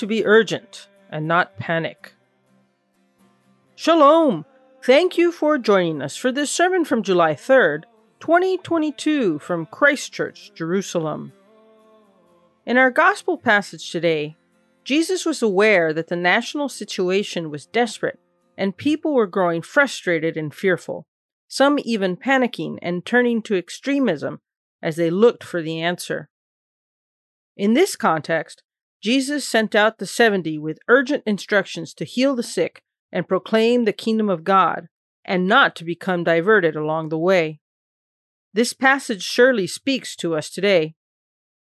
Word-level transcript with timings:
To 0.00 0.06
be 0.06 0.24
urgent 0.24 0.88
and 1.10 1.28
not 1.28 1.58
panic. 1.58 2.14
Shalom! 3.74 4.46
Thank 4.82 5.18
you 5.18 5.30
for 5.30 5.58
joining 5.58 6.00
us 6.00 6.16
for 6.16 6.32
this 6.32 6.50
sermon 6.50 6.86
from 6.86 7.02
July 7.02 7.34
3rd, 7.34 7.82
2022, 8.18 9.40
from 9.40 9.66
Christchurch, 9.66 10.54
Jerusalem. 10.54 11.34
In 12.64 12.78
our 12.78 12.90
gospel 12.90 13.36
passage 13.36 13.92
today, 13.92 14.36
Jesus 14.84 15.26
was 15.26 15.42
aware 15.42 15.92
that 15.92 16.08
the 16.08 16.16
national 16.16 16.70
situation 16.70 17.50
was 17.50 17.66
desperate 17.66 18.18
and 18.56 18.78
people 18.78 19.12
were 19.12 19.26
growing 19.26 19.60
frustrated 19.60 20.34
and 20.34 20.54
fearful, 20.54 21.04
some 21.46 21.78
even 21.84 22.16
panicking 22.16 22.78
and 22.80 23.04
turning 23.04 23.42
to 23.42 23.54
extremism 23.54 24.38
as 24.82 24.96
they 24.96 25.10
looked 25.10 25.44
for 25.44 25.60
the 25.60 25.82
answer. 25.82 26.30
In 27.54 27.74
this 27.74 27.96
context, 27.96 28.62
Jesus 29.00 29.48
sent 29.48 29.74
out 29.74 29.98
the 29.98 30.06
seventy 30.06 30.58
with 30.58 30.78
urgent 30.88 31.22
instructions 31.26 31.94
to 31.94 32.04
heal 32.04 32.36
the 32.36 32.42
sick 32.42 32.82
and 33.10 33.28
proclaim 33.28 33.84
the 33.84 33.92
kingdom 33.92 34.28
of 34.28 34.44
God, 34.44 34.88
and 35.24 35.46
not 35.46 35.74
to 35.76 35.84
become 35.84 36.24
diverted 36.24 36.76
along 36.76 37.08
the 37.08 37.18
way. 37.18 37.60
This 38.52 38.72
passage 38.72 39.22
surely 39.22 39.66
speaks 39.66 40.14
to 40.16 40.34
us 40.34 40.50
today. 40.50 40.94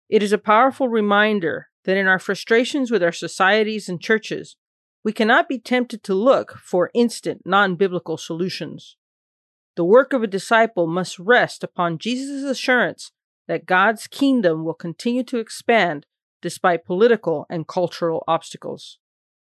It 0.08 0.22
is 0.22 0.32
a 0.32 0.38
powerful 0.38 0.88
reminder 0.88 1.68
that 1.84 1.96
in 1.96 2.06
our 2.06 2.18
frustrations 2.18 2.90
with 2.90 3.02
our 3.02 3.12
societies 3.12 3.88
and 3.88 4.00
churches, 4.00 4.56
we 5.04 5.12
cannot 5.12 5.48
be 5.48 5.58
tempted 5.58 6.02
to 6.04 6.14
look 6.14 6.58
for 6.58 6.90
instant, 6.94 7.42
non 7.44 7.76
biblical 7.76 8.16
solutions. 8.16 8.96
The 9.74 9.84
work 9.84 10.12
of 10.12 10.22
a 10.22 10.28
disciple 10.28 10.86
must 10.86 11.18
rest 11.18 11.64
upon 11.64 11.98
Jesus' 11.98 12.44
assurance 12.44 13.10
that 13.48 13.66
God's 13.66 14.06
kingdom 14.06 14.64
will 14.64 14.74
continue 14.74 15.24
to 15.24 15.38
expand 15.38 16.06
despite 16.42 16.84
political 16.84 17.46
and 17.48 17.66
cultural 17.66 18.22
obstacles. 18.28 18.98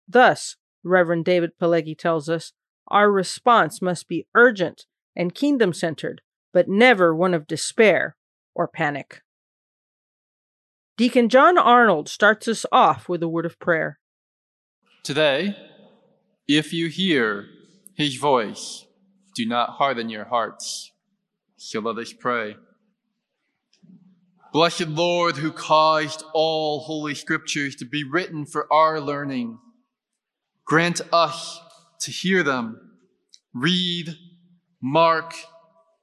Thus, 0.09 0.56
Reverend 0.83 1.25
David 1.25 1.51
Pileggi 1.61 1.98
tells 1.98 2.29
us, 2.29 2.53
our 2.89 3.11
response 3.11 3.83
must 3.83 4.09
be 4.09 4.27
urgent 4.34 4.87
and 5.17 5.34
kingdom 5.34 5.73
centered, 5.73 6.23
but 6.53 6.69
never 6.69 7.14
one 7.14 7.34
of 7.34 7.47
despair 7.47 8.17
or 8.55 8.69
panic. 8.69 9.23
Deacon 10.97 11.29
John 11.29 11.59
Arnold 11.59 12.09
starts 12.09 12.48
us 12.48 12.64
off 12.73 13.09
with 13.09 13.23
a 13.23 13.29
word 13.29 13.45
of 13.45 13.59
prayer. 13.59 13.98
Today, 15.03 15.55
if 16.48 16.73
you 16.73 16.89
hear 16.89 17.47
his 17.95 18.17
voice, 18.17 18.87
do 19.34 19.45
not 19.45 19.70
harden 19.70 20.09
your 20.09 20.25
hearts. 20.25 20.92
So 21.57 21.81
let 21.81 21.98
us 21.98 22.12
pray. 22.12 22.57
Blessed 24.57 24.89
Lord, 24.89 25.37
who 25.37 25.53
caused 25.53 26.25
all 26.33 26.81
holy 26.81 27.15
scriptures 27.15 27.77
to 27.77 27.85
be 27.85 28.05
written 28.05 28.47
for 28.47 28.67
our 28.73 29.03
learning, 29.03 29.59
grant 30.65 31.03
us 31.13 31.61
to 32.01 32.11
hear 32.11 32.43
them, 32.43 32.81
read, 33.53 34.17
mark, 34.81 35.35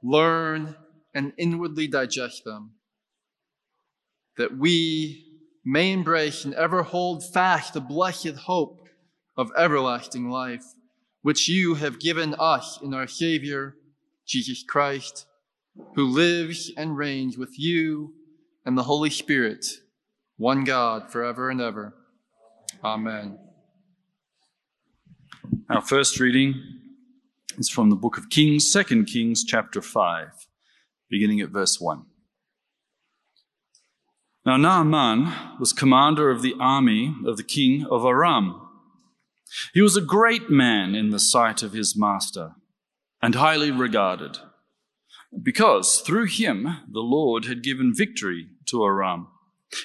learn, 0.03 0.75
and 1.15 1.33
inwardly 1.35 1.87
digest 1.87 2.43
them, 2.43 2.73
that 4.37 4.55
we 4.55 5.25
may 5.65 5.91
embrace 5.91 6.45
and 6.45 6.53
ever 6.53 6.83
hold 6.83 7.23
fast 7.33 7.73
the 7.73 7.81
blessed 7.81 8.35
hope 8.35 8.87
of 9.35 9.49
everlasting 9.57 10.29
life, 10.29 10.75
which 11.23 11.49
you 11.49 11.73
have 11.73 11.99
given 11.99 12.35
us 12.37 12.77
in 12.83 12.93
our 12.93 13.07
Savior, 13.07 13.77
Jesus 14.27 14.63
Christ, 14.63 15.25
who 15.95 16.05
lives 16.05 16.71
and 16.77 16.95
reigns 16.95 17.35
with 17.35 17.57
you 17.57 18.13
and 18.65 18.77
the 18.77 18.83
Holy 18.83 19.09
Spirit, 19.09 19.65
one 20.37 20.63
God, 20.63 21.11
forever 21.11 21.49
and 21.49 21.61
ever. 21.61 21.93
Amen. 22.83 23.37
Our 25.69 25.81
first 25.81 26.19
reading 26.19 26.61
is 27.57 27.69
from 27.69 27.89
the 27.89 27.95
book 27.95 28.17
of 28.17 28.29
Kings, 28.29 28.71
2 28.71 29.05
Kings, 29.05 29.43
chapter 29.43 29.81
5, 29.81 30.47
beginning 31.09 31.41
at 31.41 31.49
verse 31.49 31.79
1. 31.79 32.05
Now 34.45 34.57
Naaman 34.57 35.33
was 35.59 35.71
commander 35.71 36.29
of 36.29 36.41
the 36.41 36.55
army 36.59 37.15
of 37.25 37.37
the 37.37 37.43
king 37.43 37.85
of 37.89 38.05
Aram. 38.05 38.59
He 39.73 39.81
was 39.81 39.95
a 39.95 40.01
great 40.01 40.49
man 40.49 40.95
in 40.95 41.11
the 41.11 41.19
sight 41.19 41.63
of 41.63 41.73
his 41.73 41.95
master 41.95 42.51
and 43.21 43.35
highly 43.35 43.71
regarded 43.71 44.37
because 45.41 46.01
through 46.01 46.25
him 46.25 46.77
the 46.91 47.01
Lord 47.01 47.45
had 47.45 47.63
given 47.63 47.93
victory 47.95 48.47
to 48.67 48.83
Aram. 48.83 49.27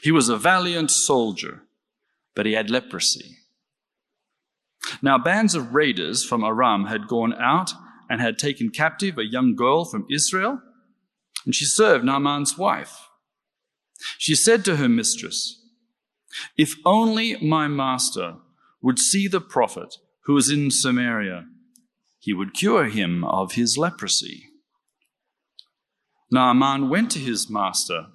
He 0.03 0.12
was 0.12 0.28
a 0.28 0.36
valiant 0.36 0.91
soldier, 0.91 1.62
but 2.34 2.47
he 2.47 2.53
had 2.53 2.70
leprosy. 2.70 3.38
Now, 5.03 5.19
bands 5.19 5.54
of 5.54 5.75
raiders 5.75 6.25
from 6.25 6.44
Aram 6.44 6.86
had 6.86 7.09
gone 7.09 7.34
out 7.34 7.72
and 8.09 8.20
had 8.20 8.38
taken 8.38 8.70
captive 8.70 9.19
a 9.19 9.25
young 9.25 9.54
girl 9.54 9.84
from 9.84 10.06
Israel, 10.10 10.60
and 11.44 11.54
she 11.54 11.65
served 11.65 12.04
Naaman's 12.04 12.56
wife. 12.56 13.09
She 14.16 14.34
said 14.34 14.65
to 14.65 14.76
her 14.76 14.88
mistress, 14.88 15.62
If 16.56 16.76
only 16.84 17.36
my 17.44 17.69
master 17.69 18.36
would 18.80 18.98
see 18.98 19.28
the 19.28 19.41
prophet 19.41 19.97
who 20.25 20.36
is 20.36 20.50
in 20.50 20.70
Samaria, 20.70 21.47
he 22.19 22.32
would 22.32 22.54
cure 22.54 22.84
him 22.84 23.25
of 23.25 23.53
his 23.53 23.76
leprosy. 23.76 24.47
Naaman 26.31 26.89
went 26.89 27.11
to 27.12 27.19
his 27.19 27.49
master 27.49 28.06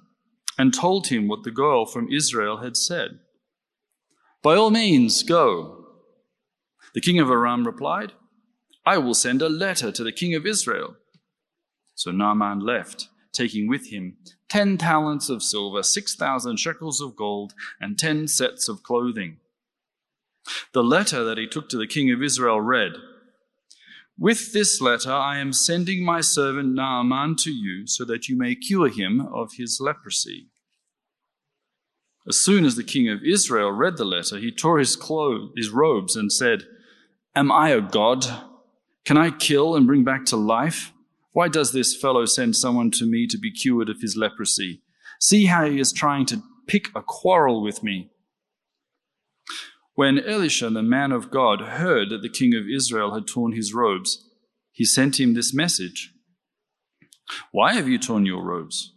and 0.56 0.72
told 0.72 1.08
him 1.08 1.26
what 1.26 1.42
the 1.42 1.50
girl 1.50 1.84
from 1.84 2.12
Israel 2.12 2.58
had 2.58 2.76
said. 2.76 3.18
By 4.42 4.54
all 4.54 4.70
means, 4.70 5.22
go. 5.22 5.86
The 6.94 7.00
king 7.00 7.18
of 7.18 7.30
Aram 7.30 7.66
replied, 7.66 8.12
I 8.86 8.98
will 8.98 9.14
send 9.14 9.42
a 9.42 9.48
letter 9.48 9.90
to 9.90 10.04
the 10.04 10.12
king 10.12 10.34
of 10.34 10.46
Israel. 10.46 10.96
So 11.94 12.10
Naaman 12.10 12.60
left, 12.60 13.08
taking 13.32 13.68
with 13.68 13.90
him 13.90 14.16
ten 14.48 14.78
talents 14.78 15.28
of 15.28 15.42
silver, 15.42 15.82
six 15.82 16.14
thousand 16.14 16.58
shekels 16.58 17.00
of 17.00 17.16
gold, 17.16 17.54
and 17.80 17.98
ten 17.98 18.28
sets 18.28 18.68
of 18.68 18.82
clothing. 18.82 19.38
The 20.72 20.84
letter 20.84 21.24
that 21.24 21.38
he 21.38 21.48
took 21.48 21.68
to 21.70 21.78
the 21.78 21.86
king 21.86 22.12
of 22.12 22.22
Israel 22.22 22.60
read, 22.60 22.92
with 24.18 24.52
this 24.52 24.80
letter 24.80 25.12
I 25.12 25.38
am 25.38 25.52
sending 25.52 26.04
my 26.04 26.20
servant 26.20 26.74
Naaman 26.74 27.36
to 27.36 27.50
you 27.50 27.86
so 27.86 28.04
that 28.04 28.28
you 28.28 28.36
may 28.36 28.54
cure 28.54 28.88
him 28.88 29.20
of 29.20 29.54
his 29.56 29.78
leprosy. 29.80 30.48
As 32.26 32.40
soon 32.40 32.64
as 32.64 32.76
the 32.76 32.84
king 32.84 33.08
of 33.08 33.22
Israel 33.22 33.70
read 33.70 33.96
the 33.96 34.04
letter, 34.04 34.38
he 34.38 34.50
tore 34.50 34.78
his 34.78 34.96
clothes, 34.96 35.50
his 35.56 35.70
robes, 35.70 36.16
and 36.16 36.32
said, 36.32 36.62
Am 37.36 37.52
I 37.52 37.70
a 37.70 37.82
god? 37.82 38.26
Can 39.04 39.18
I 39.18 39.30
kill 39.30 39.76
and 39.76 39.86
bring 39.86 40.04
back 40.04 40.24
to 40.26 40.36
life? 40.36 40.92
Why 41.32 41.48
does 41.48 41.72
this 41.72 41.94
fellow 41.94 42.24
send 42.24 42.56
someone 42.56 42.90
to 42.92 43.04
me 43.04 43.26
to 43.26 43.36
be 43.36 43.50
cured 43.50 43.90
of 43.90 44.00
his 44.00 44.16
leprosy? 44.16 44.80
See 45.20 45.46
how 45.46 45.66
he 45.68 45.78
is 45.78 45.92
trying 45.92 46.24
to 46.26 46.42
pick 46.66 46.88
a 46.94 47.02
quarrel 47.02 47.62
with 47.62 47.82
me. 47.82 48.10
When 49.94 50.18
Elisha, 50.18 50.70
the 50.70 50.82
man 50.82 51.12
of 51.12 51.30
God, 51.30 51.60
heard 51.60 52.10
that 52.10 52.22
the 52.22 52.28
king 52.28 52.54
of 52.54 52.68
Israel 52.68 53.14
had 53.14 53.26
torn 53.26 53.52
his 53.52 53.72
robes, 53.72 54.28
he 54.72 54.84
sent 54.84 55.20
him 55.20 55.34
this 55.34 55.54
message 55.54 56.12
Why 57.52 57.74
have 57.74 57.88
you 57.88 57.98
torn 57.98 58.26
your 58.26 58.42
robes? 58.42 58.92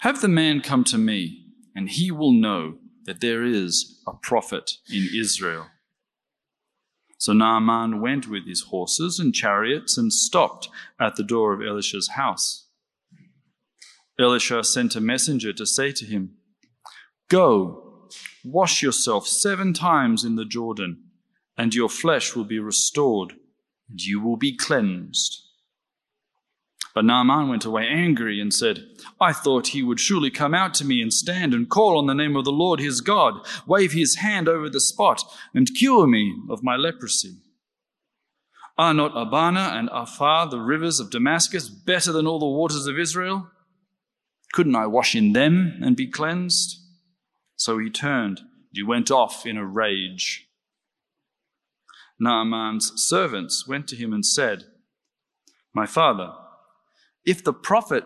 Have 0.00 0.20
the 0.20 0.28
man 0.28 0.60
come 0.60 0.82
to 0.84 0.98
me, 0.98 1.44
and 1.74 1.88
he 1.88 2.10
will 2.10 2.32
know 2.32 2.78
that 3.04 3.20
there 3.20 3.44
is 3.44 4.02
a 4.06 4.12
prophet 4.12 4.72
in 4.92 5.08
Israel. 5.14 5.68
So 7.18 7.32
Naaman 7.32 8.00
went 8.00 8.28
with 8.28 8.46
his 8.46 8.62
horses 8.62 9.18
and 9.18 9.32
chariots 9.32 9.96
and 9.96 10.12
stopped 10.12 10.68
at 11.00 11.16
the 11.16 11.22
door 11.22 11.54
of 11.54 11.66
Elisha's 11.66 12.10
house. 12.10 12.68
Elisha 14.18 14.64
sent 14.64 14.96
a 14.96 15.00
messenger 15.00 15.52
to 15.52 15.64
say 15.64 15.92
to 15.92 16.04
him, 16.04 16.36
Go 17.28 17.85
Wash 18.48 18.80
yourself 18.80 19.26
seven 19.26 19.72
times 19.72 20.22
in 20.24 20.36
the 20.36 20.44
Jordan, 20.44 21.02
and 21.58 21.74
your 21.74 21.88
flesh 21.88 22.36
will 22.36 22.44
be 22.44 22.60
restored, 22.60 23.32
and 23.90 24.00
you 24.00 24.20
will 24.20 24.36
be 24.36 24.56
cleansed. 24.56 25.42
But 26.94 27.06
Naaman 27.06 27.48
went 27.48 27.64
away 27.64 27.88
angry 27.88 28.40
and 28.40 28.54
said, 28.54 28.84
I 29.20 29.32
thought 29.32 29.68
he 29.68 29.82
would 29.82 29.98
surely 29.98 30.30
come 30.30 30.54
out 30.54 30.74
to 30.74 30.84
me 30.84 31.02
and 31.02 31.12
stand 31.12 31.54
and 31.54 31.68
call 31.68 31.98
on 31.98 32.06
the 32.06 32.14
name 32.14 32.36
of 32.36 32.44
the 32.44 32.52
Lord 32.52 32.78
his 32.78 33.00
God, 33.00 33.44
wave 33.66 33.90
his 33.90 34.18
hand 34.18 34.48
over 34.48 34.70
the 34.70 34.78
spot, 34.78 35.24
and 35.52 35.74
cure 35.74 36.06
me 36.06 36.32
of 36.48 36.62
my 36.62 36.76
leprosy. 36.76 37.38
Are 38.78 38.94
not 38.94 39.10
Abana 39.16 39.72
and 39.74 39.88
Pharpar, 39.88 40.52
the 40.52 40.60
rivers 40.60 41.00
of 41.00 41.10
Damascus, 41.10 41.68
better 41.68 42.12
than 42.12 42.28
all 42.28 42.38
the 42.38 42.46
waters 42.46 42.86
of 42.86 42.96
Israel? 42.96 43.50
Couldn't 44.52 44.76
I 44.76 44.86
wash 44.86 45.16
in 45.16 45.32
them 45.32 45.80
and 45.82 45.96
be 45.96 46.06
cleansed? 46.06 46.85
So 47.56 47.78
he 47.78 47.90
turned 47.90 48.38
and 48.38 48.48
he 48.72 48.82
went 48.82 49.10
off 49.10 49.46
in 49.46 49.56
a 49.56 49.64
rage. 49.64 50.48
Naaman's 52.18 52.92
servants 52.96 53.66
went 53.66 53.88
to 53.88 53.96
him 53.96 54.12
and 54.12 54.24
said, 54.24 54.64
My 55.74 55.86
father, 55.86 56.32
if 57.24 57.42
the 57.42 57.52
prophet 57.52 58.04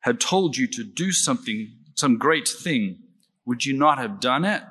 had 0.00 0.20
told 0.20 0.56
you 0.56 0.66
to 0.66 0.82
do 0.82 1.12
something, 1.12 1.72
some 1.94 2.18
great 2.18 2.48
thing, 2.48 2.98
would 3.44 3.64
you 3.64 3.76
not 3.76 3.98
have 3.98 4.20
done 4.20 4.44
it? 4.44 4.62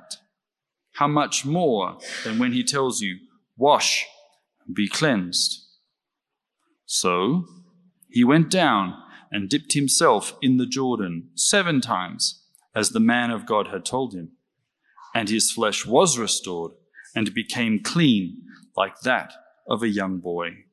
how 1.00 1.08
much 1.08 1.46
more 1.46 1.98
than 2.26 2.38
when 2.40 2.52
he 2.52 2.62
tells 2.62 3.00
you, 3.00 3.18
Wash 3.56 4.06
and 4.66 4.76
be 4.76 4.88
cleansed? 4.90 5.66
So 6.86 7.46
he 8.10 8.26
went 8.26 8.52
down 8.52 8.96
and 9.32 9.50
dipped 9.50 9.74
himself 9.74 10.34
in 10.42 10.58
the 10.58 10.66
Jordan 10.66 11.30
seven 11.36 11.80
times, 11.80 12.39
as 12.76 12.90
the 12.90 13.00
man 13.00 13.32
of 13.32 13.46
God 13.46 13.68
had 13.68 13.86
told 13.86 14.14
him. 14.14 14.32
And 15.14 15.30
his 15.30 15.52
flesh 15.52 15.86
was 15.86 16.18
restored 16.18 16.72
and 17.16 17.34
became 17.34 17.82
clean 17.84 18.44
like 18.76 19.00
that 19.02 19.34
of 19.68 19.84
a 19.84 19.90
young 19.90 20.20
boy. 20.20 20.66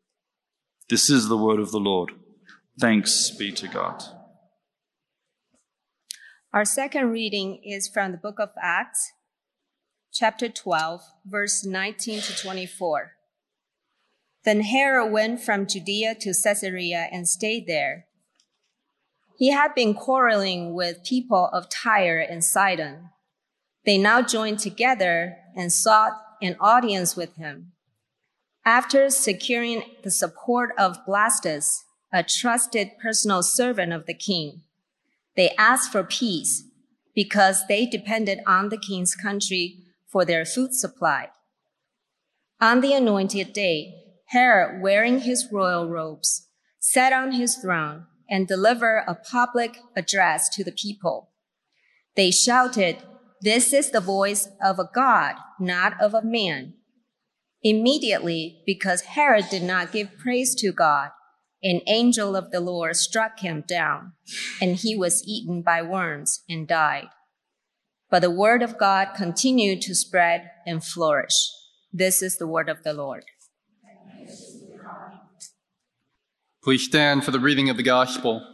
This 0.88 1.10
is 1.10 1.28
the 1.28 1.36
word 1.36 1.58
of 1.58 1.70
the 1.72 1.80
Lord. 1.80 2.12
Thanks 2.78 3.30
be 3.30 3.50
to 3.52 3.68
God. 3.68 4.02
Our 6.52 6.64
second 6.64 7.10
reading 7.10 7.60
is 7.64 7.88
from 7.88 8.12
the 8.12 8.18
book 8.18 8.38
of 8.38 8.50
Acts, 8.62 9.12
chapter 10.12 10.48
12, 10.48 11.02
verse 11.26 11.64
19 11.64 12.20
to 12.20 12.36
24. 12.36 13.12
Then 14.44 14.60
Herod 14.60 15.12
went 15.12 15.42
from 15.42 15.66
Judea 15.66 16.14
to 16.20 16.32
Caesarea 16.32 17.08
and 17.10 17.28
stayed 17.28 17.66
there. 17.66 18.06
He 19.36 19.50
had 19.50 19.74
been 19.74 19.92
quarreling 19.92 20.72
with 20.72 21.04
people 21.04 21.50
of 21.52 21.68
Tyre 21.68 22.18
and 22.18 22.42
Sidon. 22.42 23.10
They 23.84 23.98
now 23.98 24.22
joined 24.22 24.60
together 24.60 25.36
and 25.54 25.72
sought 25.72 26.12
an 26.40 26.56
audience 26.58 27.16
with 27.16 27.36
him. 27.36 27.72
After 28.64 29.10
securing 29.10 29.82
the 30.02 30.10
support 30.10 30.70
of 30.78 31.04
Blastus, 31.06 31.84
a 32.12 32.22
trusted 32.22 32.92
personal 33.00 33.42
servant 33.42 33.92
of 33.92 34.06
the 34.06 34.14
king, 34.14 34.62
they 35.36 35.50
asked 35.58 35.92
for 35.92 36.02
peace 36.02 36.64
because 37.14 37.66
they 37.66 37.84
depended 37.84 38.40
on 38.46 38.70
the 38.70 38.78
king's 38.78 39.14
country 39.14 39.80
for 40.08 40.24
their 40.24 40.46
food 40.46 40.74
supply. 40.74 41.28
On 42.60 42.80
the 42.80 42.94
anointed 42.94 43.52
day, 43.52 43.94
Herod, 44.28 44.82
wearing 44.82 45.20
his 45.20 45.48
royal 45.52 45.88
robes, 45.88 46.48
sat 46.78 47.12
on 47.12 47.32
his 47.32 47.56
throne 47.56 48.06
and 48.28 48.46
deliver 48.46 49.04
a 49.06 49.14
public 49.14 49.78
address 49.94 50.48
to 50.50 50.64
the 50.64 50.72
people. 50.72 51.30
They 52.16 52.30
shouted, 52.30 52.98
This 53.42 53.72
is 53.72 53.90
the 53.90 54.00
voice 54.00 54.48
of 54.62 54.78
a 54.78 54.88
God, 54.92 55.36
not 55.60 56.00
of 56.00 56.14
a 56.14 56.22
man. 56.22 56.74
Immediately, 57.62 58.62
because 58.64 59.02
Herod 59.02 59.46
did 59.50 59.62
not 59.62 59.92
give 59.92 60.18
praise 60.18 60.54
to 60.56 60.72
God, 60.72 61.10
an 61.62 61.80
angel 61.86 62.36
of 62.36 62.50
the 62.50 62.60
Lord 62.60 62.96
struck 62.96 63.40
him 63.40 63.64
down, 63.66 64.12
and 64.60 64.76
he 64.76 64.94
was 64.96 65.24
eaten 65.26 65.62
by 65.62 65.82
worms 65.82 66.42
and 66.48 66.68
died. 66.68 67.08
But 68.10 68.20
the 68.20 68.30
word 68.30 68.62
of 68.62 68.78
God 68.78 69.14
continued 69.16 69.82
to 69.82 69.94
spread 69.94 70.50
and 70.64 70.84
flourish. 70.84 71.34
This 71.92 72.22
is 72.22 72.38
the 72.38 72.46
word 72.46 72.68
of 72.68 72.82
the 72.84 72.92
Lord. 72.92 73.24
Please 76.66 76.82
stand 76.82 77.24
for 77.24 77.30
the 77.30 77.38
reading 77.38 77.70
of 77.70 77.76
the 77.76 77.82
Gospel. 77.84 78.44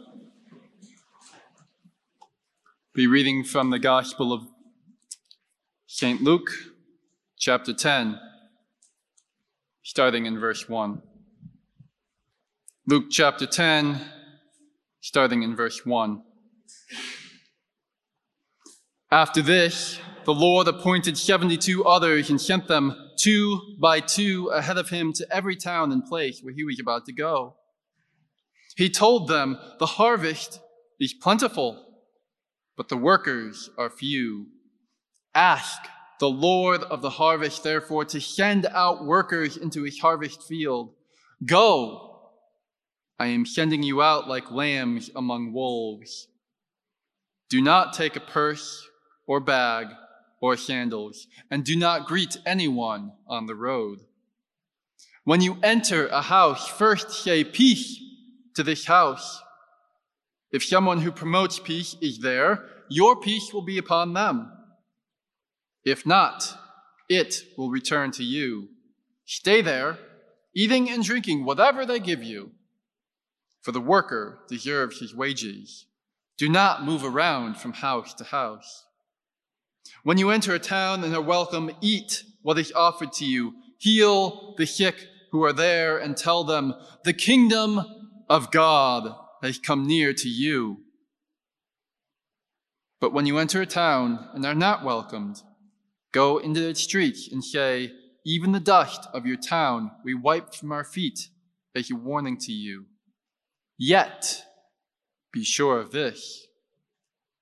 Be 2.93 3.07
reading 3.07 3.43
from 3.43 3.71
the 3.71 3.79
Gospel 3.79 4.31
of 4.31 4.43
St. 5.87 6.21
Luke, 6.21 6.51
chapter 7.39 7.73
10, 7.73 8.19
starting 9.81 10.27
in 10.27 10.39
verse 10.39 10.69
1. 10.69 11.01
Luke 12.85 13.05
chapter 13.09 13.47
10, 13.47 13.99
starting 15.01 15.41
in 15.41 15.55
verse 15.55 15.83
1. 15.83 16.21
After 19.09 19.41
this, 19.41 19.99
the 20.25 20.35
Lord 20.35 20.67
appointed 20.67 21.17
72 21.17 21.83
others 21.83 22.29
and 22.29 22.39
sent 22.39 22.67
them 22.67 22.95
two 23.17 23.59
by 23.79 24.01
two 24.01 24.49
ahead 24.49 24.77
of 24.77 24.89
him 24.89 25.13
to 25.13 25.25
every 25.31 25.55
town 25.55 25.91
and 25.91 26.05
place 26.05 26.41
where 26.43 26.53
he 26.53 26.63
was 26.63 26.79
about 26.79 27.07
to 27.07 27.11
go. 27.11 27.55
He 28.75 28.89
told 28.89 29.27
them, 29.27 29.57
The 29.79 29.85
harvest 29.85 30.59
is 30.99 31.13
plentiful, 31.13 31.85
but 32.75 32.89
the 32.89 32.97
workers 32.97 33.69
are 33.77 33.89
few. 33.89 34.47
Ask 35.35 35.81
the 36.19 36.29
Lord 36.29 36.83
of 36.83 37.01
the 37.01 37.09
harvest, 37.09 37.63
therefore, 37.63 38.05
to 38.05 38.21
send 38.21 38.65
out 38.67 39.05
workers 39.05 39.57
into 39.57 39.83
his 39.83 39.99
harvest 39.99 40.43
field. 40.43 40.93
Go, 41.45 42.31
I 43.19 43.27
am 43.27 43.45
sending 43.45 43.83
you 43.83 44.01
out 44.01 44.27
like 44.27 44.51
lambs 44.51 45.09
among 45.15 45.53
wolves. 45.53 46.27
Do 47.49 47.61
not 47.61 47.93
take 47.93 48.15
a 48.15 48.21
purse 48.21 48.87
or 49.27 49.39
bag 49.39 49.87
or 50.41 50.57
sandals, 50.57 51.27
and 51.49 51.63
do 51.63 51.75
not 51.75 52.07
greet 52.07 52.37
anyone 52.45 53.11
on 53.27 53.45
the 53.45 53.55
road. 53.55 53.99
When 55.23 55.41
you 55.41 55.57
enter 55.63 56.07
a 56.07 56.21
house, 56.21 56.67
first 56.67 57.11
say 57.11 57.43
peace 57.43 58.02
to 58.55 58.63
this 58.63 58.85
house. 58.85 59.41
If 60.51 60.63
someone 60.63 61.01
who 61.01 61.11
promotes 61.11 61.59
peace 61.59 61.95
is 62.01 62.19
there, 62.19 62.65
your 62.89 63.19
peace 63.19 63.51
will 63.53 63.63
be 63.63 63.77
upon 63.77 64.13
them. 64.13 64.51
If 65.83 66.05
not, 66.05 66.57
it 67.09 67.43
will 67.57 67.69
return 67.69 68.11
to 68.11 68.23
you. 68.23 68.69
Stay 69.25 69.61
there, 69.61 69.97
eating 70.55 70.89
and 70.89 71.03
drinking 71.03 71.45
whatever 71.45 71.85
they 71.85 71.99
give 71.99 72.23
you, 72.23 72.51
for 73.61 73.71
the 73.71 73.81
worker 73.81 74.39
deserves 74.47 74.99
his 74.99 75.15
wages. 75.15 75.85
Do 76.37 76.49
not 76.49 76.83
move 76.83 77.03
around 77.03 77.57
from 77.57 77.73
house 77.73 78.13
to 78.15 78.23
house. 78.23 78.85
When 80.03 80.17
you 80.17 80.29
enter 80.29 80.53
a 80.53 80.59
town 80.59 81.03
and 81.03 81.15
are 81.15 81.21
welcome, 81.21 81.71
eat 81.81 82.23
what 82.41 82.59
is 82.59 82.71
offered 82.73 83.13
to 83.13 83.25
you. 83.25 83.53
Heal 83.77 84.55
the 84.57 84.65
sick 84.65 85.07
who 85.31 85.43
are 85.43 85.53
there 85.53 85.97
and 85.97 86.15
tell 86.15 86.43
them, 86.43 86.73
the 87.03 87.13
kingdom 87.13 88.02
of 88.33 88.49
God 88.49 89.13
has 89.43 89.59
come 89.59 89.85
near 89.85 90.11
to 90.11 90.27
you. 90.27 90.77
But 92.99 93.13
when 93.13 93.27
you 93.27 93.37
enter 93.37 93.61
a 93.61 93.67
town 93.67 94.27
and 94.33 94.43
are 94.43 94.55
not 94.55 94.83
welcomed, 94.83 95.43
go 96.11 96.39
into 96.39 96.67
its 96.67 96.81
streets 96.81 97.29
and 97.31 97.43
say, 97.43 97.91
Even 98.25 98.51
the 98.51 98.59
dust 98.59 99.07
of 99.13 99.27
your 99.27 99.37
town 99.37 99.91
we 100.03 100.15
wipe 100.15 100.55
from 100.55 100.71
our 100.71 100.83
feet 100.83 101.29
as 101.75 101.91
a 101.91 101.95
warning 101.95 102.37
to 102.39 102.51
you. 102.51 102.87
Yet, 103.77 104.41
be 105.31 105.43
sure 105.43 105.77
of 105.79 105.91
this 105.91 106.47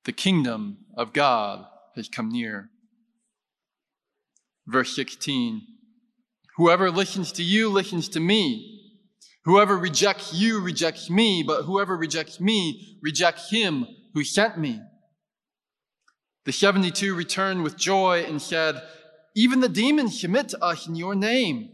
the 0.04 0.12
kingdom 0.12 0.80
of 0.98 1.14
God 1.14 1.68
has 1.96 2.10
come 2.10 2.30
near. 2.30 2.70
Verse 4.68 4.94
16 4.94 5.62
Whoever 6.58 6.92
listens 6.92 7.32
to 7.34 7.44
you 7.44 7.70
listens 7.70 8.10
to 8.10 8.20
me. 8.20 8.81
Whoever 9.44 9.78
rejects 9.78 10.34
you 10.34 10.60
rejects 10.60 11.10
me, 11.10 11.44
but 11.46 11.64
whoever 11.64 11.98
rejects 11.98 12.40
me 12.40 12.98
rejects 13.02 13.50
him 13.50 13.88
who 14.14 14.24
sent 14.24 14.58
me. 14.58 14.82
The 16.46 16.52
72 16.52 17.16
returned 17.16 17.64
with 17.64 17.78
joy 17.78 18.24
and 18.28 18.42
said, 18.42 18.82
Even 19.36 19.60
the 19.60 19.70
demons 19.70 20.20
submit 20.20 20.50
to 20.50 20.64
us 20.64 20.88
in 20.88 20.96
your 20.96 21.16
name. 21.16 21.70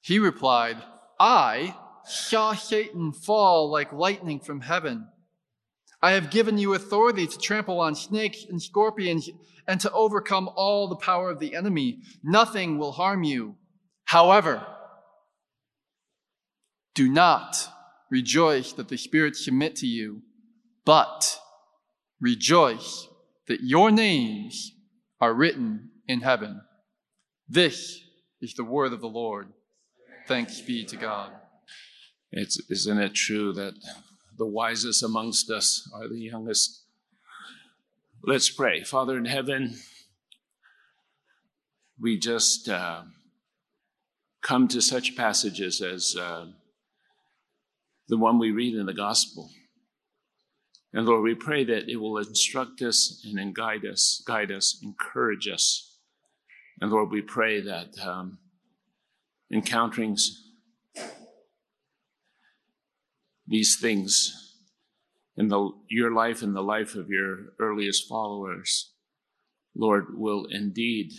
He 0.00 0.18
replied, 0.18 0.78
I 1.18 1.76
saw 2.04 2.54
Satan 2.54 3.12
fall 3.12 3.70
like 3.70 3.92
lightning 3.92 4.40
from 4.40 4.62
heaven. 4.62 5.08
I 6.02 6.12
have 6.12 6.30
given 6.30 6.58
you 6.58 6.74
authority 6.74 7.26
to 7.26 7.38
trample 7.38 7.80
on 7.80 7.94
snakes 7.94 8.44
and 8.48 8.62
scorpions 8.62 9.28
and 9.68 9.80
to 9.80 9.92
overcome 9.92 10.48
all 10.56 10.88
the 10.88 10.96
power 10.96 11.30
of 11.30 11.38
the 11.38 11.54
enemy. 11.54 12.00
Nothing 12.22 12.78
will 12.78 12.92
harm 12.92 13.22
you. 13.22 13.56
However, 14.04 14.66
do 17.00 17.08
not 17.08 17.66
rejoice 18.10 18.74
that 18.74 18.88
the 18.88 18.98
spirits 18.98 19.42
submit 19.42 19.74
to 19.74 19.86
you, 19.86 20.20
but 20.84 21.40
rejoice 22.20 23.08
that 23.48 23.62
your 23.62 23.90
names 23.90 24.72
are 25.18 25.32
written 25.32 25.88
in 26.06 26.20
heaven. 26.20 26.60
This 27.48 28.02
is 28.42 28.52
the 28.52 28.64
word 28.64 28.92
of 28.92 29.00
the 29.00 29.08
Lord. 29.08 29.48
Thanks 30.28 30.60
be 30.60 30.84
to 30.84 30.96
God. 30.96 31.32
It's, 32.32 32.60
isn't 32.68 32.98
it 32.98 33.14
true 33.14 33.54
that 33.54 33.72
the 34.36 34.44
wisest 34.44 35.02
amongst 35.02 35.50
us 35.50 35.90
are 35.94 36.06
the 36.06 36.20
youngest? 36.20 36.82
Let's 38.22 38.50
pray. 38.50 38.84
Father 38.84 39.16
in 39.16 39.24
heaven, 39.24 39.76
we 41.98 42.18
just 42.18 42.68
uh, 42.68 43.04
come 44.42 44.68
to 44.68 44.82
such 44.82 45.16
passages 45.16 45.80
as 45.80 46.14
uh, 46.14 46.48
the 48.10 48.18
one 48.18 48.38
we 48.38 48.50
read 48.50 48.74
in 48.74 48.86
the 48.86 48.92
gospel. 48.92 49.50
And 50.92 51.06
Lord, 51.06 51.22
we 51.22 51.36
pray 51.36 51.64
that 51.64 51.88
it 51.88 51.96
will 51.96 52.18
instruct 52.18 52.82
us 52.82 53.24
and 53.24 53.54
guide 53.54 53.86
us, 53.86 54.22
guide 54.26 54.50
us, 54.50 54.80
encourage 54.82 55.48
us. 55.48 55.98
And 56.80 56.90
Lord, 56.90 57.10
we 57.10 57.22
pray 57.22 57.60
that 57.60 57.98
um, 58.04 58.38
encountering 59.52 60.16
these 63.46 63.78
things 63.80 64.56
in 65.36 65.48
the, 65.48 65.70
your 65.88 66.12
life 66.12 66.42
and 66.42 66.54
the 66.54 66.62
life 66.62 66.96
of 66.96 67.08
your 67.08 67.52
earliest 67.60 68.08
followers 68.08 68.92
Lord, 69.76 70.18
will 70.18 70.46
indeed, 70.50 71.12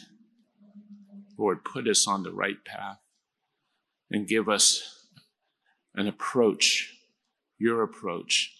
Lord, 1.38 1.64
put 1.64 1.88
us 1.88 2.06
on 2.06 2.24
the 2.24 2.34
right 2.34 2.64
path 2.66 2.98
and 4.12 4.28
give 4.28 4.50
us 4.50 5.01
an 5.96 6.08
approach, 6.08 6.94
your 7.58 7.84
approach 7.84 8.52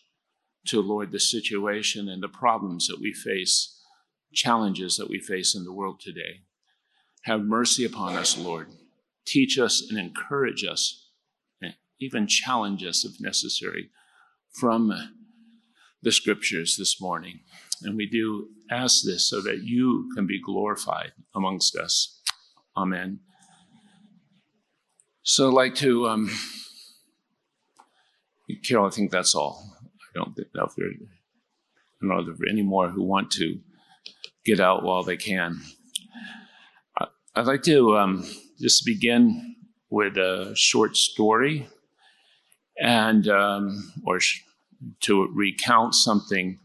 to, 0.68 0.82
Lord, 0.82 1.12
the 1.12 1.20
situation 1.20 2.08
and 2.08 2.22
the 2.22 2.28
problems 2.28 2.88
that 2.88 3.00
we 3.02 3.14
face, 3.14 3.82
challenges 4.34 4.98
that 4.98 5.10
we 5.10 5.20
face 5.20 5.56
in 5.56 5.64
the 5.64 5.74
world 5.74 6.00
today. 6.00 6.42
Have 7.24 7.42
mercy 7.42 7.86
upon 7.86 8.16
us, 8.16 8.38
Lord. 8.38 8.68
Teach 9.26 9.58
us 9.58 9.86
and 9.90 10.00
encourage 10.00 10.64
us, 10.66 11.10
and 11.62 11.76
even 12.00 12.28
challenge 12.28 12.84
us 12.84 13.06
if 13.06 13.22
necessary 13.22 13.90
from 14.52 14.92
the 16.02 16.12
scriptures 16.12 16.76
this 16.78 17.00
morning. 17.00 17.42
And 17.84 17.96
we 17.96 18.08
do 18.08 18.50
ask 18.70 19.04
this 19.04 19.30
so 19.30 19.42
that 19.42 19.64
you 19.64 20.10
can 20.16 20.26
be 20.28 20.42
glorified 20.42 21.14
amongst 21.36 21.76
us. 21.76 22.22
Amen. 22.76 23.20
So 25.24 25.50
I'd 25.50 25.54
like 25.54 25.76
to, 25.76 26.08
um, 26.08 26.32
Carol, 28.64 28.88
I 28.88 28.90
think 28.90 29.12
that's 29.12 29.36
all. 29.36 29.76
I 30.16 30.20
don't 30.20 30.38
know 30.56 30.66
if 30.66 30.76
there, 30.76 30.88
are 30.88 32.50
any 32.50 32.62
more 32.62 32.90
who 32.90 33.04
want 33.04 33.32
to 33.32 33.60
get 34.46 34.60
out 34.60 34.84
while 34.84 35.04
they 35.04 35.18
can. 35.18 35.62
I'd 37.34 37.46
like 37.46 37.64
to 37.64 37.98
um, 37.98 38.26
just 38.60 38.86
begin 38.86 39.56
with 39.90 40.18
a 40.18 40.54
short 40.56 40.98
story 40.98 41.68
and 42.78 43.28
um, 43.30 43.94
or 44.06 44.20
sh- 44.20 44.42
to 45.02 45.30
recount 45.34 45.96
something 45.96 46.60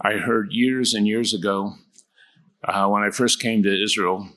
I 0.00 0.14
heard 0.14 0.48
years 0.50 0.94
and 0.94 1.06
years 1.06 1.32
ago 1.32 1.74
uh, 2.64 2.88
when 2.88 3.02
I 3.02 3.10
first 3.10 3.40
came 3.40 3.62
to 3.62 3.82
Israel, 3.82 4.28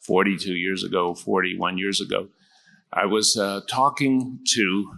42 0.00 0.54
years 0.54 0.82
ago, 0.82 1.14
41 1.14 1.78
years 1.78 2.00
ago. 2.00 2.28
I 2.92 3.06
was 3.06 3.36
uh, 3.36 3.60
talking 3.68 4.40
to 4.54 4.92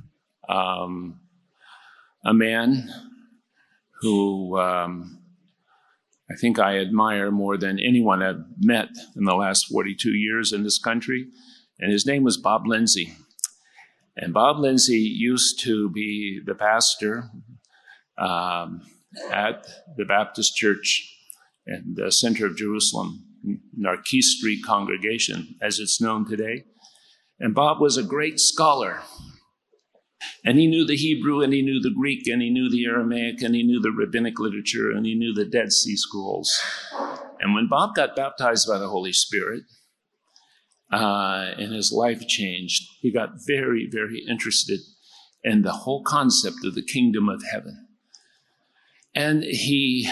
um, 0.49 1.21
a 2.25 2.35
man 2.35 2.88
who 4.00 4.59
um, 4.59 5.19
I 6.31 6.35
think 6.37 6.59
I 6.59 6.78
admire 6.78 7.31
more 7.31 7.57
than 7.57 7.78
anyone 7.78 8.23
I've 8.23 8.45
met 8.59 8.88
in 9.17 9.25
the 9.25 9.35
last 9.35 9.67
42 9.69 10.11
years 10.11 10.52
in 10.52 10.62
this 10.62 10.78
country, 10.78 11.26
and 11.78 11.90
his 11.90 12.07
name 12.07 12.23
was 12.23 12.37
Bob 12.37 12.67
Lindsey. 12.67 13.14
And 14.17 14.35
Bob 14.35 14.59
Lindsey 14.59 14.99
used 14.99 15.62
to 15.64 15.88
be 15.90 16.40
the 16.45 16.55
pastor 16.55 17.31
um, 18.19 18.83
at 19.31 19.67
the 19.97 20.05
Baptist 20.05 20.57
Church 20.57 21.14
in 21.67 21.95
the 21.95 22.11
center 22.11 22.47
of 22.47 22.57
Jerusalem, 22.57 23.25
Narkis 23.78 24.23
Street 24.23 24.64
congregation, 24.64 25.55
as 25.62 25.78
it's 25.78 26.00
known 26.00 26.28
today. 26.28 26.64
And 27.38 27.55
Bob 27.55 27.81
was 27.81 27.97
a 27.97 28.02
great 28.02 28.40
scholar. 28.40 29.00
And 30.45 30.59
he 30.59 30.67
knew 30.67 30.85
the 30.85 30.97
Hebrew 30.97 31.43
and 31.43 31.53
he 31.53 31.63
knew 31.63 31.81
the 31.81 31.95
Greek 31.95 32.27
and 32.27 32.43
he 32.43 32.51
knew 32.51 32.71
the 32.71 32.87
Aramaic 32.87 33.43
and 33.43 33.55
he 33.55 33.63
knew 33.63 33.81
the 33.81 33.93
rabbinic 33.93 34.39
literature 34.39 34.91
and 34.91 35.07
he 35.07 35.15
knew 35.15 35.33
the 35.33 35.45
Dead 35.45 35.73
Sea 35.73 35.97
Scrolls. 35.97 36.61
And 37.41 37.55
when 37.55 37.69
Bob 37.69 37.95
got 37.95 38.17
baptized 38.17 38.67
by 38.69 38.79
the 38.79 38.89
Holy 38.89 39.13
Spirit, 39.13 39.63
uh, 40.91 41.53
and 41.59 41.75
his 41.75 41.93
life 41.93 42.27
changed. 42.27 42.83
He 43.01 43.13
got 43.13 43.31
very, 43.47 43.89
very 43.91 44.25
interested 44.29 44.81
in 45.45 45.63
the 45.63 45.73
whole 45.73 46.03
concept 46.03 46.65
of 46.65 46.75
the 46.75 46.83
kingdom 46.83 47.29
of 47.29 47.43
heaven. 47.51 47.87
And 49.15 49.43
he 49.43 50.11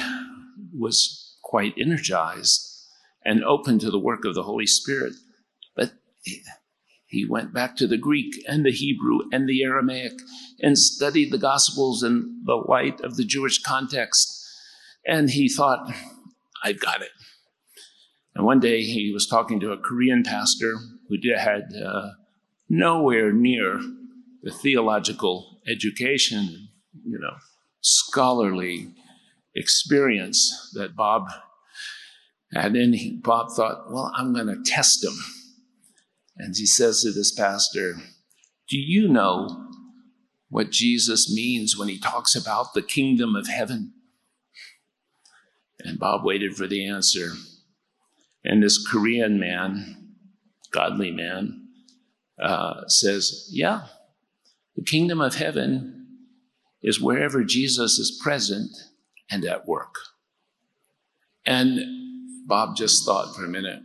was 0.73 1.37
quite 1.43 1.75
energized 1.79 2.63
and 3.25 3.45
open 3.45 3.79
to 3.79 3.91
the 3.91 3.99
work 3.99 4.25
of 4.25 4.35
the 4.35 4.43
Holy 4.43 4.67
Spirit. 4.67 5.15
But 5.75 5.93
he 7.17 7.25
went 7.25 7.55
back 7.55 7.77
to 7.77 7.87
the 7.87 7.97
Greek 7.97 8.45
and 8.47 8.65
the 8.65 8.71
Hebrew 8.71 9.21
and 9.33 9.49
the 9.49 9.63
Aramaic 9.63 10.13
and 10.61 10.77
studied 10.77 11.33
the 11.33 11.39
Gospels 11.39 12.03
in 12.03 12.43
the 12.45 12.57
light 12.57 13.01
of 13.01 13.17
the 13.17 13.25
Jewish 13.25 13.59
context. 13.59 14.45
And 15.07 15.31
he 15.31 15.49
thought, 15.49 15.91
I've 16.63 16.79
got 16.79 17.01
it. 17.01 17.13
And 18.35 18.45
one 18.45 18.61
day 18.61 18.83
he 18.83 19.13
was 19.15 19.27
talking 19.27 19.61
to 19.61 19.73
a 19.73 19.79
Korean 19.79 20.23
pastor 20.25 20.75
who 21.09 21.17
had 21.35 21.73
uh, 21.83 22.11
nowhere 22.69 23.33
near 23.33 23.81
the 24.43 24.53
theological 24.53 25.59
education, 25.67 26.69
you 27.03 27.19
know, 27.19 27.37
scholarly 27.81 28.89
experience 29.55 30.71
that 30.75 30.95
Bob 30.95 31.29
had. 32.53 32.77
And 32.77 33.23
Bob 33.23 33.53
thought, 33.57 33.91
well, 33.91 34.13
I'm 34.15 34.35
going 34.35 34.49
to 34.49 34.71
test 34.71 35.03
him. 35.03 35.15
And 36.39 36.55
he 36.57 36.67
says 36.67 37.03
to 37.03 37.13
this 37.13 37.33
pastor, 37.33 37.95
Do 38.69 38.79
you 38.79 39.09
know 39.09 39.69
what 40.49 40.71
Jesus 40.71 41.33
means 41.33 41.77
when 41.77 41.89
he 41.89 41.99
talks 41.99 42.35
about 42.35 42.75
the 42.75 42.83
kingdom 42.83 43.35
of 43.35 43.49
heaven? 43.49 43.95
And 45.81 45.99
Bob 45.99 46.25
waited 46.25 46.55
for 46.55 46.67
the 46.67 46.87
answer. 46.87 47.33
And 48.45 48.63
this 48.63 48.85
Korean 48.87 49.39
man, 49.41 50.15
godly 50.73 51.11
man, 51.11 51.69
uh, 52.41 52.87
says, 52.87 53.49
Yeah, 53.53 53.87
the 54.77 54.85
kingdom 54.85 55.21
of 55.21 55.35
heaven 55.37 56.07
is 56.83 57.01
wherever 57.01 57.43
Jesus 57.43 57.99
is 57.99 58.21
present 58.23 58.71
and 59.31 59.45
at 59.45 59.67
work. 59.67 59.95
And 61.45 61.81
Bob 62.47 62.77
just 62.77 63.05
thought 63.05 63.35
for 63.35 63.45
a 63.45 63.49
minute, 63.49 63.81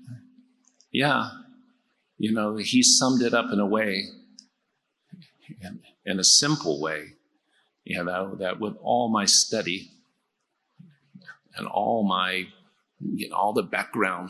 Yeah, 0.91 1.29
you 2.21 2.31
know, 2.31 2.55
he 2.55 2.83
summed 2.83 3.23
it 3.23 3.33
up 3.33 3.51
in 3.51 3.59
a 3.59 3.65
way, 3.65 4.05
in 6.05 6.19
a 6.19 6.23
simple 6.23 6.79
way, 6.79 7.13
you 7.83 8.03
know, 8.03 8.35
that 8.35 8.59
with 8.59 8.75
all 8.79 9.09
my 9.09 9.25
study 9.25 9.89
and 11.55 11.65
all 11.65 12.07
my, 12.07 12.45
you 12.99 13.27
know, 13.27 13.35
all 13.35 13.53
the 13.53 13.63
background 13.63 14.29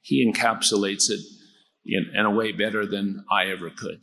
he 0.00 0.26
encapsulates 0.26 1.08
it 1.08 1.20
in, 1.84 2.10
in 2.14 2.24
a 2.24 2.30
way 2.30 2.50
better 2.50 2.84
than 2.84 3.24
I 3.30 3.44
ever 3.46 3.70
could. 3.70 4.00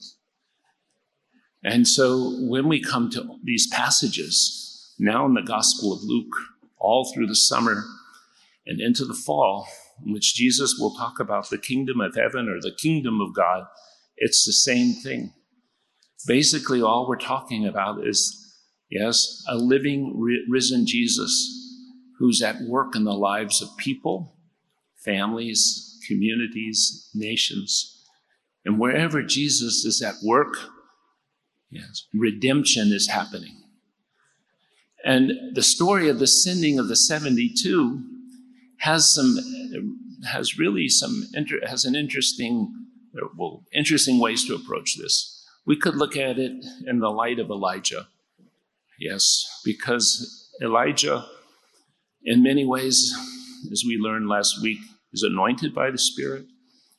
And 1.63 1.87
so 1.87 2.37
when 2.41 2.69
we 2.69 2.79
come 2.79 3.09
to 3.09 3.39
these 3.43 3.67
passages, 3.67 4.93
now 4.99 5.25
in 5.25 5.33
the 5.33 5.41
Gospel 5.41 5.91
of 5.91 6.03
Luke, 6.03 6.33
all 6.77 7.11
through 7.11 7.27
the 7.27 7.35
summer 7.35 7.83
and 8.67 8.79
into 8.79 9.03
the 9.03 9.15
fall, 9.15 9.67
in 10.03 10.13
which 10.13 10.35
Jesus 10.35 10.77
will 10.79 10.95
talk 10.95 11.19
about 11.19 11.49
the 11.49 11.57
kingdom 11.57 12.01
of 12.01 12.15
heaven 12.15 12.49
or 12.49 12.59
the 12.59 12.75
kingdom 12.75 13.21
of 13.21 13.35
God, 13.35 13.65
it's 14.17 14.45
the 14.45 14.53
same 14.53 14.93
thing. 14.93 15.33
Basically, 16.27 16.81
all 16.81 17.07
we're 17.07 17.17
talking 17.17 17.67
about 17.67 18.05
is, 18.05 18.57
yes, 18.89 19.43
a 19.47 19.55
living, 19.55 20.19
risen 20.49 20.85
Jesus 20.87 21.61
who's 22.17 22.41
at 22.41 22.61
work 22.61 22.95
in 22.95 23.03
the 23.03 23.13
lives 23.13 23.61
of 23.61 23.77
people, 23.77 24.35
families, 24.95 25.99
communities, 26.07 27.09
nations. 27.13 28.03
And 28.63 28.79
wherever 28.79 29.21
Jesus 29.21 29.85
is 29.85 30.01
at 30.01 30.15
work, 30.23 30.55
yes, 31.69 32.07
redemption 32.13 32.91
is 32.91 33.09
happening. 33.09 33.61
And 35.03 35.31
the 35.53 35.61
story 35.61 36.09
of 36.09 36.17
the 36.17 36.27
sending 36.27 36.79
of 36.79 36.87
the 36.87 36.95
72 36.95 38.03
has 38.79 39.13
some, 39.13 39.37
has 40.31 40.57
really 40.57 40.89
some, 40.89 41.25
has 41.65 41.85
an 41.85 41.95
interesting, 41.95 42.73
uh, 43.17 43.27
well, 43.37 43.63
interesting 43.73 44.19
ways 44.19 44.45
to 44.45 44.55
approach 44.55 44.97
this. 44.97 45.43
We 45.65 45.77
could 45.77 45.95
look 45.95 46.15
at 46.15 46.37
it 46.37 46.53
in 46.85 46.99
the 46.99 47.09
light 47.09 47.39
of 47.39 47.49
Elijah. 47.49 48.07
Yes, 48.99 49.61
because 49.65 50.49
Elijah, 50.61 51.25
in 52.23 52.43
many 52.43 52.65
ways, 52.65 53.13
as 53.71 53.83
we 53.85 53.97
learned 53.97 54.27
last 54.29 54.61
week, 54.61 54.79
is 55.11 55.23
anointed 55.23 55.73
by 55.73 55.91
the 55.91 55.97
Spirit. 55.97 56.45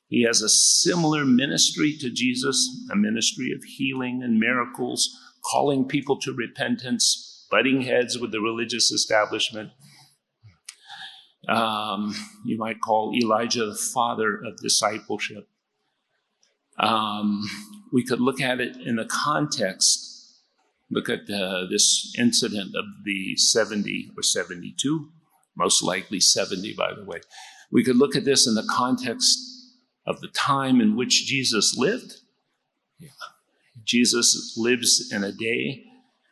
He 0.09 0.23
has 0.23 0.43
a 0.43 0.49
similar 0.49 1.25
ministry 1.25 1.97
to 2.01 2.11
Jesus, 2.11 2.69
a 2.93 2.97
ministry 2.97 3.53
of 3.53 3.65
healing 3.65 4.23
and 4.23 4.39
miracles, 4.39 5.09
calling 5.51 5.87
people 5.87 6.19
to 6.21 6.33
repentance, 6.33 7.47
butting 7.51 7.83
heads 7.83 8.19
with 8.19 8.33
the 8.33 8.41
religious 8.41 8.91
establishment. 8.91 9.71
Um, 11.49 12.15
you 12.45 12.59
might 12.59 12.81
call 12.81 13.15
Elijah 13.15 13.67
the 13.67 13.75
father 13.75 14.37
of 14.37 14.57
discipleship. 14.59 15.49
Um, 16.79 17.43
we 17.93 18.05
could 18.05 18.21
look 18.21 18.41
at 18.41 18.61
it 18.61 18.77
in 18.77 18.97
the 18.97 19.05
context. 19.05 20.03
Look 20.91 21.09
at 21.09 21.27
this 21.27 22.15
incident 22.19 22.75
of 22.77 22.85
the 23.05 23.37
70 23.37 24.11
or 24.17 24.23
72, 24.23 25.09
most 25.57 25.83
likely 25.83 26.21
70, 26.21 26.75
by 26.75 26.93
the 26.95 27.05
way, 27.05 27.21
we 27.73 27.83
could 27.83 27.97
look 27.97 28.15
at 28.15 28.25
this 28.25 28.47
in 28.47 28.55
the 28.55 28.67
context 28.71 29.39
of 30.07 30.21
the 30.21 30.29
time 30.29 30.81
in 30.81 30.97
which 30.97 31.27
Jesus 31.27 31.77
lived. 31.77 32.21
Yeah. 33.01 33.09
Jesus 33.85 34.55
lives 34.57 35.11
in 35.13 35.25
a 35.25 35.33
day 35.33 35.86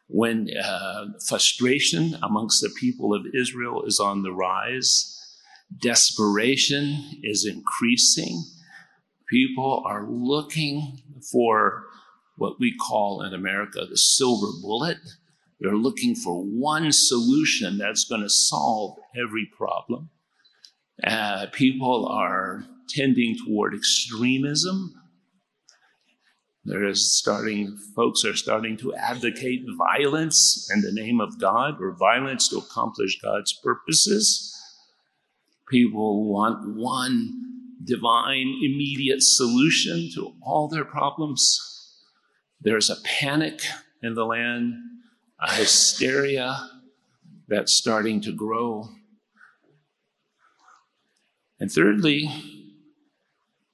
when 0.09 0.49
uh, 0.57 1.07
frustration 1.27 2.17
amongst 2.23 2.61
the 2.61 2.71
people 2.79 3.15
of 3.15 3.27
Israel 3.35 3.85
is 3.85 3.99
on 3.99 4.23
the 4.23 4.33
rise, 4.33 5.11
desperation 5.81 6.99
is 7.23 7.47
increasing. 7.47 8.45
People 9.29 9.83
are 9.87 10.07
looking 10.09 11.01
for 11.33 11.85
what 12.37 12.59
we 12.61 12.77
call 12.77 13.23
in 13.23 13.33
America 13.33 13.87
the 13.89 13.97
silver 13.97 14.49
bullet. 14.61 14.99
They're 15.61 15.77
looking 15.77 16.15
for 16.15 16.43
one 16.43 16.93
solution 16.93 17.79
that's 17.79 18.05
going 18.05 18.23
to 18.23 18.29
solve 18.29 18.99
every 19.17 19.49
problem. 19.57 20.11
Uh, 21.03 21.47
people 21.53 22.07
are 22.07 22.65
tending 22.89 23.37
toward 23.47 23.75
extremism. 23.75 24.95
There 26.67 26.85
is 26.85 27.19
starting, 27.19 27.77
folks 27.95 28.25
are 28.25 28.35
starting 28.35 28.79
to 28.79 28.95
advocate 28.95 29.67
violence 29.77 30.71
in 30.75 30.81
the 30.81 30.93
name 30.93 31.21
of 31.21 31.39
God 31.39 31.81
or 31.81 31.93
violence 31.93 32.49
to 32.49 32.59
accomplish 32.59 33.21
God's 33.21 33.53
purposes. 33.53 34.51
People 35.69 36.25
want 36.25 36.75
one 36.77 37.41
divine, 37.85 38.59
immediate 38.63 39.23
solution 39.23 40.09
to 40.15 40.35
all 40.43 40.69
their 40.69 40.87
problems. 40.87 42.01
There's 42.61 42.89
a 42.89 42.97
panic 43.05 43.61
in 44.03 44.15
the 44.15 44.25
land, 44.25 44.75
a 45.41 45.53
hysteria 45.53 46.71
that's 47.47 47.75
starting 47.75 48.23
to 48.23 48.33
grow. 48.33 48.89
And 51.61 51.71
thirdly, 51.71 52.31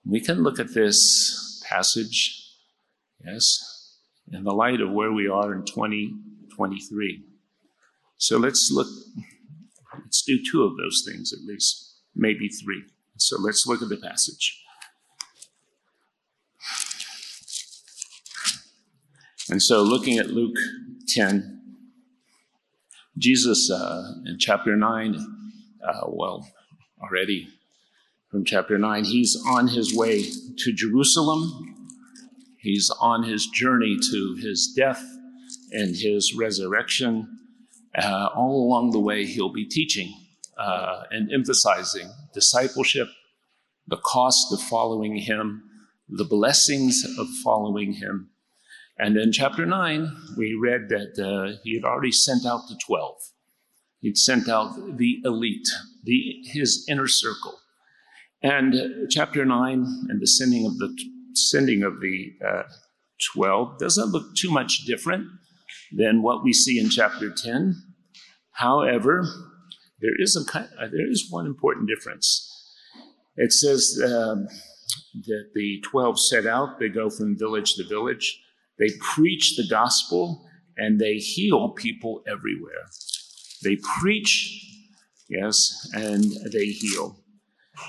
we 0.05 0.21
can 0.21 0.43
look 0.43 0.59
at 0.59 0.75
this 0.75 1.63
passage, 1.69 2.40
yes, 3.25 3.99
in 4.33 4.45
the 4.45 4.53
light 4.53 4.81
of 4.81 4.93
where 4.93 5.13
we 5.13 5.29
are 5.29 5.53
in 5.53 5.65
2023. 5.65 7.25
So 8.17 8.39
let's 8.39 8.71
look, 8.73 8.89
let's 9.95 10.23
do 10.23 10.39
two 10.51 10.63
of 10.65 10.77
those 10.77 11.05
things 11.07 11.33
at 11.33 11.41
least, 11.47 12.01
maybe 12.15 12.49
three. 12.49 12.85
So 13.17 13.37
let's 13.41 13.67
look 13.67 13.83
at 13.83 13.89
the 13.89 13.97
passage. 13.97 14.61
And 19.51 19.61
so, 19.61 19.83
looking 19.83 20.19
at 20.19 20.29
Luke 20.29 20.57
10, 21.09 21.61
Jesus 23.19 23.69
uh, 23.69 24.13
in 24.25 24.39
chapter 24.39 24.77
9, 24.77 25.17
uh, 25.85 26.01
well, 26.07 26.49
already 27.03 27.49
from 28.31 28.45
chapter 28.45 28.79
9. 28.79 29.05
He's 29.05 29.37
on 29.49 29.67
his 29.67 29.93
way 29.93 30.23
to 30.57 30.73
Jerusalem. 30.73 31.80
He's 32.61 32.91
on 33.01 33.23
his 33.23 33.47
journey 33.47 33.97
to 34.11 34.37
his 34.41 34.73
death 34.77 35.03
and 35.73 35.97
his 35.97 36.35
resurrection. 36.37 37.39
Uh, 37.97 38.29
all 38.35 38.67
along 38.67 38.91
the 38.91 39.01
way, 39.01 39.25
he'll 39.25 39.53
be 39.53 39.67
teaching 39.67 40.13
uh, 40.59 41.05
and 41.11 41.33
emphasizing 41.33 42.11
discipleship, 42.35 43.09
the 43.87 43.97
cost 43.97 44.53
of 44.53 44.61
following 44.61 45.17
him, 45.17 45.63
the 46.09 46.25
blessings 46.25 47.05
of 47.19 47.27
following 47.43 47.95
him. 47.95 48.31
And 48.99 49.17
in 49.17 49.33
chapter 49.33 49.65
9, 49.65 50.15
we 50.37 50.55
read 50.55 50.91
that 50.91 51.19
uh, 51.19 51.59
he 51.65 51.75
had 51.75 51.85
already 51.85 52.13
sent 52.13 52.45
out 52.45 52.69
the 52.69 52.79
12. 52.87 53.17
He'd 54.01 54.19
sent 54.19 54.49
out 54.49 54.99
the 54.99 55.21
elite, 55.25 55.69
the, 56.05 56.43
his 56.45 56.85
inner 56.89 57.07
circle. 57.07 57.59
And 58.43 59.11
chapter 59.11 59.45
9 59.45 60.07
and 60.09 60.21
the 60.21 60.27
sending 60.27 60.67
of 60.67 60.79
the 60.79 60.95
sending 61.35 61.83
of 61.83 62.01
the 62.01 62.33
uh, 62.47 62.63
12 63.35 63.79
doesn't 63.79 64.13
look 64.13 64.35
too 64.35 64.51
much 64.51 64.85
different 64.87 65.27
than 65.93 66.23
what 66.23 66.43
we 66.43 66.53
see 66.53 66.79
in 66.79 66.89
chapter 66.89 67.31
10. 67.31 67.75
However, 68.53 69.25
there 70.01 70.15
is, 70.19 70.37
a, 70.37 70.59
uh, 70.59 70.67
there 70.79 71.11
is 71.11 71.31
one 71.31 71.47
important 71.47 71.89
difference. 71.89 72.47
It 73.37 73.53
says 73.53 74.01
um, 74.05 74.47
that 75.27 75.51
the 75.55 75.81
12 75.85 76.21
set 76.21 76.47
out, 76.47 76.79
they 76.79 76.89
go 76.89 77.11
from 77.11 77.39
village 77.39 77.75
to 77.75 77.89
village, 77.89 78.41
they 78.79 78.89
preach 79.15 79.57
the 79.57 79.67
gospel, 79.69 80.47
and 80.77 80.99
they 80.99 81.17
heal 81.17 81.71
people 81.71 82.23
everywhere. 82.27 82.89
They 83.63 83.77
preach, 84.01 84.67
yes, 85.29 85.91
and 85.93 86.25
they 86.53 86.67
heal. 86.67 87.19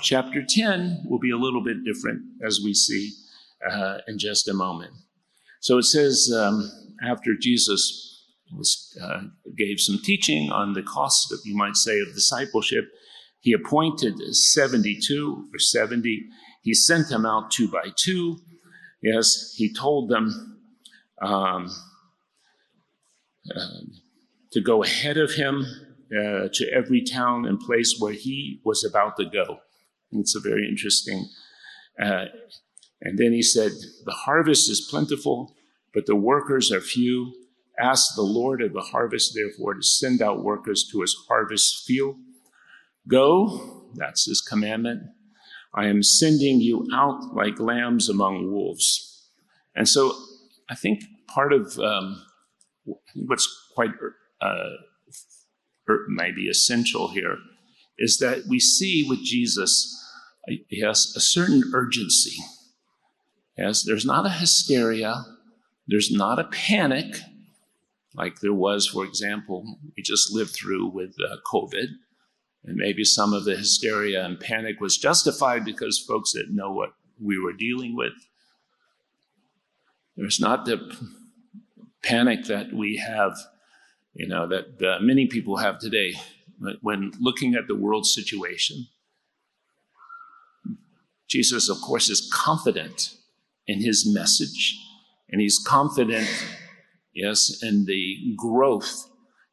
Chapter 0.02 0.42
10 0.46 1.04
will 1.08 1.18
be 1.18 1.30
a 1.30 1.36
little 1.36 1.62
bit 1.62 1.84
different, 1.84 2.22
as 2.46 2.60
we 2.62 2.74
see 2.74 3.12
uh, 3.68 3.98
in 4.06 4.18
just 4.18 4.48
a 4.48 4.54
moment. 4.54 4.92
So 5.60 5.78
it 5.78 5.84
says, 5.84 6.32
um, 6.36 6.70
after 7.06 7.32
Jesus 7.40 8.26
was, 8.52 8.98
uh, 9.02 9.22
gave 9.56 9.78
some 9.78 9.98
teaching 10.02 10.50
on 10.50 10.72
the 10.72 10.82
cost 10.82 11.32
of, 11.32 11.40
you 11.44 11.56
might 11.56 11.76
say, 11.76 12.00
of 12.00 12.14
discipleship, 12.14 12.84
he 13.40 13.52
appointed 13.52 14.14
72 14.34 15.48
or 15.52 15.58
70. 15.58 16.24
He 16.62 16.74
sent 16.74 17.08
them 17.08 17.26
out 17.26 17.50
two 17.50 17.68
by 17.68 17.88
two. 17.96 18.38
Yes, 19.02 19.54
he 19.56 19.72
told 19.72 20.08
them 20.08 20.60
um, 21.20 21.68
uh, 23.54 23.80
to 24.52 24.60
go 24.60 24.84
ahead 24.84 25.16
of 25.16 25.32
him 25.32 25.64
uh, 26.12 26.48
to 26.52 26.70
every 26.72 27.02
town 27.02 27.46
and 27.46 27.58
place 27.58 27.96
where 27.98 28.12
he 28.12 28.60
was 28.64 28.84
about 28.84 29.16
to 29.16 29.24
go. 29.24 29.58
It's 30.12 30.36
a 30.36 30.40
very 30.40 30.68
interesting. 30.68 31.28
Uh, 32.00 32.26
and 33.02 33.18
then 33.18 33.32
he 33.32 33.42
said, 33.42 33.72
The 34.04 34.12
harvest 34.12 34.70
is 34.70 34.86
plentiful, 34.88 35.54
but 35.92 36.06
the 36.06 36.16
workers 36.16 36.72
are 36.72 36.80
few. 36.80 37.34
Ask 37.78 38.14
the 38.14 38.22
Lord 38.22 38.62
of 38.62 38.72
the 38.72 38.80
harvest, 38.80 39.34
therefore, 39.34 39.74
to 39.74 39.82
send 39.82 40.22
out 40.22 40.44
workers 40.44 40.88
to 40.92 41.00
his 41.00 41.16
harvest 41.28 41.84
field. 41.84 42.16
Go, 43.08 43.88
that's 43.94 44.26
his 44.26 44.40
commandment. 44.40 45.02
I 45.74 45.86
am 45.86 46.02
sending 46.02 46.60
you 46.60 46.86
out 46.94 47.34
like 47.34 47.58
lambs 47.58 48.08
among 48.08 48.52
wolves. 48.52 49.26
And 49.74 49.88
so 49.88 50.14
I 50.70 50.74
think 50.74 51.02
part 51.28 51.52
of 51.52 51.78
um, 51.78 52.22
what's 53.14 53.48
quite 53.74 53.90
uh, 54.40 54.70
maybe 56.08 56.48
essential 56.48 57.08
here 57.08 57.38
is 57.98 58.18
that 58.18 58.44
we 58.48 58.60
see 58.60 59.06
with 59.08 59.24
Jesus 59.24 59.98
yes, 60.68 61.14
a 61.16 61.20
certain 61.20 61.62
urgency. 61.74 62.36
Yes, 63.62 63.84
there's 63.84 64.04
not 64.04 64.26
a 64.26 64.30
hysteria, 64.30 65.24
there's 65.86 66.10
not 66.10 66.40
a 66.40 66.44
panic 66.50 67.14
like 68.12 68.40
there 68.40 68.52
was, 68.52 68.88
for 68.88 69.04
example, 69.04 69.78
we 69.96 70.02
just 70.02 70.32
lived 70.32 70.50
through 70.50 70.88
with 70.88 71.14
uh, 71.24 71.36
COVID. 71.46 71.86
And 72.64 72.76
maybe 72.76 73.04
some 73.04 73.32
of 73.32 73.44
the 73.44 73.54
hysteria 73.54 74.24
and 74.24 74.40
panic 74.40 74.80
was 74.80 74.98
justified 74.98 75.64
because 75.64 76.04
folks 76.06 76.32
didn't 76.32 76.56
know 76.56 76.72
what 76.72 76.90
we 77.20 77.38
were 77.38 77.52
dealing 77.52 77.96
with. 77.96 78.12
There's 80.16 80.40
not 80.40 80.64
the 80.64 80.80
panic 82.02 82.46
that 82.46 82.72
we 82.72 82.96
have, 82.96 83.32
you 84.12 84.26
know, 84.26 84.48
that 84.48 84.82
uh, 84.82 84.98
many 85.00 85.28
people 85.28 85.58
have 85.58 85.78
today 85.78 86.14
when 86.80 87.12
looking 87.20 87.54
at 87.54 87.68
the 87.68 87.76
world 87.76 88.06
situation. 88.06 88.88
Jesus, 91.28 91.68
of 91.70 91.80
course, 91.80 92.10
is 92.10 92.28
confident 92.32 93.14
in 93.66 93.80
his 93.80 94.10
message, 94.12 94.78
and 95.28 95.40
he's 95.40 95.62
confident, 95.66 96.28
yes, 97.14 97.62
in 97.62 97.84
the 97.86 98.34
growth, 98.36 99.08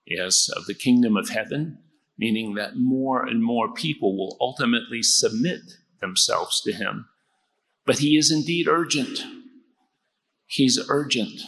yes, 0.05 0.49
of 0.49 0.65
the 0.65 0.73
kingdom 0.73 1.15
of 1.15 1.29
heaven, 1.29 1.77
meaning 2.17 2.55
that 2.55 2.75
more 2.75 3.25
and 3.25 3.43
more 3.43 3.73
people 3.73 4.17
will 4.17 4.37
ultimately 4.41 5.01
submit 5.01 5.61
themselves 6.01 6.61
to 6.61 6.73
him. 6.73 7.05
But 7.85 7.99
he 7.99 8.17
is 8.17 8.31
indeed 8.31 8.67
urgent. 8.67 9.19
He's 10.47 10.79
urgent. 10.89 11.41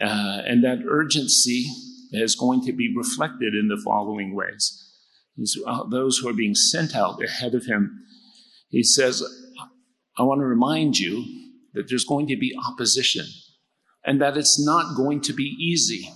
Uh, 0.00 0.42
and 0.46 0.64
that 0.64 0.84
urgency 0.88 1.66
is 2.12 2.34
going 2.34 2.64
to 2.66 2.72
be 2.72 2.92
reflected 2.94 3.54
in 3.54 3.68
the 3.68 3.80
following 3.82 4.34
ways. 4.34 4.78
Uh, 5.66 5.84
those 5.84 6.18
who 6.18 6.28
are 6.28 6.34
being 6.34 6.54
sent 6.54 6.94
out 6.94 7.22
ahead 7.22 7.54
of 7.54 7.64
him 7.64 8.02
he 8.72 8.82
says, 8.82 9.22
I 10.18 10.22
want 10.22 10.40
to 10.40 10.46
remind 10.46 10.98
you 10.98 11.22
that 11.74 11.88
there's 11.88 12.04
going 12.04 12.26
to 12.26 12.36
be 12.36 12.54
opposition 12.68 13.26
and 14.04 14.20
that 14.20 14.36
it's 14.36 14.62
not 14.64 14.96
going 14.96 15.20
to 15.22 15.32
be 15.32 15.56
easy. 15.58 16.10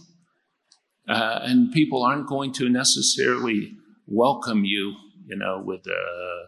Uh, 1.08 1.40
and 1.42 1.72
people 1.72 2.02
aren't 2.02 2.26
going 2.26 2.52
to 2.52 2.68
necessarily 2.68 3.72
welcome 4.06 4.64
you, 4.64 4.94
you 5.26 5.36
know, 5.36 5.62
with, 5.64 5.86
uh, 5.86 6.46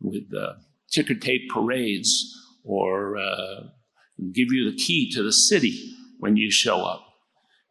with 0.00 0.24
uh, 0.34 0.54
ticker 0.90 1.14
tape 1.14 1.48
parades 1.52 2.34
or 2.64 3.18
uh, 3.18 3.60
give 4.32 4.48
you 4.50 4.70
the 4.70 4.76
key 4.76 5.10
to 5.12 5.22
the 5.22 5.32
city 5.32 5.94
when 6.18 6.36
you 6.36 6.50
show 6.50 6.84
up. 6.84 7.04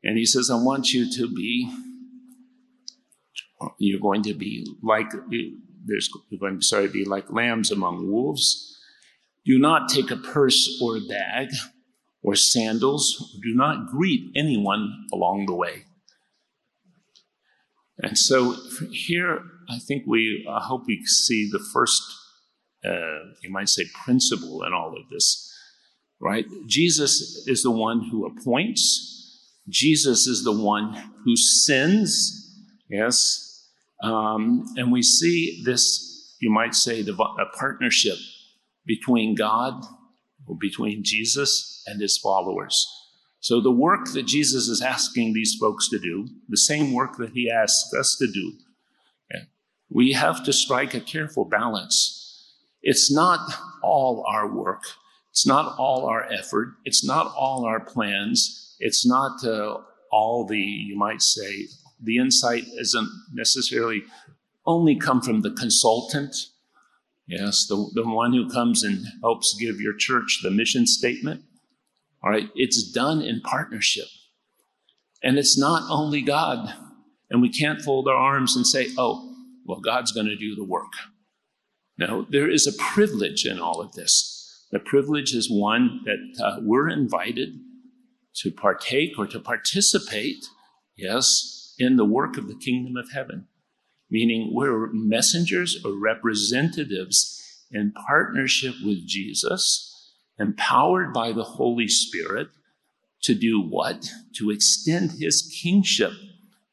And 0.04 0.18
he 0.18 0.26
says, 0.26 0.50
I 0.50 0.56
want 0.56 0.94
you 0.94 1.12
to 1.12 1.34
be, 1.34 1.72
you're 3.80 4.00
going 4.00 4.22
to 4.24 4.34
be 4.34 4.66
like 4.84 5.12
there's 5.88 6.10
going 6.40 6.60
to 6.60 6.66
sorry, 6.66 6.88
be 6.88 7.06
like 7.06 7.32
lambs 7.32 7.72
among 7.72 8.12
wolves. 8.12 8.77
Do 9.48 9.58
not 9.58 9.90
take 9.90 10.12
a 10.12 10.18
purse 10.18 10.80
or 10.82 10.98
a 10.98 11.08
bag 11.08 11.48
or 12.22 12.36
sandals. 12.36 13.40
Do 13.42 13.56
not 13.56 13.88
greet 13.88 14.32
anyone 14.36 15.08
along 15.14 15.46
the 15.46 15.56
way. 15.56 15.86
And 18.00 18.18
so 18.18 18.56
here, 18.92 19.40
I 19.70 19.80
think 19.80 20.04
we 20.06 20.46
I 20.48 20.60
hope 20.60 20.84
we 20.86 21.04
see 21.06 21.50
the 21.50 21.64
first, 21.74 22.04
uh, 22.86 23.20
you 23.42 23.50
might 23.50 23.70
say, 23.70 23.86
principle 24.04 24.64
in 24.64 24.74
all 24.74 24.90
of 24.90 25.10
this, 25.10 25.52
right? 26.20 26.46
Jesus 26.68 27.46
is 27.48 27.64
the 27.64 27.72
one 27.72 28.10
who 28.12 28.28
appoints. 28.28 29.14
Jesus 29.70 30.28
is 30.28 30.44
the 30.44 30.52
one 30.52 30.94
who 31.24 31.36
sends. 31.36 32.34
Yes, 32.90 33.48
um, 34.04 34.66
and 34.76 34.92
we 34.92 35.02
see 35.02 35.64
this, 35.66 36.36
you 36.40 36.52
might 36.52 36.76
say, 36.76 37.02
the, 37.02 37.14
a 37.14 37.58
partnership 37.58 38.18
between 38.88 39.36
God 39.36 39.84
or 40.48 40.58
between 40.60 41.04
Jesus 41.04 41.84
and 41.86 42.02
his 42.02 42.18
followers. 42.18 42.88
So 43.40 43.62
the 43.62 43.72
work 43.72 44.12
that 44.14 44.26
Jesus 44.26 44.68
is 44.68 44.82
asking 44.82 45.34
these 45.34 45.56
folks 45.60 45.90
to 45.90 46.00
do, 46.00 46.28
the 46.50 46.58
same 46.58 46.94
work 46.94 47.18
that 47.18 47.32
he 47.32 47.52
asks 47.52 47.94
us 47.94 48.16
to 48.20 48.28
do, 48.32 48.54
we 49.90 50.12
have 50.14 50.44
to 50.44 50.54
strike 50.54 50.94
a 50.94 51.00
careful 51.00 51.46
balance. 51.46 52.54
It's 52.82 53.12
not 53.12 53.40
all 53.82 54.26
our 54.28 54.48
work. 54.54 54.84
It's 55.32 55.48
not 55.48 55.78
all 55.78 56.06
our 56.06 56.24
effort. 56.32 56.74
It's 56.84 57.06
not 57.06 57.34
all 57.36 57.66
our 57.66 57.80
plans. 57.80 58.76
It's 58.80 59.06
not 59.06 59.44
uh, 59.46 59.78
all 60.12 60.46
the, 60.46 60.58
you 60.58 60.98
might 60.98 61.22
say, 61.22 61.68
the 62.02 62.18
insight 62.18 62.66
isn't 62.78 63.10
necessarily 63.34 64.04
only 64.66 64.96
come 64.96 65.22
from 65.22 65.42
the 65.42 65.52
consultant. 65.52 66.36
Yes, 67.28 67.66
the, 67.68 67.90
the 67.94 68.08
one 68.08 68.34
who 68.34 68.50
comes 68.50 68.84
and 68.84 69.06
helps 69.22 69.56
give 69.60 69.82
your 69.82 69.94
church 69.94 70.40
the 70.42 70.52
mission 70.52 70.88
statement. 70.88 71.44
All 72.24 72.32
right, 72.32 72.50
it's 72.56 72.90
done 72.90 73.22
in 73.22 73.42
partnership. 73.42 74.08
And 75.22 75.38
it's 75.38 75.58
not 75.58 75.84
only 75.90 76.22
God. 76.22 76.74
And 77.30 77.42
we 77.42 77.50
can't 77.50 77.82
fold 77.82 78.08
our 78.08 78.16
arms 78.16 78.56
and 78.56 78.66
say, 78.66 78.88
oh, 78.98 79.36
well, 79.66 79.82
God's 79.82 80.14
going 80.14 80.28
to 80.28 80.38
do 80.38 80.56
the 80.56 80.64
work. 80.64 80.94
No, 81.98 82.26
there 82.30 82.50
is 82.50 82.66
a 82.66 82.74
privilege 82.82 83.46
in 83.46 83.60
all 83.60 83.82
of 83.82 83.94
this. 83.94 84.66
The 84.72 84.80
privilege 84.80 85.34
is 85.34 85.50
one 85.52 86.02
that 86.06 86.44
uh, 86.44 86.60
we're 86.62 86.90
invited 86.90 87.60
to 88.36 88.52
partake 88.52 89.18
or 89.18 89.26
to 89.28 89.40
participate, 89.40 90.46
yes, 90.96 91.74
in 91.80 91.98
the 91.98 92.06
work 92.06 92.38
of 92.38 92.48
the 92.48 92.56
kingdom 92.56 92.96
of 92.96 93.12
heaven. 93.12 93.48
Meaning 94.10 94.52
we're 94.54 94.90
messengers 94.94 95.82
or 95.84 96.00
representatives 96.00 97.66
in 97.72 97.92
partnership 98.08 98.76
with 98.84 99.06
Jesus 99.06 99.94
empowered 100.40 101.14
by 101.14 101.32
the 101.32 101.44
Holy 101.44 101.88
Spirit 101.88 102.48
to 103.24 103.34
do 103.34 103.62
what? 103.62 104.10
To 104.36 104.50
extend 104.52 105.14
his 105.20 105.42
kingship, 105.62 106.12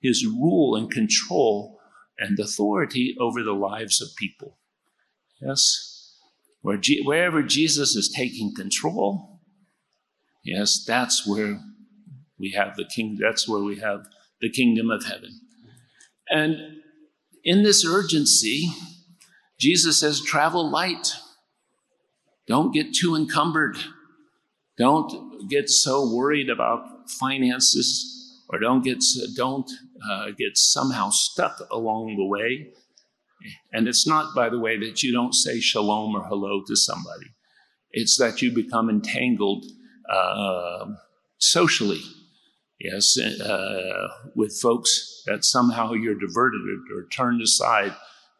his 0.01 0.25
rule 0.27 0.77
and 0.77 0.91
control 0.91 1.81
and 2.19 2.39
authority 2.39 3.17
over 3.19 3.43
the 3.43 3.53
lives 3.53 4.01
of 4.01 4.15
people. 4.17 4.59
Yes? 5.41 6.17
Where 6.61 6.81
wherever 7.03 7.43
Jesus 7.43 7.97
is 7.97 8.09
taking 8.09 8.55
control, 8.55 9.41
yes, 10.43 10.85
that's 10.87 11.27
where 11.27 11.61
we 12.39 12.53
have 12.53 12.77
the 12.77 12.85
king, 12.85 13.19
that's 13.21 13.49
where 13.49 13.63
we 13.63 13.81
have 13.81 14.07
the 14.41 14.51
kingdom 14.51 14.91
of 14.91 15.05
heaven. 15.05 15.41
And 16.31 16.57
in 17.45 17.63
this 17.63 17.85
urgency, 17.85 18.71
Jesus 19.59 20.01
says, 20.01 20.21
travel 20.21 20.69
light. 20.71 21.13
Don't 22.47 22.73
get 22.73 22.95
too 22.95 23.15
encumbered. 23.15 23.77
Don't 24.79 25.49
get 25.49 25.69
so 25.69 26.13
worried 26.13 26.51
about 26.51 27.11
finances 27.11 28.43
or 28.49 28.59
don't 28.59 28.83
get, 28.83 28.99
don't 29.37 29.71
uh, 30.11 30.27
get 30.37 30.57
somehow 30.57 31.11
stuck 31.11 31.61
along 31.71 32.17
the 32.17 32.27
way. 32.27 32.73
And 33.73 33.87
it's 33.87 34.07
not, 34.07 34.35
by 34.35 34.49
the 34.49 34.59
way, 34.59 34.79
that 34.79 35.03
you 35.03 35.13
don't 35.13 35.35
say 35.35 35.61
shalom 35.61 36.15
or 36.17 36.25
hello 36.25 36.63
to 36.67 36.77
somebody. 36.77 37.27
It's 37.93 38.19
that 38.19 38.43
you 38.43 38.51
become 38.51 38.89
entangled 38.91 39.65
uh, 40.11 40.87
socially, 41.39 42.01
yes, 42.81 43.19
uh, 43.19 44.09
with 44.35 44.59
folks 44.61 45.23
that 45.27 45.45
somehow 45.45 45.93
you're 45.93 46.19
diverted 46.19 46.61
or 46.95 47.07
turned 47.11 47.43
aside 47.43 47.95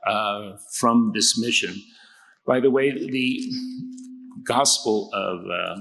uh, 0.07 0.57
from 0.79 1.13
this 1.15 1.39
mission. 1.39 1.83
By 2.47 2.61
the 2.61 2.71
way, 2.71 2.91
the 2.91 3.41
Gospel 4.45 5.11
of 5.15 5.41
uh, 5.51 5.81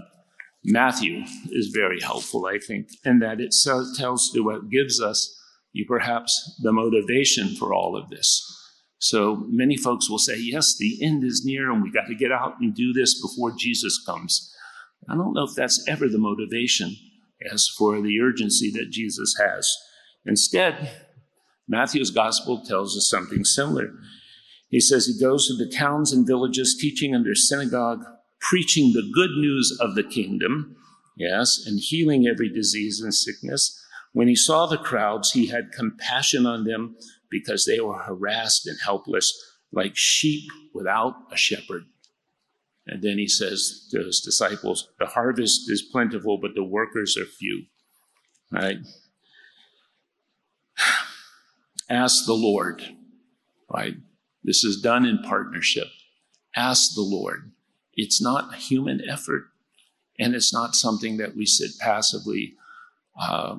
Matthew 0.64 1.24
is 1.52 1.68
very 1.74 2.00
helpful, 2.00 2.46
I 2.46 2.58
think, 2.58 2.88
in 3.04 3.20
that 3.20 3.42
it 3.42 3.54
tells 3.98 4.32
what 4.36 4.70
gives 4.70 5.02
us 5.02 5.40
you 5.74 5.86
perhaps 5.88 6.60
the 6.62 6.72
motivation 6.72 7.56
for 7.56 7.74
all 7.74 7.98
of 7.98 8.10
this. 8.10 8.50
So 9.00 9.44
many 9.50 9.76
folks 9.76 10.10
will 10.10 10.20
say, 10.20 10.38
yes, 10.38 10.78
the 10.78 11.04
end 11.04 11.24
is 11.26 11.44
near 11.44 11.70
and 11.72 11.84
we 11.84 11.92
got 11.92 12.08
to 12.08 12.16
get 12.16 12.32
out 12.32 12.54
and 12.62 12.74
do 12.74 12.94
this 12.94 13.20
before 13.20 13.52
Jesus 13.58 14.02
comes. 14.06 14.54
I 15.10 15.16
don't 15.16 15.34
know 15.34 15.44
if 15.44 15.56
that's 15.56 15.84
ever 15.90 16.08
the 16.08 16.20
motivation 16.20 16.96
as 17.52 17.68
for 17.78 18.02
the 18.02 18.20
urgency 18.20 18.72
that 18.72 18.92
Jesus 18.92 19.36
has. 19.40 19.72
Instead, 20.26 20.92
Matthew's 21.68 22.12
gospel 22.12 22.64
tells 22.66 22.96
us 22.98 23.10
something 23.10 23.44
similar. 23.44 23.94
He 24.70 24.80
says 24.80 25.06
he 25.06 25.20
goes 25.20 25.48
to 25.48 25.56
the 25.56 25.70
towns 25.70 26.12
and 26.12 26.26
villages 26.26 26.78
teaching 26.80 27.14
in 27.14 27.24
their 27.24 27.36
synagogue, 27.36 28.04
preaching 28.40 28.94
the 28.94 29.10
good 29.14 29.32
news 29.32 29.78
of 29.80 29.96
the 29.96 30.04
kingdom, 30.04 30.76
yes, 31.16 31.64
and 31.66 31.80
healing 31.80 32.28
every 32.28 32.50
disease 32.50 33.00
and 33.02 33.14
sickness. 33.14 33.80
When 34.14 34.28
he 34.28 34.36
saw 34.36 34.66
the 34.66 34.78
crowds, 34.78 35.32
he 35.32 35.48
had 35.48 35.72
compassion 35.72 36.46
on 36.46 36.64
them 36.64 36.96
because 37.30 37.66
they 37.66 37.80
were 37.80 38.00
harassed 38.00 38.68
and 38.68 38.78
helpless, 38.84 39.34
like 39.72 39.96
sheep 39.96 40.50
without 40.74 41.16
a 41.32 41.38
shepherd. 41.38 41.84
And 42.86 43.02
then 43.02 43.18
he 43.18 43.28
says 43.28 43.88
to 43.92 44.04
his 44.04 44.20
disciples, 44.20 44.90
The 45.00 45.08
harvest 45.08 45.70
is 45.72 45.82
plentiful, 45.82 46.38
but 46.38 46.52
the 46.56 46.64
workers 46.64 47.18
are 47.18 47.26
few. 47.26 47.66
Right? 48.52 48.78
Ask 51.90 52.26
the 52.26 52.34
Lord. 52.34 52.84
Right? 53.74 53.96
This 54.44 54.64
is 54.64 54.82
done 54.82 55.06
in 55.06 55.20
partnership. 55.20 55.88
Ask 56.56 56.94
the 56.96 57.02
Lord. 57.02 57.52
It's 57.96 58.22
not 58.22 58.54
a 58.54 58.58
human 58.58 59.02
effort, 59.08 59.46
and 60.20 60.36
it's 60.36 60.54
not 60.54 60.76
something 60.76 61.18
that 61.18 61.36
we 61.36 61.46
sit 61.46 61.72
passively. 61.80 62.56
Uh, 63.20 63.58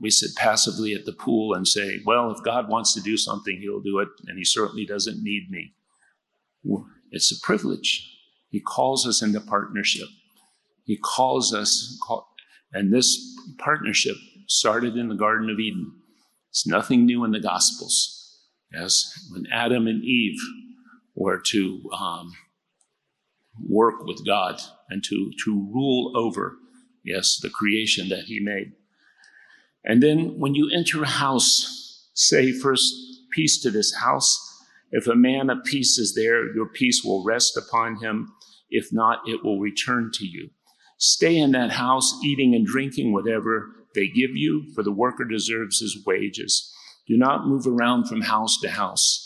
we 0.00 0.10
sit 0.10 0.34
passively 0.34 0.94
at 0.94 1.04
the 1.04 1.12
pool 1.12 1.54
and 1.54 1.68
say, 1.68 2.00
"Well, 2.04 2.30
if 2.30 2.42
God 2.42 2.68
wants 2.68 2.94
to 2.94 3.00
do 3.00 3.16
something, 3.16 3.58
He'll 3.60 3.80
do 3.80 3.98
it, 4.00 4.08
and 4.26 4.38
He 4.38 4.44
certainly 4.44 4.86
doesn't 4.86 5.22
need 5.22 5.50
me." 5.50 5.74
It's 7.10 7.30
a 7.30 7.40
privilege. 7.40 8.15
He 8.48 8.60
calls 8.60 9.06
us 9.06 9.22
into 9.22 9.40
partnership. 9.40 10.08
He 10.84 10.96
calls 10.96 11.52
us, 11.52 11.98
and 12.72 12.92
this 12.92 13.18
partnership 13.58 14.16
started 14.46 14.96
in 14.96 15.08
the 15.08 15.16
Garden 15.16 15.50
of 15.50 15.58
Eden. 15.58 15.92
It's 16.50 16.66
nothing 16.66 17.04
new 17.04 17.24
in 17.24 17.32
the 17.32 17.40
Gospels. 17.40 18.12
Yes, 18.72 19.28
when 19.32 19.46
Adam 19.52 19.86
and 19.86 20.02
Eve 20.04 20.38
were 21.14 21.40
to 21.46 21.82
um, 21.96 22.32
work 23.68 24.04
with 24.04 24.26
God 24.26 24.60
and 24.90 25.02
to, 25.04 25.30
to 25.44 25.70
rule 25.72 26.12
over, 26.16 26.56
yes, 27.04 27.38
the 27.40 27.50
creation 27.50 28.08
that 28.08 28.24
He 28.24 28.40
made. 28.40 28.72
And 29.84 30.02
then 30.02 30.38
when 30.38 30.54
you 30.54 30.70
enter 30.74 31.02
a 31.02 31.08
house, 31.08 32.08
say 32.14 32.52
first, 32.52 32.92
peace 33.32 33.60
to 33.62 33.70
this 33.70 33.94
house. 33.94 34.42
If 34.90 35.06
a 35.06 35.16
man 35.16 35.50
of 35.50 35.64
peace 35.64 35.98
is 35.98 36.14
there, 36.14 36.54
your 36.54 36.66
peace 36.66 37.02
will 37.04 37.24
rest 37.24 37.56
upon 37.56 37.96
him. 37.96 38.32
If 38.70 38.92
not, 38.92 39.20
it 39.26 39.44
will 39.44 39.60
return 39.60 40.10
to 40.14 40.26
you. 40.26 40.50
Stay 40.98 41.36
in 41.36 41.52
that 41.52 41.72
house, 41.72 42.18
eating 42.24 42.54
and 42.54 42.66
drinking 42.66 43.12
whatever 43.12 43.70
they 43.94 44.06
give 44.06 44.34
you, 44.34 44.64
for 44.74 44.82
the 44.82 44.92
worker 44.92 45.24
deserves 45.24 45.80
his 45.80 46.02
wages. 46.06 46.72
Do 47.06 47.16
not 47.16 47.46
move 47.46 47.66
around 47.66 48.06
from 48.08 48.22
house 48.22 48.58
to 48.60 48.70
house. 48.70 49.22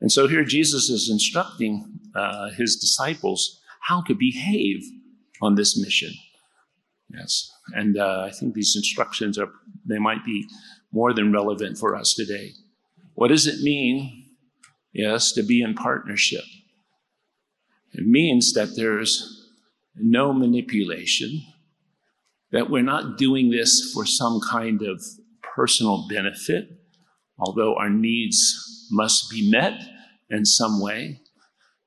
And 0.00 0.10
so 0.10 0.28
here 0.28 0.44
Jesus 0.44 0.90
is 0.90 1.08
instructing 1.10 2.00
uh, 2.14 2.50
his 2.50 2.76
disciples 2.76 3.60
how 3.80 4.02
to 4.02 4.14
behave 4.14 4.82
on 5.42 5.54
this 5.54 5.78
mission. 5.80 6.12
Yes, 7.12 7.50
and 7.72 7.96
uh, 7.96 8.24
I 8.26 8.30
think 8.30 8.54
these 8.54 8.74
instructions 8.76 9.38
are 9.38 9.50
they 9.86 9.98
might 9.98 10.24
be 10.24 10.46
more 10.92 11.12
than 11.12 11.32
relevant 11.32 11.78
for 11.78 11.94
us 11.94 12.14
today. 12.14 12.52
What 13.14 13.28
does 13.28 13.46
it 13.46 13.60
mean? 13.60 14.23
Yes, 14.94 15.32
to 15.32 15.42
be 15.42 15.60
in 15.60 15.74
partnership. 15.74 16.44
It 17.92 18.06
means 18.06 18.52
that 18.52 18.76
there's 18.76 19.50
no 19.96 20.32
manipulation, 20.32 21.42
that 22.52 22.70
we're 22.70 22.82
not 22.82 23.18
doing 23.18 23.50
this 23.50 23.90
for 23.92 24.06
some 24.06 24.40
kind 24.40 24.82
of 24.82 25.02
personal 25.42 26.06
benefit, 26.08 26.68
although 27.38 27.74
our 27.76 27.90
needs 27.90 28.86
must 28.92 29.30
be 29.30 29.50
met 29.50 29.80
in 30.30 30.44
some 30.44 30.80
way, 30.80 31.20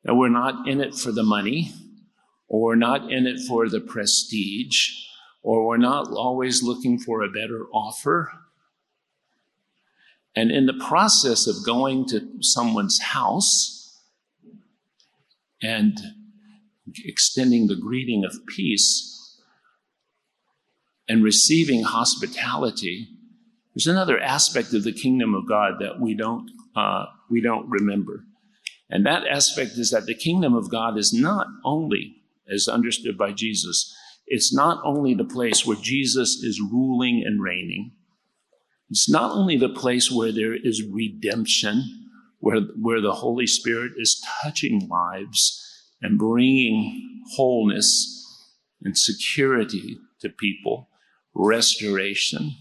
that 0.04 0.15
we're 0.15 0.30
not 0.30 0.67
in 0.67 0.82
it 0.82 0.93
for 0.93 1.12
the 1.12 1.24
money, 1.24 1.74
or 2.50 2.62
we're 2.62 2.76
not 2.76 3.12
in 3.12 3.26
it 3.26 3.39
for 3.48 3.70
the 3.70 3.80
prestige, 3.80 4.89
or 5.41 5.65
we're 5.65 5.78
not 5.78 6.08
always 6.10 6.62
looking 6.62 7.00
for 7.00 7.22
a 7.22 7.30
better 7.30 7.67
offer. 7.74 8.32
And 10.38 10.52
in 10.52 10.67
the 10.67 10.86
process 10.88 11.47
of 11.47 11.65
going 11.65 12.06
to 12.10 12.21
someone's 12.41 13.02
house 13.02 14.00
and 15.63 15.97
extending 17.06 17.65
the 17.65 17.76
greeting 17.76 18.23
of 18.23 18.45
peace 18.45 19.41
and 21.10 21.23
receiving 21.23 21.82
hospitality, 21.82 23.08
there's 23.73 23.88
another 23.88 24.19
aspect 24.19 24.76
of 24.76 24.84
the 24.84 24.91
kingdom 24.91 25.34
of 25.34 25.50
God 25.50 25.80
that 25.80 26.00
we 26.00 26.13
don't, 26.13 26.52
uh, 26.76 27.06
we 27.32 27.41
don't 27.41 27.67
remember. 27.67 28.23
And 28.91 29.08
that 29.08 29.26
aspect 29.26 29.71
is 29.71 29.89
that 29.89 30.06
the 30.06 30.13
kingdom 30.13 30.54
of 30.54 30.69
God 30.69 31.00
is 31.00 31.12
not 31.12 31.47
only, 31.65 32.17
as 32.47 32.67
understood 32.67 33.17
by 33.17 33.32
Jesus, 33.32 33.91
it's 34.28 34.54
not 34.54 34.84
only 34.86 35.15
the 35.15 35.26
place 35.26 35.65
where 35.65 35.78
Jesus 35.82 36.43
is 36.43 36.62
ruling 36.62 37.23
and 37.26 37.41
reigning. 37.41 37.93
It's 38.89 39.10
not 39.10 39.32
only 39.32 39.58
the 39.58 39.69
place 39.69 40.12
where 40.12 40.32
there 40.32 40.56
is 40.56 40.84
redemption, 40.84 41.84
where, 42.39 42.62
where 42.80 43.02
the 43.02 43.13
Holy 43.13 43.47
Spirit 43.47 43.93
is 43.97 44.23
touching 44.41 44.88
lives 44.88 45.63
and 46.02 46.17
bringing 46.17 47.21
wholeness 47.36 48.13
and 48.84 48.97
security 48.97 49.97
to 50.21 50.30
people, 50.30 50.89
restoration. 51.34 52.56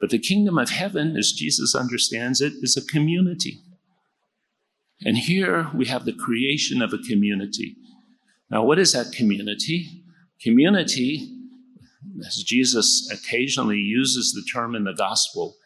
But 0.00 0.10
the 0.10 0.18
kingdom 0.18 0.58
of 0.58 0.70
heaven, 0.70 1.16
as 1.16 1.32
Jesus 1.32 1.74
understands 1.74 2.40
it, 2.40 2.54
is 2.60 2.76
a 2.76 2.84
community. 2.84 3.60
And 5.04 5.16
here 5.18 5.70
we 5.74 5.86
have 5.86 6.04
the 6.04 6.12
creation 6.12 6.82
of 6.82 6.92
a 6.92 6.98
community. 6.98 7.76
Now, 8.50 8.64
what 8.64 8.78
is 8.78 8.92
that 8.92 9.12
community? 9.12 10.02
Community, 10.40 11.33
as 12.26 12.42
Jesus 12.42 13.08
occasionally 13.12 13.78
uses 13.78 14.32
the 14.32 14.44
term 14.52 14.74
in 14.74 14.84
the 14.84 14.94
gospel, 14.94 15.56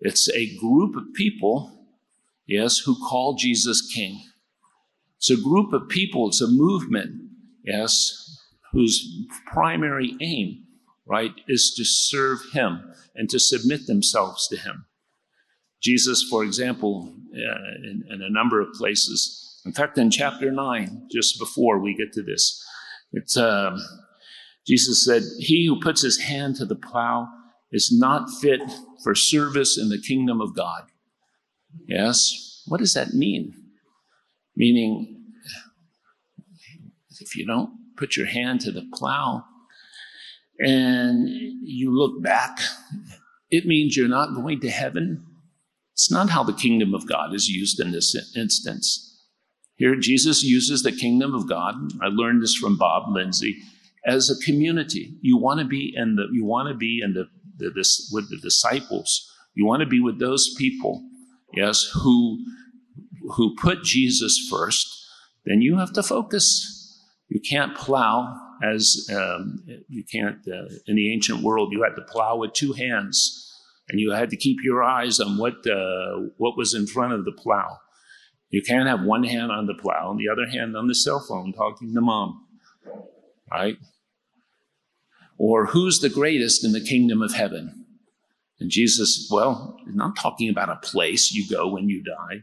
it's 0.00 0.28
a 0.30 0.56
group 0.56 0.96
of 0.96 1.14
people, 1.14 1.86
yes, 2.46 2.78
who 2.78 2.96
call 3.08 3.34
Jesus 3.34 3.90
king. 3.94 4.22
It's 5.16 5.30
a 5.30 5.36
group 5.36 5.72
of 5.72 5.88
people, 5.88 6.28
it's 6.28 6.40
a 6.40 6.46
movement, 6.46 7.10
yes, 7.64 8.38
whose 8.72 9.26
primary 9.46 10.14
aim, 10.20 10.64
right, 11.06 11.32
is 11.48 11.74
to 11.76 11.84
serve 11.84 12.38
him 12.52 12.92
and 13.16 13.28
to 13.30 13.40
submit 13.40 13.86
themselves 13.86 14.46
to 14.48 14.56
him. 14.56 14.86
Jesus, 15.82 16.24
for 16.30 16.44
example, 16.44 17.12
uh, 17.32 17.88
in, 17.88 18.04
in, 18.10 18.22
a 18.22 18.30
number 18.30 18.60
of 18.60 18.72
places, 18.74 19.60
in 19.64 19.72
fact, 19.72 19.98
in 19.98 20.10
chapter 20.10 20.50
9, 20.50 21.08
just 21.10 21.38
before 21.38 21.78
we 21.78 21.94
get 21.94 22.12
to 22.12 22.22
this, 22.22 22.64
it's, 23.12 23.36
um, 23.36 23.78
Jesus 24.68 25.04
said, 25.04 25.22
He 25.38 25.66
who 25.66 25.80
puts 25.80 26.02
his 26.02 26.18
hand 26.18 26.56
to 26.56 26.66
the 26.66 26.76
plow 26.76 27.28
is 27.72 27.90
not 27.90 28.28
fit 28.40 28.60
for 29.02 29.14
service 29.14 29.78
in 29.78 29.88
the 29.88 30.00
kingdom 30.00 30.40
of 30.40 30.54
God. 30.54 30.84
Yes? 31.86 32.62
What 32.66 32.80
does 32.80 32.94
that 32.94 33.14
mean? 33.14 33.54
Meaning, 34.56 35.24
if 37.20 37.36
you 37.36 37.46
don't 37.46 37.70
put 37.96 38.16
your 38.16 38.26
hand 38.26 38.60
to 38.60 38.72
the 38.72 38.86
plow 38.94 39.44
and 40.58 41.28
you 41.28 41.96
look 41.96 42.22
back, 42.22 42.60
it 43.50 43.66
means 43.66 43.96
you're 43.96 44.08
not 44.08 44.34
going 44.34 44.60
to 44.60 44.70
heaven. 44.70 45.24
It's 45.94 46.10
not 46.10 46.30
how 46.30 46.44
the 46.44 46.52
kingdom 46.52 46.94
of 46.94 47.08
God 47.08 47.34
is 47.34 47.48
used 47.48 47.80
in 47.80 47.92
this 47.92 48.14
instance. 48.36 49.04
Here, 49.76 49.94
Jesus 49.96 50.42
uses 50.42 50.82
the 50.82 50.92
kingdom 50.92 51.34
of 51.34 51.48
God. 51.48 51.74
I 52.02 52.08
learned 52.08 52.42
this 52.42 52.54
from 52.54 52.76
Bob 52.76 53.04
Lindsey. 53.08 53.58
As 54.06 54.30
a 54.30 54.44
community, 54.44 55.16
you 55.20 55.36
want 55.36 55.60
to 55.60 55.66
be 55.66 55.92
in 55.94 56.16
the 56.16 56.26
you 56.32 56.44
want 56.44 56.68
to 56.68 56.74
be 56.74 57.00
in 57.02 57.14
the, 57.14 57.24
the 57.56 57.70
this 57.70 58.10
with 58.12 58.30
the 58.30 58.38
disciples. 58.38 59.30
You 59.54 59.66
want 59.66 59.80
to 59.80 59.86
be 59.86 60.00
with 60.00 60.18
those 60.18 60.54
people, 60.56 61.02
yes, 61.52 61.90
who 62.02 62.38
who 63.34 63.54
put 63.56 63.82
Jesus 63.82 64.46
first, 64.50 64.86
then 65.44 65.60
you 65.60 65.78
have 65.78 65.92
to 65.94 66.02
focus. 66.02 66.74
You 67.28 67.40
can't 67.40 67.76
plow 67.76 68.34
as 68.62 69.08
um, 69.14 69.62
you 69.88 70.04
can't 70.10 70.38
uh, 70.48 70.68
in 70.86 70.96
the 70.96 71.12
ancient 71.12 71.42
world. 71.42 71.72
You 71.72 71.82
had 71.82 71.96
to 71.96 72.02
plow 72.02 72.36
with 72.36 72.52
two 72.52 72.72
hands, 72.72 73.52
and 73.88 74.00
you 74.00 74.12
had 74.12 74.30
to 74.30 74.36
keep 74.36 74.58
your 74.62 74.82
eyes 74.82 75.20
on 75.20 75.38
what 75.38 75.54
uh, 75.66 76.28
what 76.36 76.56
was 76.56 76.74
in 76.74 76.86
front 76.86 77.12
of 77.12 77.24
the 77.24 77.32
plow. 77.32 77.78
You 78.50 78.62
can't 78.62 78.88
have 78.88 79.02
one 79.02 79.24
hand 79.24 79.52
on 79.52 79.66
the 79.66 79.74
plow 79.74 80.10
and 80.10 80.18
the 80.18 80.30
other 80.32 80.48
hand 80.50 80.74
on 80.76 80.86
the 80.86 80.94
cell 80.94 81.22
phone 81.28 81.52
talking 81.52 81.94
to 81.94 82.00
mom, 82.00 82.46
right? 83.50 83.76
Or 85.38 85.66
who's 85.66 86.00
the 86.00 86.08
greatest 86.08 86.64
in 86.64 86.72
the 86.72 86.80
kingdom 86.80 87.22
of 87.22 87.34
heaven? 87.34 87.86
And 88.60 88.70
Jesus, 88.70 89.28
well, 89.30 89.78
not 89.86 90.16
talking 90.16 90.50
about 90.50 90.68
a 90.68 90.76
place 90.76 91.32
you 91.32 91.48
go 91.48 91.68
when 91.68 91.88
you 91.88 92.02
die. 92.02 92.42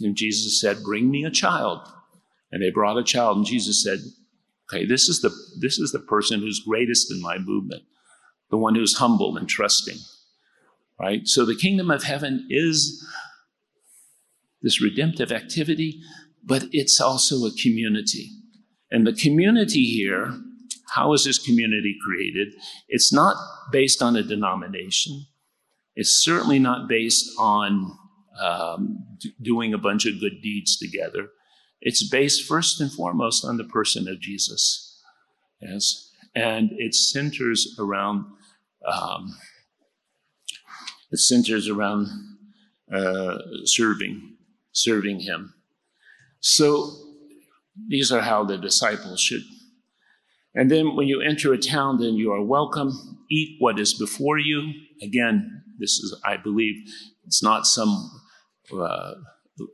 And 0.00 0.16
Jesus 0.16 0.60
said, 0.60 0.82
Bring 0.84 1.10
me 1.10 1.24
a 1.24 1.30
child. 1.30 1.80
And 2.52 2.62
they 2.62 2.70
brought 2.70 2.98
a 2.98 3.04
child, 3.04 3.36
and 3.36 3.46
Jesus 3.46 3.82
said, 3.82 4.00
Okay, 4.72 4.86
this 4.86 5.08
is 5.08 5.20
the 5.20 5.30
this 5.60 5.78
is 5.78 5.92
the 5.92 5.98
person 5.98 6.40
who's 6.40 6.60
greatest 6.60 7.10
in 7.10 7.20
my 7.20 7.38
movement, 7.38 7.82
the 8.50 8.56
one 8.56 8.74
who's 8.74 8.98
humble 8.98 9.36
and 9.36 9.48
trusting. 9.48 9.98
Right? 10.98 11.26
So 11.26 11.44
the 11.44 11.56
kingdom 11.56 11.90
of 11.90 12.04
heaven 12.04 12.46
is 12.50 13.04
this 14.62 14.82
redemptive 14.82 15.32
activity, 15.32 16.00
but 16.44 16.64
it's 16.72 17.00
also 17.00 17.46
a 17.46 17.52
community. 17.52 18.30
And 18.90 19.06
the 19.06 19.12
community 19.12 19.84
here, 19.84 20.34
how 20.94 21.12
is 21.12 21.24
this 21.24 21.38
community 21.38 21.96
created? 22.04 22.48
It's 22.88 23.12
not 23.12 23.36
based 23.70 24.02
on 24.02 24.16
a 24.16 24.22
denomination. 24.22 25.26
It's 25.94 26.22
certainly 26.24 26.58
not 26.58 26.88
based 26.88 27.30
on 27.38 27.96
um, 28.40 29.04
doing 29.42 29.72
a 29.72 29.78
bunch 29.78 30.06
of 30.06 30.20
good 30.20 30.40
deeds 30.42 30.78
together. 30.78 31.28
It's 31.80 32.08
based 32.08 32.46
first 32.46 32.80
and 32.80 32.92
foremost 32.92 33.44
on 33.44 33.56
the 33.56 33.64
person 33.64 34.08
of 34.08 34.20
Jesus. 34.20 35.00
Yes. 35.60 36.10
And 36.34 36.70
it 36.72 36.94
centers 36.94 37.76
around, 37.78 38.24
um, 38.86 39.36
it 41.10 41.18
centers 41.18 41.68
around 41.68 42.08
uh, 42.92 43.38
serving, 43.64 44.36
serving 44.72 45.20
Him. 45.20 45.54
So 46.40 47.09
these 47.88 48.12
are 48.12 48.20
how 48.20 48.44
the 48.44 48.58
disciples 48.58 49.20
should. 49.20 49.42
And 50.54 50.70
then 50.70 50.96
when 50.96 51.06
you 51.06 51.20
enter 51.20 51.52
a 51.52 51.58
town, 51.58 51.98
then 51.98 52.14
you 52.14 52.32
are 52.32 52.44
welcome. 52.44 52.90
Eat 53.30 53.56
what 53.60 53.78
is 53.78 53.94
before 53.94 54.38
you. 54.38 54.72
Again, 55.02 55.62
this 55.78 55.90
is, 55.90 56.20
I 56.24 56.36
believe, 56.36 56.74
it's 57.24 57.42
not 57.42 57.66
some 57.66 58.10
uh, 58.76 59.14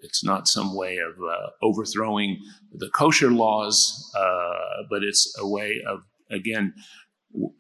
it's 0.03 0.25
not 0.25 0.49
some 0.49 0.75
way 0.75 0.99
of 0.99 1.15
uh, 1.23 1.51
overthrowing 1.63 2.39
the 2.73 2.91
kosher 2.91 3.31
laws, 3.31 4.11
uh, 4.17 4.83
but 4.91 5.03
it's 5.03 5.35
a 5.39 5.47
way 5.47 5.81
of, 5.89 6.01
again, 6.31 6.75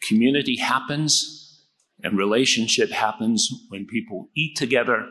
community 0.08 0.56
happens 0.56 1.64
and 2.02 2.18
relationship 2.18 2.90
happens 2.90 3.48
when 3.68 3.86
people 3.86 4.28
eat 4.36 4.56
together. 4.56 5.06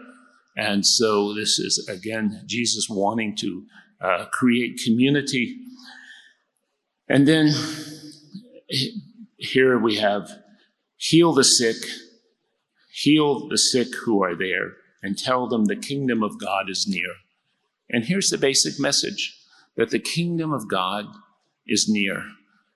And 0.58 0.86
so 0.86 1.34
this 1.34 1.60
is, 1.60 1.88
again, 1.90 2.44
Jesus 2.46 2.88
wanting 2.90 3.36
to 3.38 3.66
uh, 4.02 4.26
create 4.32 4.82
community. 4.84 5.58
And 7.08 7.28
then 7.28 7.54
here 9.38 9.78
we 9.78 9.98
have 9.98 10.30
heal 10.98 11.34
the 11.34 11.44
sick, 11.44 11.78
heal 12.92 13.48
the 13.48 13.58
sick 13.58 13.88
who 14.06 14.24
are 14.24 14.36
there 14.36 14.74
and 15.04 15.18
tell 15.18 15.48
them 15.48 15.66
the 15.66 15.76
kingdom 15.76 16.24
of 16.24 16.40
God 16.40 16.70
is 16.70 16.88
near. 16.88 17.14
And 17.90 18.06
here's 18.06 18.30
the 18.30 18.38
basic 18.38 18.80
message 18.80 19.38
that 19.76 19.92
the 19.92 20.00
kingdom 20.00 20.52
of 20.52 20.68
God 20.68 21.06
is 21.68 21.88
near. 21.88 22.24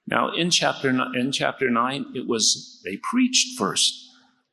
Now, 0.06 0.32
in 0.32 0.50
chapter, 0.50 0.90
in 0.90 1.32
chapter 1.32 1.70
9, 1.70 2.06
it 2.16 2.28
was 2.28 2.82
they 2.84 2.98
preached 2.98 3.58
first, 3.58 3.94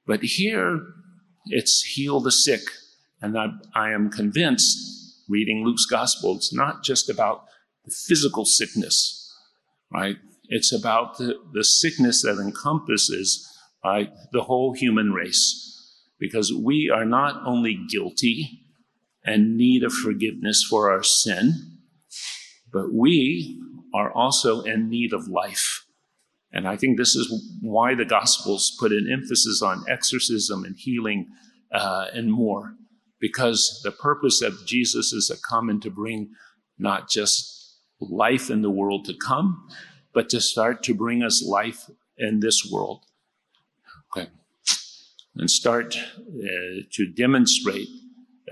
but 0.07 0.22
here 0.22 0.81
it's 1.46 1.83
heal 1.83 2.20
the 2.20 2.33
sick. 2.33 2.62
And 3.22 3.38
I, 3.38 3.48
I 3.74 3.90
am 3.90 4.11
convinced, 4.11 5.06
reading 5.29 5.65
Luke's 5.65 5.87
gospel, 5.87 6.37
it's 6.37 6.55
not 6.55 6.83
just 6.83 7.09
about 7.11 7.45
the 7.85 7.95
physical 8.07 8.45
sickness, 8.45 9.33
right? 9.93 10.17
It's 10.49 10.73
about 10.73 11.19
the, 11.19 11.35
the 11.53 11.65
sickness 11.65 12.23
that 12.23 12.39
encompasses 12.39 13.47
right, 13.85 14.11
the 14.33 14.43
whole 14.43 14.75
human 14.75 15.12
race 15.12 15.62
because 16.19 16.53
we 16.53 16.91
are 16.93 17.05
not 17.05 17.43
only 17.47 17.79
guilty 17.89 18.62
and 19.25 19.57
need 19.57 19.83
of 19.83 19.93
forgiveness 19.93 20.65
for 20.69 20.91
our 20.91 21.03
sin, 21.03 21.79
but 22.73 22.93
we 22.93 23.61
are 23.95 24.12
also 24.12 24.62
in 24.62 24.89
need 24.89 25.12
of 25.12 25.29
life. 25.29 25.85
And 26.53 26.67
I 26.67 26.77
think 26.77 26.97
this 26.97 27.15
is 27.15 27.31
why 27.61 27.95
the 27.95 28.05
Gospels 28.05 28.75
put 28.79 28.93
an 28.93 29.09
emphasis 29.12 29.62
on 29.62 29.85
exorcism 29.89 30.65
and 30.65 30.77
healing 30.77 31.27
uh, 31.73 32.07
and 32.12 32.33
more, 32.33 32.75
because 33.20 33.81
the 33.85 33.92
purpose 33.92 34.42
of 34.42 34.66
Jesus 34.66 35.12
is 35.12 35.29
to 35.29 35.37
come 35.48 35.68
and 35.68 35.81
to 35.83 35.90
bring 35.90 36.31
not 36.79 37.09
just 37.09 37.79
life 38.00 38.50
in 38.50 38.62
the 38.62 38.70
world 38.70 39.05
to 39.07 39.14
come, 39.14 39.68
but 40.12 40.29
to 40.31 40.40
start 40.40 40.83
to 40.85 40.94
bring 40.94 41.22
us 41.22 41.44
life 41.44 41.90
in 42.18 42.40
this 42.40 42.68
world. 42.70 43.05
Okay. 44.16 44.29
And 45.37 45.50
start 45.50 45.96
uh, 45.96 46.83
to 46.92 47.07
demonstrate 47.07 47.88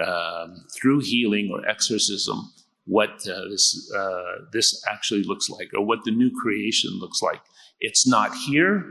um, 0.05 0.65
through 0.75 1.01
healing 1.01 1.51
or 1.53 1.67
exorcism 1.69 2.53
what 2.87 3.27
uh, 3.27 3.49
this, 3.49 3.91
uh, 3.97 4.45
this 4.53 4.85
actually 4.91 5.23
looks 5.23 5.49
like 5.49 5.71
or 5.75 5.85
what 5.85 6.05
the 6.05 6.11
new 6.11 6.31
creation 6.43 6.91
looks 6.99 7.23
like. 7.23 7.41
It's 7.81 8.07
not 8.07 8.35
here. 8.35 8.85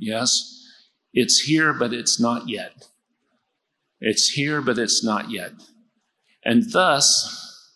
Yes. 0.00 0.64
It's 1.12 1.40
here, 1.40 1.72
but 1.72 1.92
it's 1.92 2.20
not 2.20 2.48
yet. 2.48 2.88
It's 4.00 4.30
here, 4.30 4.60
but 4.60 4.78
it's 4.78 5.04
not 5.04 5.30
yet. 5.30 5.52
And 6.44 6.72
thus, 6.72 7.72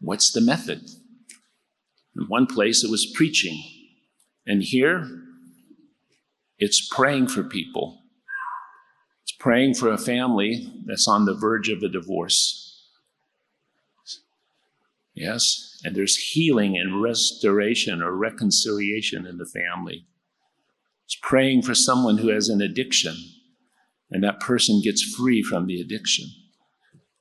what's 0.00 0.32
the 0.32 0.40
method? 0.40 0.80
In 2.16 2.24
one 2.28 2.46
place, 2.46 2.82
it 2.82 2.90
was 2.90 3.12
preaching. 3.14 3.62
And 4.46 4.62
here, 4.62 5.08
it's 6.58 6.88
praying 6.88 7.28
for 7.28 7.42
people. 7.42 7.98
It's 9.22 9.32
praying 9.32 9.74
for 9.74 9.90
a 9.90 9.98
family 9.98 10.72
that's 10.86 11.06
on 11.06 11.24
the 11.24 11.34
verge 11.34 11.68
of 11.68 11.82
a 11.82 11.88
divorce. 11.88 12.88
Yes, 15.14 15.78
and 15.84 15.94
there's 15.94 16.16
healing 16.16 16.76
and 16.78 17.02
restoration 17.02 18.02
or 18.02 18.16
reconciliation 18.16 19.26
in 19.26 19.36
the 19.36 19.46
family. 19.46 20.06
It's 21.04 21.18
praying 21.22 21.62
for 21.62 21.74
someone 21.74 22.18
who 22.18 22.28
has 22.28 22.48
an 22.48 22.60
addiction 22.60 23.16
and 24.12 24.22
that 24.22 24.40
person 24.40 24.82
gets 24.82 25.02
free 25.02 25.42
from 25.42 25.66
the 25.66 25.80
addiction. 25.80 26.26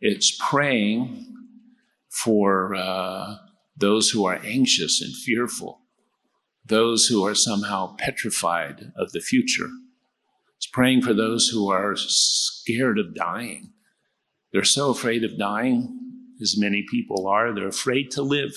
It's 0.02 0.38
praying 0.40 1.26
for 2.10 2.76
uh, 2.76 3.38
those 3.78 4.10
who 4.10 4.26
are 4.26 4.42
anxious 4.44 5.02
and 5.02 5.16
fearful, 5.16 5.82
those 6.66 7.08
who 7.08 7.26
are 7.26 7.34
somehow 7.34 7.96
petrified 7.98 8.92
of 8.98 9.14
the 9.14 9.22
future. 9.22 9.70
It's 10.58 10.68
praying 10.68 11.04
for 11.04 11.14
those 11.14 11.48
who 11.48 11.72
are 11.72 11.96
scared 11.96 13.00
of 13.00 13.16
dying. 13.16 13.72
They're 14.52 14.64
so 14.66 14.90
afraid 14.90 15.24
of 15.24 15.38
dying, 15.38 15.98
as 16.42 16.58
many 16.58 16.86
people 16.90 17.28
are, 17.28 17.54
they're 17.54 17.68
afraid 17.68 18.12
to 18.12 18.22
live. 18.22 18.52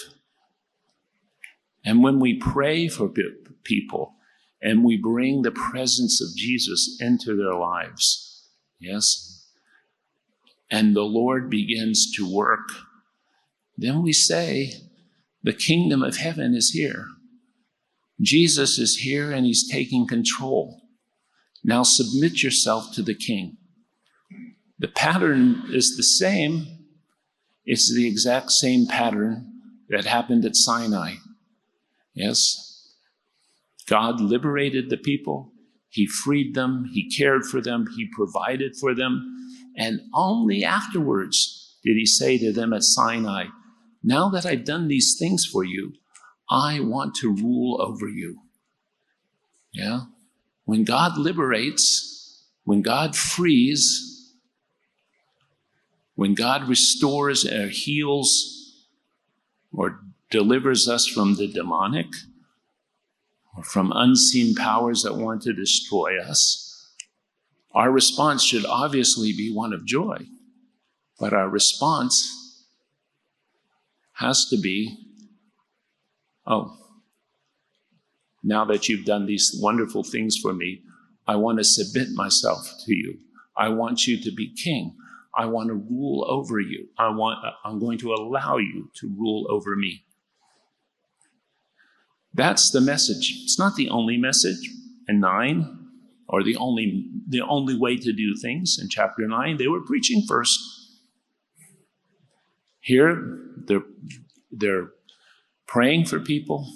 And 1.85 2.03
when 2.03 2.19
we 2.19 2.37
pray 2.37 2.89
for 2.89 3.09
people 3.63 4.14
and 4.65 4.83
we 4.83 4.97
bring 4.97 5.43
the 5.43 5.53
presence 5.53 6.21
of 6.21 6.37
Jesus 6.37 6.99
into 7.01 7.37
their 7.37 7.55
lives, 7.55 8.49
yes, 8.81 9.47
and 10.69 10.97
the 10.97 11.03
Lord 11.03 11.49
begins 11.49 12.11
to 12.17 12.29
work 12.29 12.69
then 13.77 14.03
we 14.03 14.13
say, 14.13 14.75
the 15.43 15.53
kingdom 15.53 16.03
of 16.03 16.17
heaven 16.17 16.55
is 16.55 16.71
here. 16.71 17.09
Jesus 18.21 18.79
is 18.79 18.99
here 18.99 19.33
and 19.33 19.45
he's 19.45 19.69
taking 19.69 20.07
control. 20.07 20.81
Now 21.65 21.83
submit 21.83 22.43
yourself 22.43 22.93
to 22.95 23.03
the 23.03 23.15
king. 23.15 23.57
The 24.79 24.89
pattern 24.89 25.65
is 25.71 25.97
the 25.97 26.03
same. 26.03 26.67
It's 27.65 27.93
the 27.93 28.07
exact 28.07 28.53
same 28.53 28.87
pattern 28.87 29.53
that 29.89 30.05
happened 30.05 30.45
at 30.45 30.57
Sinai. 30.57 31.15
Yes. 32.15 32.74
God 33.89 34.21
liberated 34.21 34.91
the 34.91 34.97
people. 34.97 35.53
He 35.89 36.07
freed 36.07 36.55
them. 36.55 36.91
He 36.93 37.11
cared 37.11 37.45
for 37.45 37.61
them. 37.61 37.87
He 37.97 38.09
provided 38.13 38.77
for 38.77 38.95
them. 38.95 39.31
And 39.77 40.01
only 40.15 40.65
afterwards 40.65 41.79
did 41.85 41.97
he 41.97 42.07
say 42.07 42.39
to 42.39 42.53
them 42.53 42.73
at 42.73 42.83
Sinai, 42.83 43.47
now 44.03 44.29
that 44.31 44.47
I've 44.47 44.65
done 44.65 44.89
these 44.89 45.17
things 45.19 45.45
for 45.45 45.65
you, 45.65 45.93
I 46.51 46.81
want 46.81 47.15
to 47.17 47.35
rule 47.35 47.81
over 47.81 48.09
you. 48.09 48.41
Yeah? 49.73 50.03
When 50.65 50.85
God 50.85 51.17
liberates, 51.17 52.45
when 52.65 52.83
God 52.83 53.17
frees, 53.17 54.33
when 56.15 56.35
God 56.35 56.69
restores 56.69 57.45
or 57.45 57.69
heals 57.69 58.85
or 59.73 60.01
delivers 60.31 60.89
us 60.89 61.07
from 61.07 61.35
the 61.37 61.49
demonic 61.49 62.07
from 63.63 63.93
unseen 63.95 64.55
powers 64.55 65.03
that 65.03 65.17
want 65.17 65.43
to 65.43 65.53
destroy 65.53 66.21
us, 66.21 66.93
our 67.73 67.91
response 67.91 68.43
should 68.43 68.65
obviously 68.67 69.33
be 69.33 69.53
one 69.53 69.73
of 69.73 69.85
joy. 69.85 70.19
But 71.19 71.33
our 71.33 71.49
response 71.49 72.67
has 74.15 74.47
to 74.47 74.57
be 74.57 75.05
oh, 76.47 76.77
now 78.43 78.65
that 78.67 78.89
you've 78.89 79.07
done 79.07 79.27
these 79.27 79.59
wonderful 79.61 80.05
things 80.05 80.37
for 80.41 80.53
me, 80.53 80.83
I 81.27 81.37
want 81.37 81.59
to 81.59 81.65
submit 81.65 82.11
myself 82.13 82.71
to 82.85 82.95
you. 82.95 83.19
I 83.57 83.71
want 83.71 84.07
you 84.07 84.21
to 84.21 84.31
be 84.31 84.53
king. 84.55 84.95
I 85.37 85.47
want 85.47 85.69
to 85.69 85.75
rule 85.75 86.27
over 86.29 86.61
you. 86.61 86.89
I 86.99 87.09
want, 87.09 87.39
I'm 87.65 87.79
going 87.81 87.99
to 87.99 88.13
allow 88.13 88.59
you 88.59 88.91
to 88.97 89.09
rule 89.17 89.47
over 89.49 89.75
me. 89.75 90.05
That's 92.35 92.71
the 92.71 92.81
message. 92.81 93.33
It's 93.45 93.59
not 93.59 93.77
the 93.77 93.89
only 93.89 94.17
message 94.17 94.69
in 95.09 95.21
nine 95.21 95.79
or 96.29 96.43
the 96.43 96.57
only, 96.57 97.09
the 97.29 97.43
only 97.43 97.77
way 97.77 97.97
to 97.97 98.13
do 98.13 98.35
things 98.41 98.77
in 98.81 98.89
chapter 98.89 99.27
nine. 99.27 99.57
They 99.57 99.69
were 99.69 99.81
preaching 99.81 100.25
first. 100.27 100.59
Here, 102.81 103.41
they're, 103.67 103.85
they're 104.51 104.89
praying 105.67 106.07
for 106.07 106.19
people, 106.19 106.67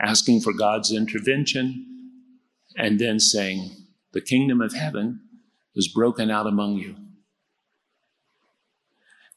asking 0.00 0.40
for 0.40 0.52
God's 0.52 0.92
intervention, 0.92 1.86
and 2.76 2.98
then 2.98 3.20
saying, 3.20 3.70
The 4.12 4.20
kingdom 4.20 4.60
of 4.60 4.74
heaven 4.74 5.20
is 5.74 5.88
broken 5.88 6.30
out 6.30 6.46
among 6.46 6.74
you. 6.74 6.96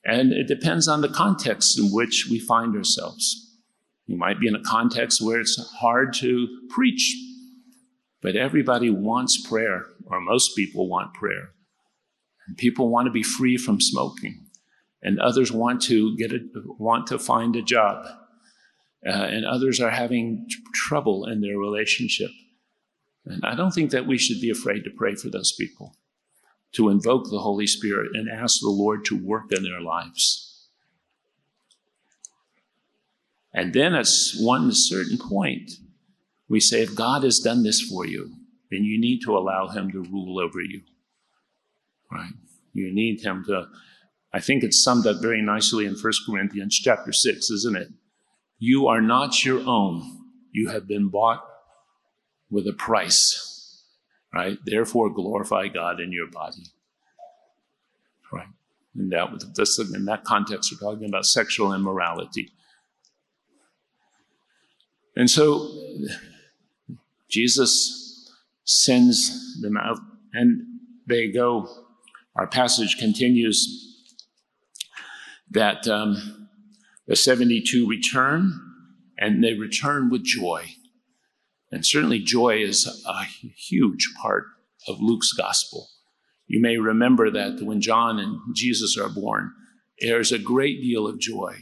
And 0.03 0.33
it 0.33 0.47
depends 0.47 0.87
on 0.87 1.01
the 1.01 1.07
context 1.07 1.77
in 1.77 1.91
which 1.91 2.27
we 2.29 2.39
find 2.39 2.75
ourselves. 2.75 3.50
You 4.07 4.17
might 4.17 4.39
be 4.39 4.47
in 4.47 4.55
a 4.55 4.63
context 4.63 5.21
where 5.21 5.39
it's 5.39 5.59
hard 5.79 6.13
to 6.15 6.47
preach, 6.69 7.15
but 8.21 8.35
everybody 8.35 8.89
wants 8.89 9.47
prayer, 9.47 9.85
or 10.05 10.19
most 10.19 10.55
people 10.55 10.89
want 10.89 11.13
prayer. 11.13 11.51
And 12.47 12.57
people 12.57 12.89
want 12.89 13.05
to 13.05 13.11
be 13.11 13.23
free 13.23 13.57
from 13.57 13.79
smoking 13.79 14.47
and 15.03 15.19
others 15.19 15.51
want 15.51 15.81
to 15.83 16.15
get 16.17 16.31
a, 16.31 16.39
want 16.77 17.07
to 17.07 17.19
find 17.19 17.55
a 17.55 17.61
job, 17.61 18.05
uh, 19.05 19.09
and 19.09 19.45
others 19.45 19.79
are 19.79 19.89
having 19.89 20.45
t- 20.49 20.55
trouble 20.73 21.25
in 21.25 21.41
their 21.41 21.57
relationship. 21.57 22.29
And 23.25 23.43
I 23.43 23.55
don't 23.55 23.71
think 23.71 23.91
that 23.91 24.07
we 24.07 24.17
should 24.17 24.41
be 24.41 24.49
afraid 24.49 24.83
to 24.83 24.91
pray 24.95 25.15
for 25.15 25.29
those 25.29 25.53
people, 25.59 25.95
to 26.73 26.89
invoke 26.89 27.29
the 27.29 27.39
Holy 27.39 27.67
Spirit 27.67 28.11
and 28.13 28.29
ask 28.29 28.59
the 28.61 28.69
Lord 28.69 29.05
to 29.05 29.25
work 29.25 29.51
in 29.51 29.63
their 29.63 29.81
lives. 29.81 30.50
And 33.53 33.73
then 33.73 33.93
at 33.93 34.07
one 34.39 34.71
certain 34.71 35.17
point, 35.17 35.71
we 36.47 36.59
say, 36.59 36.81
if 36.81 36.95
God 36.95 37.23
has 37.23 37.39
done 37.39 37.63
this 37.63 37.81
for 37.81 38.05
you, 38.05 38.33
then 38.69 38.83
you 38.83 38.99
need 38.99 39.21
to 39.25 39.37
allow 39.37 39.67
Him 39.67 39.91
to 39.91 40.03
rule 40.03 40.39
over 40.39 40.61
you. 40.61 40.81
Right? 42.11 42.33
You 42.73 42.93
need 42.93 43.21
Him 43.21 43.43
to 43.47 43.67
I 44.33 44.39
think 44.39 44.63
it's 44.63 44.81
summed 44.81 45.05
up 45.07 45.21
very 45.21 45.41
nicely 45.41 45.85
in 45.85 45.95
1 45.95 46.13
Corinthians 46.25 46.79
chapter 46.79 47.11
6, 47.11 47.49
isn't 47.49 47.75
it? 47.75 47.89
You 48.59 48.87
are 48.87 49.01
not 49.01 49.43
your 49.43 49.61
own. 49.67 50.19
You 50.51 50.69
have 50.69 50.87
been 50.87 51.09
bought 51.09 51.43
with 52.49 52.67
a 52.67 52.73
price, 52.73 53.83
right? 54.33 54.57
Therefore, 54.65 55.09
glorify 55.09 55.67
God 55.67 55.99
in 55.99 56.11
your 56.11 56.27
body, 56.27 56.63
right? 58.31 58.47
And 58.95 59.11
that, 59.11 59.53
this, 59.55 59.79
in 59.79 60.05
that 60.05 60.23
context, 60.23 60.71
we're 60.71 60.91
talking 60.91 61.09
about 61.09 61.25
sexual 61.25 61.73
immorality. 61.73 62.51
And 65.15 65.29
so, 65.29 65.69
Jesus 67.29 68.29
sends 68.63 69.61
them 69.61 69.77
out, 69.77 69.99
and 70.33 70.61
they 71.07 71.31
go. 71.31 71.67
Our 72.35 72.47
passage 72.47 72.97
continues 72.97 73.87
that 75.49 75.87
um, 75.87 76.47
the 77.07 77.15
72 77.15 77.87
return 77.87 78.53
and 79.17 79.43
they 79.43 79.53
return 79.53 80.09
with 80.09 80.23
joy. 80.23 80.65
And 81.71 81.85
certainly, 81.85 82.19
joy 82.19 82.57
is 82.57 82.85
a 83.07 83.23
huge 83.55 84.09
part 84.21 84.45
of 84.87 84.99
Luke's 84.99 85.31
gospel. 85.31 85.87
You 86.47 86.61
may 86.61 86.77
remember 86.77 87.31
that 87.31 87.61
when 87.61 87.79
John 87.79 88.19
and 88.19 88.39
Jesus 88.53 88.97
are 88.97 89.07
born, 89.07 89.53
there's 90.01 90.33
a 90.33 90.39
great 90.39 90.81
deal 90.81 91.07
of 91.07 91.19
joy. 91.19 91.55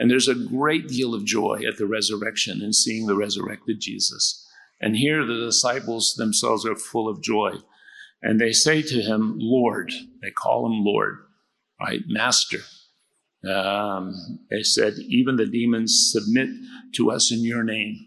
And 0.00 0.10
there's 0.10 0.28
a 0.28 0.34
great 0.34 0.88
deal 0.88 1.14
of 1.14 1.26
joy 1.26 1.60
at 1.68 1.76
the 1.76 1.86
resurrection 1.86 2.62
and 2.62 2.74
seeing 2.74 3.06
the 3.06 3.14
resurrected 3.14 3.80
Jesus. 3.80 4.48
And 4.80 4.96
here 4.96 5.26
the 5.26 5.44
disciples 5.44 6.14
themselves 6.14 6.64
are 6.64 6.74
full 6.74 7.06
of 7.06 7.22
joy. 7.22 7.56
And 8.22 8.40
they 8.40 8.52
say 8.52 8.80
to 8.80 9.02
him, 9.02 9.34
Lord, 9.36 9.92
they 10.22 10.30
call 10.30 10.64
him 10.64 10.82
Lord, 10.82 11.18
right? 11.78 12.00
Master. 12.06 12.60
Um, 13.46 14.38
they 14.50 14.62
said, 14.62 14.94
even 15.06 15.36
the 15.36 15.44
demons 15.44 16.10
submit 16.10 16.48
to 16.94 17.10
us 17.10 17.30
in 17.30 17.44
your 17.44 17.62
name. 17.62 17.98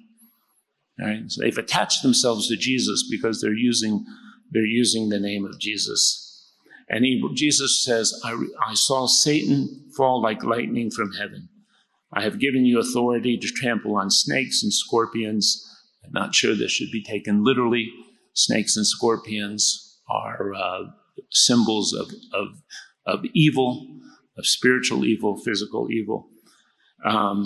Right? 0.99 1.23
So 1.27 1.43
they've 1.43 1.55
attached 1.59 2.01
themselves 2.01 2.47
to 2.47 2.57
Jesus 2.57 3.07
because 3.07 3.39
they're 3.39 3.53
using, 3.53 4.03
they're 4.51 4.65
using 4.65 5.09
the 5.09 5.19
name 5.19 5.45
of 5.45 5.59
Jesus. 5.59 6.51
And 6.89 7.05
he, 7.05 7.23
Jesus 7.35 7.85
says, 7.85 8.19
I, 8.23 8.33
I 8.67 8.73
saw 8.73 9.05
Satan 9.05 9.91
fall 9.95 10.23
like 10.23 10.43
lightning 10.43 10.89
from 10.89 11.13
heaven. 11.13 11.49
I 12.15 12.21
have 12.21 12.39
given 12.39 12.65
you 12.65 12.79
authority 12.79 13.37
to 13.37 13.47
trample 13.47 13.95
on 13.95 14.11
snakes 14.11 14.61
and 14.63 14.71
scorpions. 14.71 15.69
I'm 16.05 16.11
not 16.11 16.35
sure 16.35 16.53
this 16.53 16.71
should 16.71 16.91
be 16.91 17.03
taken 17.03 17.43
literally. 17.43 17.91
Snakes 18.33 18.77
and 18.77 18.85
scorpions 18.85 19.99
are 20.09 20.53
uh, 20.53 20.83
symbols 21.31 21.93
of, 21.93 22.11
of, 22.33 22.61
of 23.05 23.25
evil, 23.33 23.87
of 24.37 24.45
spiritual 24.45 25.05
evil, 25.05 25.37
physical 25.37 25.89
evil. 25.91 26.27
Um, 27.03 27.45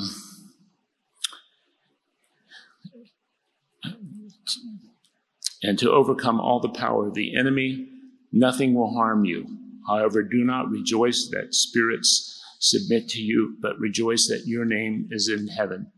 and 5.63 5.79
to 5.79 5.91
overcome 5.91 6.39
all 6.39 6.59
the 6.59 6.69
power 6.69 7.07
of 7.07 7.13
the 7.13 7.37
enemy, 7.37 7.87
nothing 8.31 8.73
will 8.73 8.93
harm 8.93 9.25
you. 9.25 9.45
However, 9.87 10.23
do 10.23 10.43
not 10.43 10.69
rejoice 10.69 11.29
that 11.31 11.53
spirits 11.53 12.36
submit 12.59 13.09
to 13.09 13.21
you, 13.21 13.55
but 13.61 13.79
rejoice 13.79 14.27
that 14.27 14.47
your 14.47 14.65
name 14.65 15.09
is 15.11 15.29
in 15.29 15.47
heaven. 15.47 15.91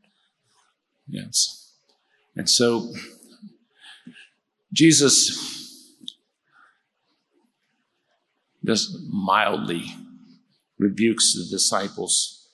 Yes. 1.07 1.73
And 2.35 2.49
so, 2.49 2.93
Jesus 4.71 5.49
just 8.65 8.95
mildly 9.09 9.85
rebukes 10.77 11.33
the 11.33 11.45
disciples, 11.49 12.47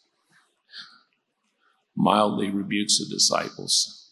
mildly 1.96 2.50
rebukes 2.50 3.00
the 3.00 3.14
disciples, 3.14 4.12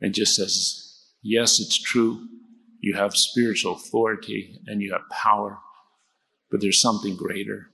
and 0.00 0.14
just 0.14 0.34
says, 0.34 0.82
Yes, 1.22 1.58
it's 1.58 1.80
true. 1.80 2.28
You 2.80 2.94
have 2.94 3.16
spiritual 3.16 3.74
authority 3.74 4.60
and 4.66 4.80
you 4.80 4.92
have 4.92 5.08
power, 5.10 5.58
but 6.50 6.60
there's 6.60 6.80
something 6.80 7.16
greater. 7.16 7.70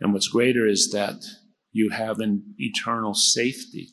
And 0.00 0.12
what's 0.12 0.28
greater 0.28 0.66
is 0.66 0.90
that 0.92 1.22
you 1.72 1.90
have 1.90 2.18
an 2.20 2.54
eternal 2.58 3.14
safety 3.14 3.90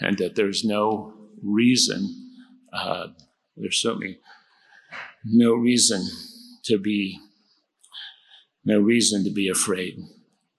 and 0.00 0.18
that 0.18 0.34
there's 0.34 0.64
no 0.64 1.14
reason, 1.42 2.30
uh, 2.72 3.08
there's 3.56 3.80
certainly 3.80 4.18
no 5.24 5.54
reason 5.54 6.04
to 6.64 6.78
be, 6.78 7.20
no 8.64 8.80
reason 8.80 9.24
to 9.24 9.30
be 9.30 9.48
afraid. 9.48 9.98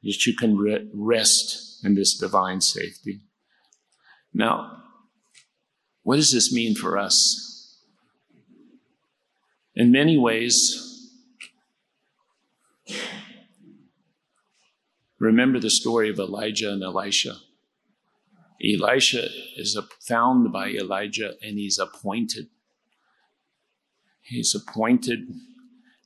That 0.04 0.26
you 0.26 0.36
can 0.36 0.58
re- 0.58 0.88
rest 0.94 1.84
in 1.84 1.96
this 1.96 2.18
divine 2.18 2.62
safety. 2.62 3.22
Now, 4.34 4.84
what 6.04 6.18
does 6.18 6.32
this 6.32 6.54
mean 6.54 6.76
for 6.76 6.98
us? 6.98 7.82
In 9.76 9.92
many 9.92 10.18
ways, 10.18 11.12
Remember 15.20 15.60
the 15.60 15.70
story 15.70 16.10
of 16.10 16.20
Elijah 16.20 16.72
and 16.72 16.84
Elisha. 16.84 17.36
Elisha 18.64 19.28
is 19.58 19.78
found 20.02 20.52
by 20.52 20.70
Elijah 20.70 21.34
and 21.42 21.58
he's 21.58 21.80
appointed. 21.80 22.48
He's 24.22 24.56
appointed, 24.56 25.20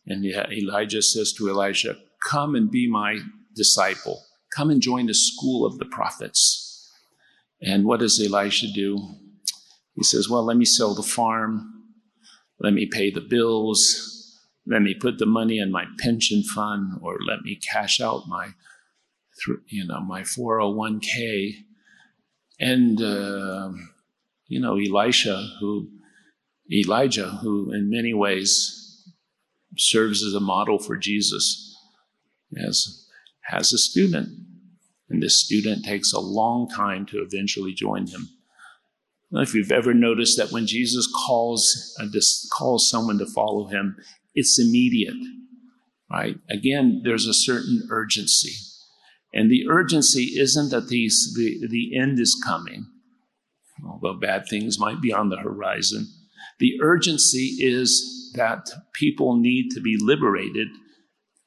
and 0.05 0.26
Elijah 0.26 1.01
says 1.01 1.32
to 1.34 1.49
Elisha, 1.49 1.95
Come 2.22 2.53
and 2.53 2.70
be 2.70 2.86
my 2.89 3.20
disciple. 3.55 4.26
Come 4.53 4.70
and 4.70 4.82
join 4.82 5.05
the 5.05 5.14
school 5.14 5.66
of 5.66 5.78
the 5.78 5.86
prophets. 5.86 6.91
And 7.62 7.86
what 7.86 8.01
does 8.01 8.22
Elisha 8.22 8.68
do? 8.74 9.16
He 9.95 10.03
says, 10.03 10.30
Well, 10.30 10.43
let 10.43 10.57
me 10.57 10.66
sell 10.66 10.93
the 10.95 11.03
farm. 11.03 11.84
Let 12.60 12.74
me 12.74 12.86
pay 12.86 13.10
the 13.10 13.22
bills. 13.22 14.38
Let 14.66 14.82
me 14.82 14.93
put 14.93 15.18
the 15.18 15.26
money 15.26 15.60
in 15.60 15.72
my 15.72 15.86
pension 15.99 16.43
fund, 16.43 16.99
or 17.01 17.18
let 17.26 17.41
me 17.43 17.55
cash 17.55 18.01
out 18.01 18.28
my 18.28 18.49
through, 19.39 19.61
you 19.67 19.85
know, 19.85 20.01
my 20.01 20.21
401k. 20.21 21.53
And, 22.59 23.01
uh, 23.01 23.71
you 24.47 24.59
know, 24.59 24.77
Elisha, 24.77 25.47
who, 25.59 25.89
Elijah, 26.71 27.29
who 27.41 27.71
in 27.73 27.89
many 27.89 28.13
ways 28.13 29.07
serves 29.77 30.23
as 30.23 30.33
a 30.33 30.39
model 30.39 30.79
for 30.79 30.97
Jesus, 30.97 31.75
has, 32.57 33.07
has 33.43 33.71
a 33.71 33.77
student. 33.77 34.29
And 35.09 35.23
this 35.23 35.39
student 35.43 35.85
takes 35.85 36.13
a 36.13 36.19
long 36.19 36.69
time 36.69 37.05
to 37.07 37.19
eventually 37.19 37.73
join 37.73 38.07
him. 38.07 38.29
If 39.31 39.53
you've 39.53 39.71
ever 39.71 39.93
noticed 39.93 40.37
that 40.37 40.51
when 40.51 40.65
Jesus 40.65 41.07
calls, 41.25 41.95
uh, 41.99 42.07
calls 42.51 42.89
someone 42.89 43.19
to 43.19 43.27
follow 43.27 43.67
him, 43.67 43.95
it's 44.33 44.59
immediate, 44.59 45.15
right? 46.11 46.37
Again, 46.49 47.01
there's 47.03 47.27
a 47.27 47.33
certain 47.33 47.87
urgency. 47.91 48.53
And 49.34 49.49
the 49.49 49.67
urgency 49.69 50.39
isn't 50.39 50.69
that 50.71 50.88
the, 50.88 51.09
the 51.69 51.97
end 51.97 52.19
is 52.19 52.41
coming, 52.43 52.88
although 53.86 54.15
bad 54.15 54.47
things 54.47 54.80
might 54.80 55.01
be 55.01 55.13
on 55.13 55.30
the 55.30 55.38
horizon. 55.38 56.07
The 56.59 56.80
urgency 56.82 57.57
is 57.59 58.34
that 58.36 58.69
people 58.93 59.38
need 59.38 59.69
to 59.71 59.82
be 59.82 59.97
liberated. 59.99 60.67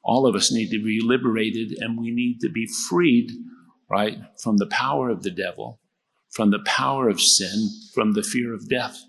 All 0.03 0.25
of 0.25 0.35
us 0.35 0.51
need 0.51 0.69
to 0.71 0.83
be 0.83 0.99
liberated, 1.01 1.77
and 1.79 1.99
we 1.99 2.11
need 2.11 2.39
to 2.41 2.49
be 2.49 2.67
freed, 2.89 3.31
right, 3.89 4.17
from 4.41 4.57
the 4.57 4.67
power 4.67 5.09
of 5.09 5.23
the 5.23 5.31
devil, 5.31 5.79
from 6.31 6.51
the 6.51 6.63
power 6.65 7.09
of 7.09 7.21
sin, 7.21 7.69
from 7.93 8.13
the 8.13 8.23
fear 8.23 8.53
of 8.53 8.67
death. 8.69 9.03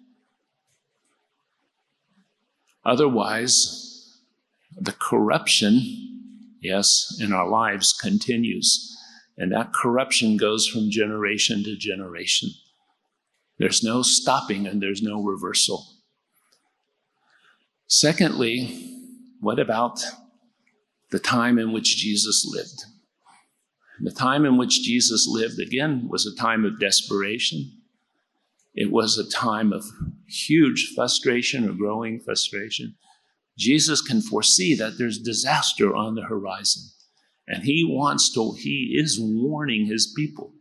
Otherwise, 2.85 4.21
the 4.77 4.93
corruption 4.93 6.14
yes, 6.65 7.17
in 7.21 7.33
our 7.33 7.49
lives 7.49 7.93
continues. 7.93 8.91
And 9.37 9.53
that 9.53 9.73
corruption 9.73 10.37
goes 10.37 10.67
from 10.67 10.91
generation 10.91 11.63
to 11.65 11.77
generation. 11.77 12.51
There's 13.59 13.85
no 13.85 14.03
stopping 14.03 14.67
and 14.67 14.83
there's 14.83 15.03
no 15.03 15.23
reversal. 15.23 15.87
Secondly, 17.87 18.91
what 19.41 19.59
about 19.59 20.01
the 21.11 21.19
time 21.19 21.59
in 21.59 21.73
which 21.73 21.97
Jesus 21.97 22.45
lived? 22.51 22.85
The 24.01 24.11
time 24.11 24.45
in 24.45 24.57
which 24.57 24.83
Jesus 24.83 25.27
lived, 25.29 25.61
again, 25.61 26.09
was 26.11 26.27
a 26.27 26.35
time 26.41 26.65
of 26.65 26.81
desperation. 26.81 27.71
It 28.75 28.91
was 28.91 29.17
a 29.19 29.31
time 29.31 29.73
of 29.73 29.85
huge 30.27 30.93
frustration 30.97 31.69
or 31.69 31.75
growing 31.75 32.19
frustration. 32.19 32.97
Jesus 33.57 34.01
can 34.03 34.21
foresee 34.21 34.75
that 34.75 34.99
there's 34.99 35.19
disaster 35.19 35.95
on 35.95 36.15
the 36.15 36.23
horizon. 36.23 36.83
And 37.47 37.65
he 37.65 37.85
wants 37.87 38.33
to, 38.35 38.55
he 38.59 38.97
is 38.99 39.19
warning 39.21 39.87
his 39.87 40.13
people. 40.17 40.53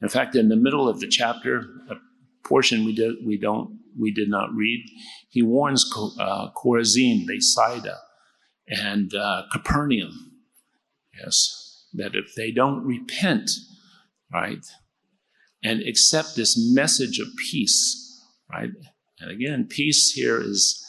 In 0.00 0.08
fact, 0.08 0.36
in 0.36 0.48
the 0.48 0.56
middle 0.56 0.88
of 0.88 1.00
the 1.00 1.08
chapter, 1.08 1.60
a 1.90 1.96
portion 2.46 2.84
we 2.84 2.94
did, 2.94 3.14
we 3.26 3.38
don't, 3.38 3.78
we 3.98 4.12
did 4.12 4.28
not 4.28 4.54
read, 4.54 4.84
he 5.28 5.42
warns 5.42 5.90
uh, 6.20 6.50
Chorazin, 6.56 7.26
Bethsaida, 7.26 7.98
and 8.68 9.14
uh, 9.14 9.42
Capernaum, 9.52 10.32
yes, 11.18 11.86
that 11.94 12.14
if 12.14 12.34
they 12.34 12.50
don't 12.50 12.84
repent, 12.84 13.50
right, 14.32 14.64
and 15.62 15.80
accept 15.82 16.36
this 16.36 16.56
message 16.74 17.18
of 17.18 17.28
peace, 17.50 18.22
right, 18.50 18.70
and 19.20 19.30
again, 19.30 19.66
peace 19.68 20.12
here 20.12 20.40
is 20.40 20.83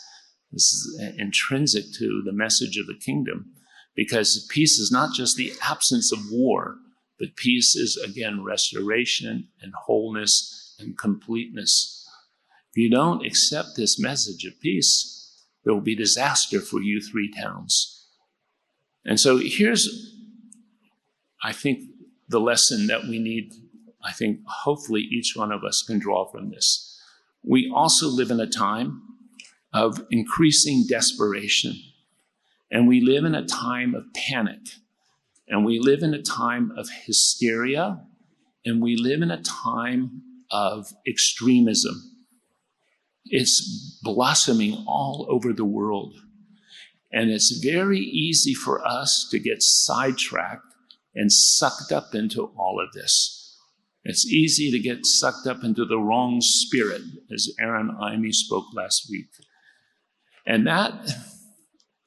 this 0.52 0.72
is 0.72 1.14
intrinsic 1.18 1.86
to 1.96 2.22
the 2.26 2.34
message 2.34 2.78
of 2.78 2.88
the 2.88 2.98
kingdom 2.98 3.52
because 3.96 4.48
peace 4.50 4.78
is 4.78 4.92
not 4.92 5.14
just 5.14 5.38
the 5.38 5.54
absence 5.62 6.12
of 6.12 6.20
war, 6.32 6.76
but 7.18 7.36
peace 7.36 7.76
is 7.76 7.98
again 7.98 8.44
restoration 8.44 9.48
and 9.62 9.74
wholeness 9.74 10.76
and 10.80 10.98
completeness. 10.98 12.08
If 12.72 12.84
you 12.84 12.90
don't 12.90 13.26
accept 13.26 13.70
this 13.76 14.00
message 14.00 14.44
of 14.46 14.60
peace, 14.60 15.46
there 15.64 15.74
will 15.74 15.82
be 15.82 15.96
disaster 15.96 16.60
for 16.60 16.82
you 16.82 17.02
three 17.02 17.32
towns. 17.32 18.08
And 19.06 19.20
so 19.20 19.38
here's, 19.38 20.14
I 21.44 21.54
think, 21.54 21.80
the 22.28 22.40
lesson 22.40 22.88
that 22.88 23.04
we 23.04 23.20
need, 23.20 23.54
I 24.04 24.12
think, 24.12 24.40
hopefully 24.46 25.02
each 25.02 25.36
one 25.36 25.52
of 25.52 25.64
us 25.64 25.84
can 25.84 26.00
draw 26.00 26.30
from 26.30 26.50
this. 26.50 27.00
We 27.44 27.72
also 27.74 28.08
live 28.08 28.32
in 28.32 28.40
a 28.40 28.48
time 28.48 29.02
of 29.76 30.02
increasing 30.10 30.86
desperation. 30.88 31.76
And 32.72 32.88
we 32.88 33.02
live 33.02 33.26
in 33.26 33.36
a 33.36 33.46
time 33.46 33.94
of 33.94 34.06
panic. 34.16 34.62
And 35.50 35.66
we 35.66 35.80
live 35.80 36.02
in 36.02 36.14
a 36.14 36.22
time 36.22 36.72
of 36.78 36.88
hysteria. 37.06 38.02
And 38.64 38.82
we 38.82 38.96
live 38.96 39.22
in 39.22 39.32
a 39.32 39.42
time 39.42 40.22
of 40.50 40.88
extremism. 41.06 42.12
It's 43.26 44.00
blossoming 44.02 44.86
all 44.88 45.28
over 45.30 45.52
the 45.52 45.66
world. 45.66 46.16
And 47.12 47.30
it's 47.30 47.60
very 47.62 48.00
easy 48.00 48.54
for 48.54 48.86
us 48.86 49.28
to 49.32 49.40
get 49.40 49.58
sidetracked 49.62 50.74
and 51.14 51.32
sucked 51.32 51.92
up 51.92 52.16
into 52.16 52.46
all 52.58 52.82
of 52.82 52.94
this. 52.94 53.58
It's 54.06 54.26
easy 54.26 54.72
to 54.72 54.80
get 54.80 55.06
sucked 55.06 55.48
up 55.48 55.64
into 55.64 55.86
the 55.86 55.98
wrong 55.98 56.40
spirit, 56.40 57.02
as 57.34 57.54
Aaron 57.60 57.90
Imey 58.02 58.34
spoke 58.34 58.66
last 58.74 59.08
week. 59.10 59.28
And 60.46 60.68
that, 60.68 60.94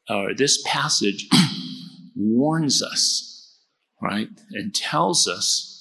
uh, 0.09 0.27
this 0.37 0.63
passage 0.67 1.29
warns 2.17 2.83
us, 2.83 3.59
right, 4.01 4.29
and 4.53 4.75
tells 4.75 5.27
us 5.27 5.79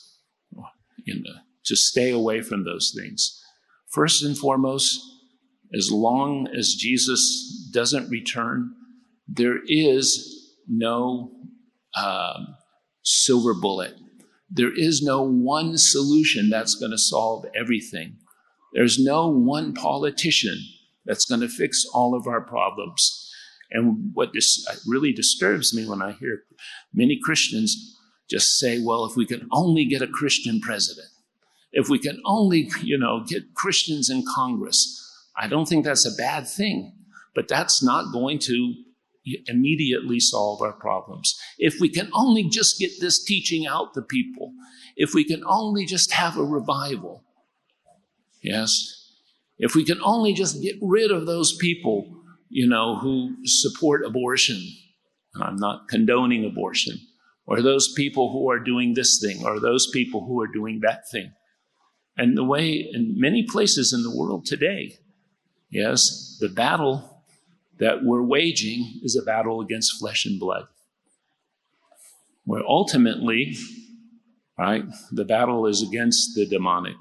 you 1.07 1.15
know, 1.15 1.39
to 1.65 1.75
stay 1.75 2.11
away 2.11 2.41
from 2.41 2.65
those 2.65 2.93
things. 2.95 3.41
First 3.89 4.23
and 4.23 4.37
foremost, 4.37 4.99
as 5.73 5.89
long 5.91 6.47
as 6.55 6.75
Jesus 6.75 7.69
doesn't 7.73 8.09
return, 8.09 8.73
there 9.27 9.59
is 9.65 10.53
no 10.67 11.31
um, 11.95 12.55
silver 13.03 13.53
bullet. 13.53 13.95
There 14.49 14.73
is 14.73 15.01
no 15.01 15.23
one 15.23 15.77
solution 15.77 16.49
that's 16.49 16.75
going 16.75 16.91
to 16.91 16.97
solve 16.97 17.45
everything. 17.55 18.17
There's 18.73 18.99
no 18.99 19.27
one 19.27 19.73
politician 19.73 20.57
that's 21.07 21.25
going 21.25 21.41
to 21.41 21.47
fix 21.47 21.85
all 21.93 22.13
of 22.13 22.27
our 22.27 22.41
problems. 22.41 23.33
And 23.71 24.11
what 24.13 24.33
this 24.33 24.65
really 24.85 25.11
disturbs 25.11 25.73
me 25.73 25.87
when 25.87 26.01
I 26.01 26.11
hear 26.11 26.43
many 26.93 27.19
Christians 27.21 27.95
just 28.29 28.59
say, 28.59 28.81
well, 28.83 29.05
if 29.05 29.15
we 29.15 29.25
can 29.25 29.47
only 29.51 29.85
get 29.85 30.01
a 30.01 30.07
Christian 30.07 30.59
president, 30.59 31.07
if 31.71 31.89
we 31.89 31.97
can 31.97 32.21
only, 32.25 32.69
you 32.81 32.97
know, 32.97 33.23
get 33.25 33.53
Christians 33.55 34.09
in 34.09 34.23
Congress, 34.35 35.03
I 35.35 35.47
don't 35.47 35.67
think 35.67 35.85
that's 35.85 36.05
a 36.05 36.15
bad 36.15 36.47
thing, 36.47 36.93
but 37.33 37.47
that's 37.47 37.81
not 37.83 38.11
going 38.11 38.39
to 38.39 38.73
immediately 39.47 40.19
solve 40.19 40.61
our 40.61 40.73
problems. 40.73 41.37
If 41.57 41.79
we 41.79 41.89
can 41.89 42.09
only 42.13 42.43
just 42.49 42.79
get 42.79 42.91
this 42.99 43.23
teaching 43.23 43.67
out 43.67 43.93
to 43.93 44.01
people, 44.01 44.53
if 44.95 45.13
we 45.13 45.23
can 45.23 45.43
only 45.45 45.85
just 45.85 46.11
have 46.13 46.37
a 46.37 46.43
revival, 46.43 47.23
yes, 48.41 48.96
if 49.57 49.75
we 49.75 49.83
can 49.83 49.99
only 50.03 50.33
just 50.33 50.61
get 50.61 50.75
rid 50.81 51.11
of 51.11 51.25
those 51.25 51.55
people, 51.57 52.21
you 52.49 52.67
know, 52.67 52.97
who 52.97 53.35
support 53.45 54.05
abortion, 54.05 54.61
I'm 55.41 55.57
not 55.57 55.87
condoning 55.87 56.45
abortion, 56.45 56.97
or 57.45 57.61
those 57.61 57.93
people 57.93 58.31
who 58.31 58.49
are 58.51 58.59
doing 58.59 58.93
this 58.93 59.19
thing, 59.19 59.45
or 59.45 59.59
those 59.59 59.89
people 59.91 60.25
who 60.25 60.41
are 60.41 60.47
doing 60.47 60.81
that 60.81 61.09
thing. 61.09 61.31
And 62.17 62.35
the 62.35 62.43
way 62.43 62.89
in 62.91 63.19
many 63.19 63.43
places 63.43 63.93
in 63.93 64.03
the 64.03 64.15
world 64.15 64.45
today, 64.45 64.95
yes, 65.69 66.37
the 66.39 66.49
battle 66.49 67.23
that 67.79 68.03
we're 68.03 68.23
waging 68.23 68.99
is 69.03 69.15
a 69.15 69.23
battle 69.23 69.61
against 69.61 69.99
flesh 69.99 70.25
and 70.25 70.39
blood. 70.39 70.67
Where 72.43 72.63
ultimately, 72.65 73.55
right, 74.57 74.85
the 75.11 75.25
battle 75.25 75.67
is 75.67 75.83
against 75.83 76.33
the 76.33 76.45
demonic. 76.45 76.95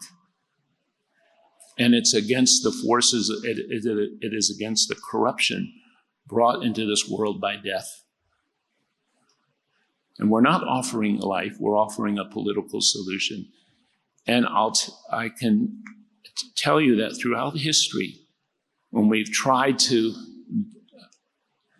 And 1.78 1.94
it's 1.94 2.14
against 2.14 2.62
the 2.62 2.72
forces, 2.72 3.28
it, 3.44 3.58
it, 3.58 4.10
it 4.20 4.34
is 4.34 4.54
against 4.54 4.88
the 4.88 4.94
corruption 4.94 5.72
brought 6.26 6.62
into 6.62 6.86
this 6.86 7.08
world 7.08 7.40
by 7.40 7.56
death. 7.56 8.02
And 10.18 10.30
we're 10.30 10.40
not 10.40 10.64
offering 10.64 11.18
life, 11.18 11.56
we're 11.60 11.76
offering 11.76 12.18
a 12.18 12.24
political 12.24 12.80
solution. 12.80 13.48
And 14.26 14.46
I'll 14.46 14.72
t- 14.72 14.92
I 15.12 15.28
can 15.28 15.82
t- 16.24 16.48
tell 16.56 16.80
you 16.80 16.96
that 16.96 17.16
throughout 17.20 17.58
history, 17.58 18.16
when 18.90 19.08
we've 19.08 19.30
tried 19.30 19.78
to 19.80 20.14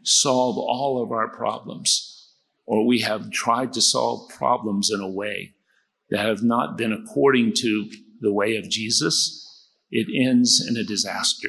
solve 0.03 0.59
all 0.59 1.03
of 1.03 1.11
our 1.11 1.29
problems, 1.29 2.31
or 2.67 2.87
we 2.87 3.01
have 3.01 3.31
tried 3.31 3.73
to 3.73 3.81
solve 3.81 4.29
problems 4.29 4.91
in 4.91 5.01
a 5.01 5.11
way 5.11 5.55
that 6.11 6.25
have 6.25 6.43
not 6.43 6.77
been 6.77 6.93
according 6.93 7.53
to 7.55 7.91
the 8.21 8.33
way 8.33 8.57
of 8.57 8.69
Jesus, 8.69 9.46
it 9.91 10.07
ends 10.15 10.65
in 10.67 10.77
a 10.77 10.85
disaster. 10.85 11.49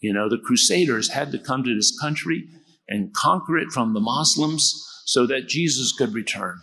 You 0.00 0.12
know, 0.12 0.28
the 0.28 0.38
Crusaders 0.38 1.10
had 1.10 1.32
to 1.32 1.38
come 1.38 1.64
to 1.64 1.74
this 1.74 1.96
country 1.98 2.48
and 2.88 3.12
conquer 3.12 3.58
it 3.58 3.72
from 3.72 3.94
the 3.94 4.00
Muslims 4.00 4.84
so 5.04 5.26
that 5.26 5.48
Jesus 5.48 5.92
could 5.92 6.14
return. 6.14 6.60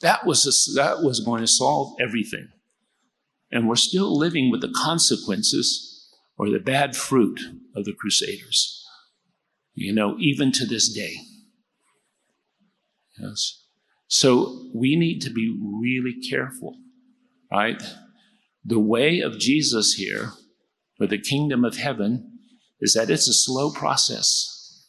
That 0.00 0.26
was, 0.26 0.46
a, 0.46 0.74
that 0.74 1.02
was 1.02 1.20
going 1.20 1.40
to 1.40 1.46
solve 1.46 1.94
everything. 2.00 2.48
And 3.50 3.68
we're 3.68 3.76
still 3.76 4.16
living 4.16 4.50
with 4.50 4.60
the 4.60 4.74
consequences 4.74 6.10
or 6.36 6.50
the 6.50 6.58
bad 6.58 6.96
fruit 6.96 7.40
of 7.76 7.84
the 7.84 7.92
Crusaders, 7.92 8.84
you 9.74 9.92
know, 9.92 10.16
even 10.18 10.50
to 10.52 10.66
this 10.66 10.92
day. 10.92 11.14
Yes. 13.20 13.62
So 14.08 14.70
we 14.74 14.96
need 14.96 15.20
to 15.20 15.30
be 15.30 15.56
really 15.62 16.16
careful, 16.28 16.76
right? 17.50 17.82
The 18.64 18.80
way 18.80 19.20
of 19.20 19.38
Jesus 19.38 19.94
here, 19.94 20.32
for 21.02 21.08
the 21.08 21.18
kingdom 21.18 21.64
of 21.64 21.78
heaven, 21.78 22.38
is 22.80 22.94
that 22.94 23.10
it's 23.10 23.26
a 23.26 23.34
slow 23.34 23.72
process. 23.72 24.86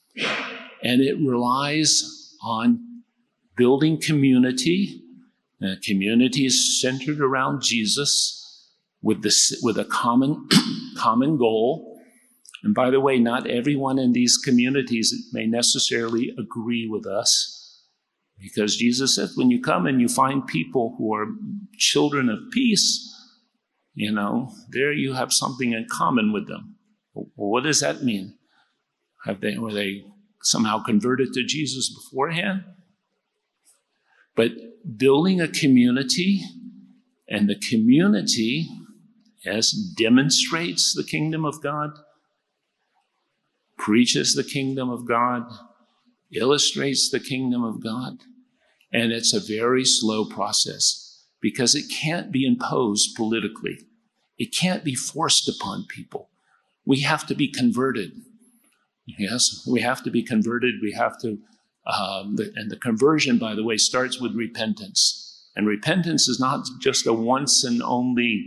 And 0.84 1.02
it 1.02 1.16
relies 1.16 2.36
on 2.44 3.02
building 3.58 4.00
community. 4.00 5.02
Uh, 5.60 5.74
community 5.84 6.46
is 6.46 6.80
centered 6.80 7.20
around 7.20 7.64
Jesus 7.64 8.70
with 9.02 9.24
this 9.24 9.60
with 9.64 9.76
a 9.80 9.86
common 9.86 10.48
common 10.98 11.36
goal. 11.36 12.00
And 12.62 12.76
by 12.76 12.92
the 12.92 13.00
way, 13.00 13.18
not 13.18 13.50
everyone 13.50 13.98
in 13.98 14.14
these 14.14 14.38
communities 14.38 15.30
may 15.34 15.48
necessarily 15.48 16.32
agree 16.38 16.88
with 16.88 17.08
us. 17.08 17.82
Because 18.40 18.78
Jesus 18.78 19.16
said, 19.16 19.30
when 19.34 19.50
you 19.50 19.60
come 19.60 19.88
and 19.88 20.00
you 20.00 20.08
find 20.08 20.46
people 20.46 20.94
who 21.00 21.12
are 21.16 21.26
children 21.80 22.30
of 22.30 22.38
peace, 22.52 23.10
you 23.94 24.12
know, 24.12 24.52
there 24.70 24.92
you 24.92 25.14
have 25.14 25.32
something 25.32 25.74
in 25.74 25.88
common 25.90 26.32
with 26.34 26.48
them. 26.48 26.76
What 27.14 27.64
does 27.64 27.80
that 27.82 28.04
mean? 28.04 28.36
Have 29.26 29.42
they 29.42 29.58
were 29.58 29.72
they 29.72 30.04
somehow 30.42 30.84
converted 30.84 31.34
to 31.34 31.46
Jesus 31.46 31.94
beforehand? 31.94 32.64
But 34.36 34.52
building 34.98 35.40
a 35.40 35.48
community, 35.48 36.42
and 37.30 37.48
the 37.48 37.60
community 37.70 38.68
yes, 39.46 39.72
demonstrates 39.72 40.94
the 40.94 41.04
kingdom 41.04 41.46
of 41.46 41.62
God, 41.62 41.92
preaches 43.78 44.34
the 44.34 44.44
kingdom 44.44 44.90
of 44.90 45.08
God, 45.08 45.44
illustrates 46.34 47.10
the 47.12 47.20
kingdom 47.20 47.64
of 47.64 47.84
God. 47.84 48.18
And 48.92 49.12
it's 49.12 49.34
a 49.34 49.40
very 49.40 49.86
slow 49.86 50.26
process 50.26 51.03
because 51.44 51.76
it 51.76 51.84
can't 51.92 52.32
be 52.32 52.46
imposed 52.46 53.16
politically. 53.16 53.78
It 54.40 54.56
can't 54.56 54.84
be 54.84 54.96
forced 54.96 55.48
upon 55.50 55.86
people. 55.88 56.30
We 56.86 57.02
have 57.02 57.28
to 57.28 57.36
be 57.36 57.50
converted. 57.50 58.14
Yes, 59.06 59.68
we 59.70 59.82
have 59.82 60.02
to 60.04 60.10
be 60.10 60.24
converted. 60.24 60.76
We 60.82 60.94
have 60.94 61.20
to, 61.20 61.38
um, 61.86 62.38
and 62.56 62.72
the 62.72 62.78
conversion, 62.78 63.38
by 63.38 63.56
the 63.56 63.64
way, 63.64 63.76
starts 63.76 64.22
with 64.22 64.34
repentance. 64.36 65.20
And 65.56 65.68
repentance 65.68 66.30
is 66.30 66.40
not 66.40 66.66
just 66.80 67.06
a 67.06 67.14
once 67.14 67.66
and 67.66 67.84
only 67.84 68.46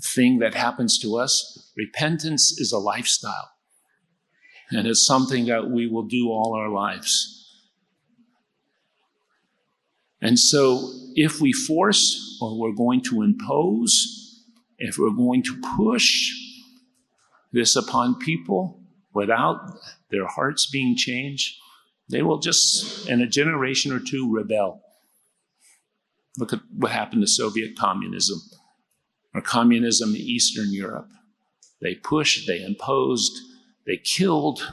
thing 0.00 0.38
that 0.38 0.54
happens 0.54 0.98
to 1.00 1.18
us. 1.18 1.72
Repentance 1.76 2.58
is 2.58 2.70
a 2.70 2.78
lifestyle. 2.78 3.50
And 4.70 4.86
it's 4.86 5.04
something 5.04 5.46
that 5.46 5.68
we 5.70 5.88
will 5.88 6.06
do 6.06 6.28
all 6.28 6.54
our 6.54 6.68
lives. 6.68 7.41
And 10.22 10.38
so, 10.38 10.88
if 11.14 11.40
we 11.40 11.52
force 11.52 12.38
or 12.40 12.58
we're 12.58 12.74
going 12.74 13.02
to 13.02 13.22
impose, 13.22 14.44
if 14.78 14.96
we're 14.96 15.10
going 15.10 15.42
to 15.42 15.60
push 15.76 16.30
this 17.52 17.74
upon 17.74 18.18
people 18.18 18.80
without 19.12 19.60
their 20.10 20.26
hearts 20.26 20.70
being 20.70 20.96
changed, 20.96 21.56
they 22.08 22.22
will 22.22 22.38
just, 22.38 23.08
in 23.08 23.20
a 23.20 23.26
generation 23.26 23.92
or 23.92 23.98
two, 23.98 24.32
rebel. 24.32 24.80
Look 26.38 26.52
at 26.52 26.60
what 26.74 26.92
happened 26.92 27.22
to 27.22 27.26
Soviet 27.26 27.76
communism 27.76 28.40
or 29.34 29.42
communism 29.42 30.10
in 30.10 30.20
Eastern 30.20 30.72
Europe. 30.72 31.08
They 31.80 31.96
pushed, 31.96 32.46
they 32.46 32.62
imposed, 32.62 33.36
they 33.86 33.96
killed, 33.96 34.72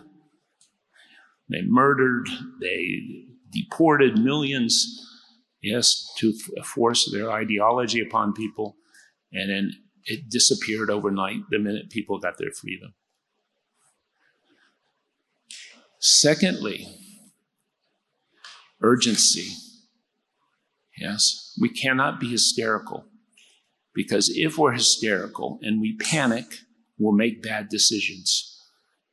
they 1.50 1.64
murdered, 1.64 2.30
they 2.62 3.26
deported 3.52 4.20
millions, 4.20 5.09
yes, 5.62 6.12
to 6.18 6.34
force 6.64 7.10
their 7.12 7.32
ideology 7.32 8.02
upon 8.02 8.34
people, 8.34 8.78
and 9.32 9.50
then 9.50 9.72
it 10.06 10.30
disappeared 10.30 10.90
overnight 10.90 11.42
the 11.50 11.60
minute 11.60 11.90
people 11.90 12.20
got 12.20 12.38
their 12.38 12.52
freedom. 12.52 12.94
Secondly, 16.00 16.88
urgency. 18.82 19.54
Yes, 20.98 21.58
we 21.60 21.70
cannot 21.70 22.20
be 22.20 22.30
hysterical. 22.30 23.06
Because 23.94 24.30
if 24.34 24.58
we're 24.58 24.74
hysterical 24.74 25.60
and 25.62 25.82
we 25.82 25.98
panic, 25.98 26.46
we'll 26.98 27.14
make 27.14 27.44
bad 27.44 27.70
decisions. 27.70 28.58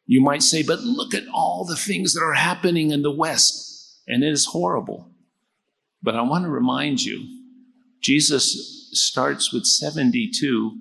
You 0.04 0.20
might 0.20 0.42
say, 0.42 0.62
but 0.62 0.80
look 0.80 1.14
at 1.14 1.26
all 1.32 1.64
the 1.64 1.76
things 1.76 2.14
that 2.14 2.22
are 2.22 2.34
happening 2.34 2.92
in 2.92 3.02
the 3.02 3.10
West, 3.10 4.00
and 4.06 4.22
it 4.22 4.30
is 4.30 4.46
horrible. 4.46 5.10
But 6.06 6.14
I 6.14 6.22
want 6.22 6.44
to 6.44 6.50
remind 6.50 7.02
you, 7.02 7.26
Jesus 8.00 8.88
starts 8.92 9.52
with 9.52 9.66
72 9.66 10.78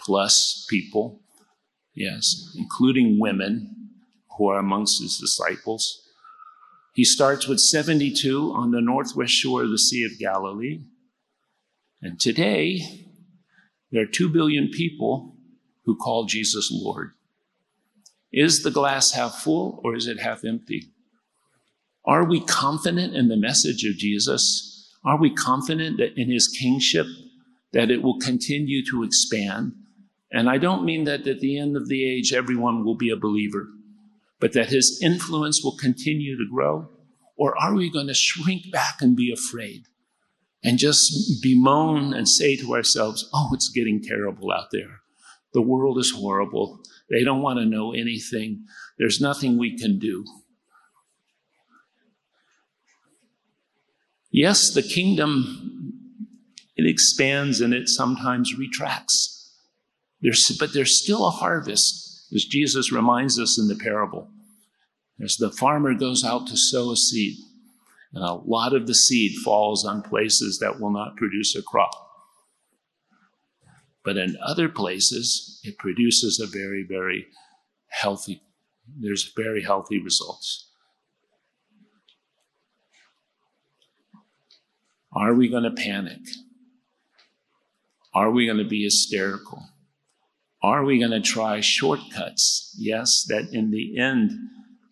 plus 0.00 0.66
people, 0.70 1.20
yes, 1.92 2.50
including 2.56 3.20
women 3.20 3.90
who 4.38 4.48
are 4.48 4.58
amongst 4.58 5.02
his 5.02 5.18
disciples. 5.18 6.00
He 6.94 7.04
starts 7.04 7.46
with 7.46 7.60
72 7.60 8.54
on 8.56 8.70
the 8.70 8.80
northwest 8.80 9.34
shore 9.34 9.64
of 9.64 9.70
the 9.70 9.76
Sea 9.76 10.04
of 10.04 10.18
Galilee. 10.18 10.80
And 12.00 12.18
today, 12.18 12.80
there 13.92 14.04
are 14.04 14.06
2 14.06 14.30
billion 14.30 14.70
people 14.70 15.36
who 15.84 15.94
call 15.94 16.24
Jesus 16.24 16.70
Lord. 16.72 17.10
Is 18.32 18.62
the 18.62 18.70
glass 18.70 19.12
half 19.12 19.42
full 19.42 19.82
or 19.84 19.94
is 19.94 20.06
it 20.06 20.20
half 20.20 20.42
empty? 20.42 20.93
Are 22.06 22.24
we 22.24 22.40
confident 22.40 23.14
in 23.14 23.28
the 23.28 23.36
message 23.36 23.84
of 23.84 23.96
Jesus? 23.96 24.90
Are 25.04 25.18
we 25.18 25.34
confident 25.34 25.98
that 25.98 26.18
in 26.18 26.30
his 26.30 26.48
kingship 26.48 27.06
that 27.72 27.90
it 27.90 28.02
will 28.02 28.18
continue 28.18 28.84
to 28.90 29.02
expand? 29.02 29.72
And 30.30 30.50
I 30.50 30.58
don't 30.58 30.84
mean 30.84 31.04
that 31.04 31.26
at 31.26 31.40
the 31.40 31.58
end 31.58 31.76
of 31.76 31.88
the 31.88 32.04
age 32.08 32.32
everyone 32.32 32.84
will 32.84 32.96
be 32.96 33.10
a 33.10 33.16
believer, 33.16 33.68
but 34.40 34.52
that 34.52 34.68
his 34.68 35.00
influence 35.02 35.62
will 35.62 35.76
continue 35.76 36.36
to 36.36 36.50
grow? 36.52 36.88
Or 37.36 37.56
are 37.60 37.74
we 37.74 37.90
going 37.90 38.08
to 38.08 38.14
shrink 38.14 38.70
back 38.70 38.96
and 39.00 39.16
be 39.16 39.32
afraid 39.32 39.86
and 40.64 40.78
just 40.78 41.42
bemoan 41.42 42.14
and 42.14 42.28
say 42.28 42.56
to 42.56 42.74
ourselves, 42.74 43.28
oh, 43.34 43.50
it's 43.52 43.68
getting 43.68 44.02
terrible 44.02 44.50
out 44.50 44.68
there. 44.72 45.00
The 45.52 45.62
world 45.62 45.98
is 45.98 46.12
horrible. 46.16 46.80
They 47.10 47.22
don't 47.22 47.42
want 47.42 47.58
to 47.58 47.66
know 47.66 47.92
anything. 47.92 48.64
There's 48.98 49.20
nothing 49.20 49.58
we 49.58 49.78
can 49.78 49.98
do. 49.98 50.24
Yes, 54.36 54.74
the 54.74 54.82
kingdom, 54.82 55.92
it 56.74 56.90
expands 56.90 57.60
and 57.60 57.72
it 57.72 57.88
sometimes 57.88 58.58
retracts. 58.58 59.54
There's, 60.20 60.56
but 60.58 60.72
there's 60.72 61.00
still 61.00 61.24
a 61.28 61.30
harvest, 61.30 62.26
as 62.34 62.44
Jesus 62.44 62.90
reminds 62.90 63.38
us 63.38 63.60
in 63.60 63.68
the 63.68 63.76
parable. 63.76 64.28
As 65.22 65.36
the 65.36 65.52
farmer 65.52 65.94
goes 65.94 66.24
out 66.24 66.48
to 66.48 66.56
sow 66.56 66.90
a 66.90 66.96
seed, 66.96 67.36
and 68.12 68.24
a 68.24 68.32
lot 68.32 68.74
of 68.74 68.88
the 68.88 68.94
seed 68.96 69.36
falls 69.44 69.84
on 69.84 70.02
places 70.02 70.58
that 70.58 70.80
will 70.80 70.90
not 70.90 71.16
produce 71.16 71.54
a 71.54 71.62
crop. 71.62 71.92
But 74.04 74.16
in 74.16 74.36
other 74.44 74.68
places, 74.68 75.60
it 75.62 75.78
produces 75.78 76.40
a 76.40 76.48
very, 76.48 76.82
very 76.82 77.26
healthy, 77.86 78.42
there's 78.98 79.32
very 79.36 79.62
healthy 79.62 80.02
results. 80.02 80.72
Are 85.14 85.32
we 85.34 85.48
going 85.48 85.62
to 85.62 85.70
panic? 85.70 86.20
Are 88.14 88.30
we 88.30 88.46
going 88.46 88.58
to 88.58 88.64
be 88.64 88.84
hysterical? 88.84 89.62
Are 90.62 90.84
we 90.84 90.98
going 90.98 91.10
to 91.10 91.20
try 91.20 91.60
shortcuts? 91.60 92.74
Yes, 92.78 93.24
that 93.28 93.48
in 93.52 93.70
the 93.70 93.98
end 93.98 94.32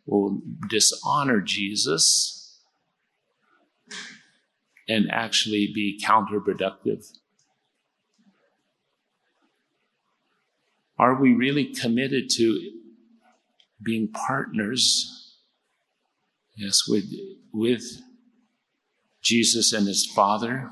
will 0.06 0.40
dishonor 0.68 1.40
Jesus 1.40 2.60
and 4.88 5.10
actually 5.10 5.70
be 5.74 6.00
counterproductive. 6.04 7.06
Are 10.98 11.20
we 11.20 11.32
really 11.32 11.74
committed 11.74 12.30
to 12.36 12.70
being 13.82 14.08
partners, 14.08 15.36
yes, 16.56 16.86
with, 16.86 17.04
with 17.52 17.82
Jesus 19.22 19.72
and 19.72 19.86
his 19.86 20.06
Father? 20.06 20.70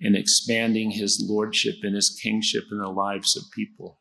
in 0.00 0.14
expanding 0.14 0.92
his 0.92 1.24
lordship 1.28 1.76
and 1.82 1.94
his 1.94 2.10
kingship 2.10 2.64
in 2.70 2.78
the 2.78 2.88
lives 2.88 3.36
of 3.36 3.50
people. 3.50 3.98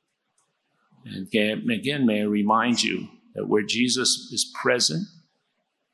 And 1.05 1.28
again, 1.71 2.05
may 2.05 2.21
I 2.21 2.25
remind 2.25 2.84
you 2.84 3.07
that 3.36 3.47
where 3.47 3.63
Jesus 3.63 4.30
is 4.32 4.51
present, 4.61 5.07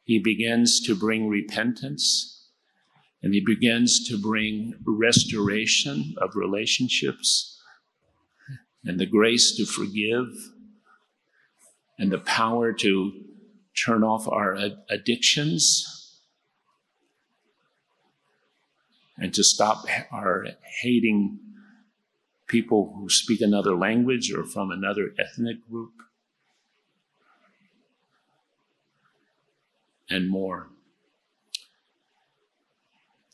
he 0.03 0.19
begins 0.19 0.81
to 0.81 0.95
bring 0.95 1.29
repentance 1.29 2.49
and 3.21 3.33
he 3.33 3.39
begins 3.39 4.05
to 4.09 4.17
bring 4.17 4.73
restoration 4.85 6.15
of 6.17 6.35
relationships 6.35 7.61
and 8.83 8.99
the 8.99 9.05
grace 9.05 9.55
to 9.55 9.65
forgive 9.65 10.27
and 11.97 12.11
the 12.11 12.17
power 12.17 12.73
to 12.73 13.13
turn 13.85 14.03
off 14.03 14.27
our 14.27 14.57
addictions 14.89 16.02
and 19.17 19.33
to 19.33 19.43
stop 19.43 19.85
our 20.11 20.45
hating 20.81 21.39
people 22.47 22.93
who 22.97 23.09
speak 23.09 23.41
another 23.41 23.75
language 23.75 24.31
or 24.31 24.43
from 24.43 24.71
another 24.71 25.13
ethnic 25.17 25.57
group, 25.69 25.93
and 30.09 30.29
more. 30.29 30.67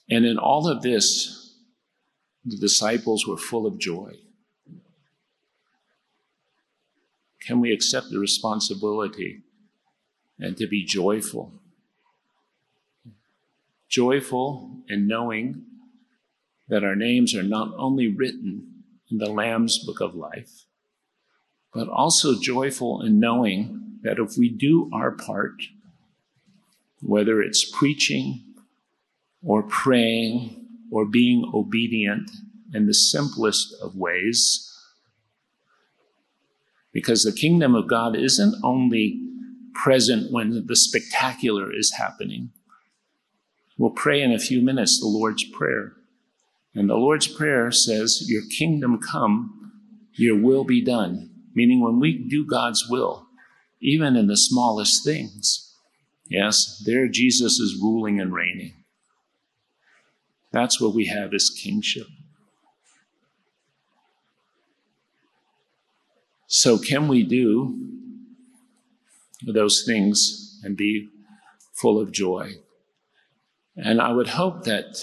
And 0.10 0.26
in 0.26 0.38
all 0.38 0.68
of 0.68 0.82
this, 0.82 1.56
the 2.46 2.58
disciples 2.58 3.28
were 3.28 3.38
full 3.38 3.66
of 3.66 3.78
joy. 3.78 4.14
Can 7.42 7.60
we 7.60 7.72
accept 7.72 8.10
the 8.10 8.20
responsibility 8.20 9.42
and 10.40 10.56
to 10.58 10.68
be 10.68 10.86
joyful? 10.86 11.59
Joyful 13.90 14.84
in 14.88 15.08
knowing 15.08 15.66
that 16.68 16.84
our 16.84 16.96
names 16.96 17.36
are 17.36 17.44
not 17.44 17.74
only 17.78 18.08
written 18.08 18.84
in 19.10 19.18
the 19.18 19.30
Lamb's 19.30 19.84
book 19.84 20.00
of 20.00 20.16
life, 20.16 20.66
but 21.74 21.88
also 21.88 22.40
joyful 22.40 23.02
in 23.02 23.20
knowing 23.20 23.98
that 24.04 24.20
if 24.20 24.38
we 24.38 24.50
do 24.50 24.90
our 24.94 25.12
part, 25.12 25.62
whether 27.02 27.42
it's 27.42 27.70
preaching 27.78 28.44
or 29.44 29.64
praying 29.64 30.68
or 30.92 31.06
being 31.06 31.50
obedient 31.54 32.30
in 32.74 32.86
the 32.86 32.94
simplest 32.94 33.74
of 33.82 33.96
ways, 33.96 34.66
because 36.92 37.24
the 37.24 37.32
kingdom 37.32 37.76
of 37.76 37.88
God 37.88 38.16
isn't 38.16 38.56
only 38.64 39.20
present 39.74 40.32
when 40.32 40.66
the 40.68 40.76
spectacular 40.76 41.74
is 41.74 41.94
happening. 41.94 42.52
We'll 43.80 43.92
pray 43.92 44.22
in 44.22 44.34
a 44.34 44.40
few 44.40 44.62
minutes 44.62 45.00
the 45.00 45.08
Lord's 45.08 45.46
Prayer. 45.46 45.94
And 46.76 46.90
the 46.90 46.96
Lord's 46.96 47.28
Prayer 47.28 47.72
says, 47.72 48.30
Your 48.30 48.42
kingdom 48.58 49.00
come, 49.00 49.72
your 50.16 50.36
will 50.36 50.66
be 50.66 50.84
done. 50.84 51.30
Meaning, 51.56 51.82
when 51.82 51.98
we 51.98 52.18
do 52.18 52.46
God's 52.46 52.86
will, 52.90 53.28
even 53.82 54.18
in 54.18 54.28
the 54.28 54.36
smallest 54.36 55.06
things, 55.06 55.74
yes, 56.26 56.84
there 56.86 57.08
Jesus 57.08 57.58
is 57.58 57.80
ruling 57.82 58.20
and 58.20 58.34
reigning. 58.34 58.74
That's 60.52 60.82
what 60.82 60.94
we 60.94 61.06
have 61.06 61.34
as 61.34 61.50
kingship. 61.50 62.08
So, 66.48 66.78
can 66.78 67.08
we 67.08 67.24
do 67.24 67.78
those 69.48 69.84
things 69.86 70.60
and 70.66 70.76
be 70.76 71.08
full 71.74 71.98
of 71.98 72.12
joy? 72.12 72.56
And 73.82 74.02
I 74.02 74.12
would 74.12 74.28
hope 74.28 74.66
that 74.66 74.98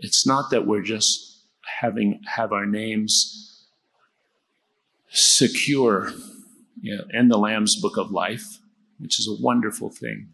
it's 0.00 0.26
not 0.26 0.50
that 0.50 0.66
we're 0.66 0.82
just 0.82 1.42
having 1.80 2.20
have 2.26 2.52
our 2.52 2.66
names 2.66 3.68
secure 5.10 6.12
you 6.80 6.96
know, 6.96 7.04
in 7.12 7.28
the 7.28 7.38
Lamb's 7.38 7.80
Book 7.80 7.96
of 7.96 8.10
Life, 8.10 8.58
which 8.98 9.20
is 9.20 9.28
a 9.28 9.42
wonderful 9.42 9.90
thing. 9.90 10.30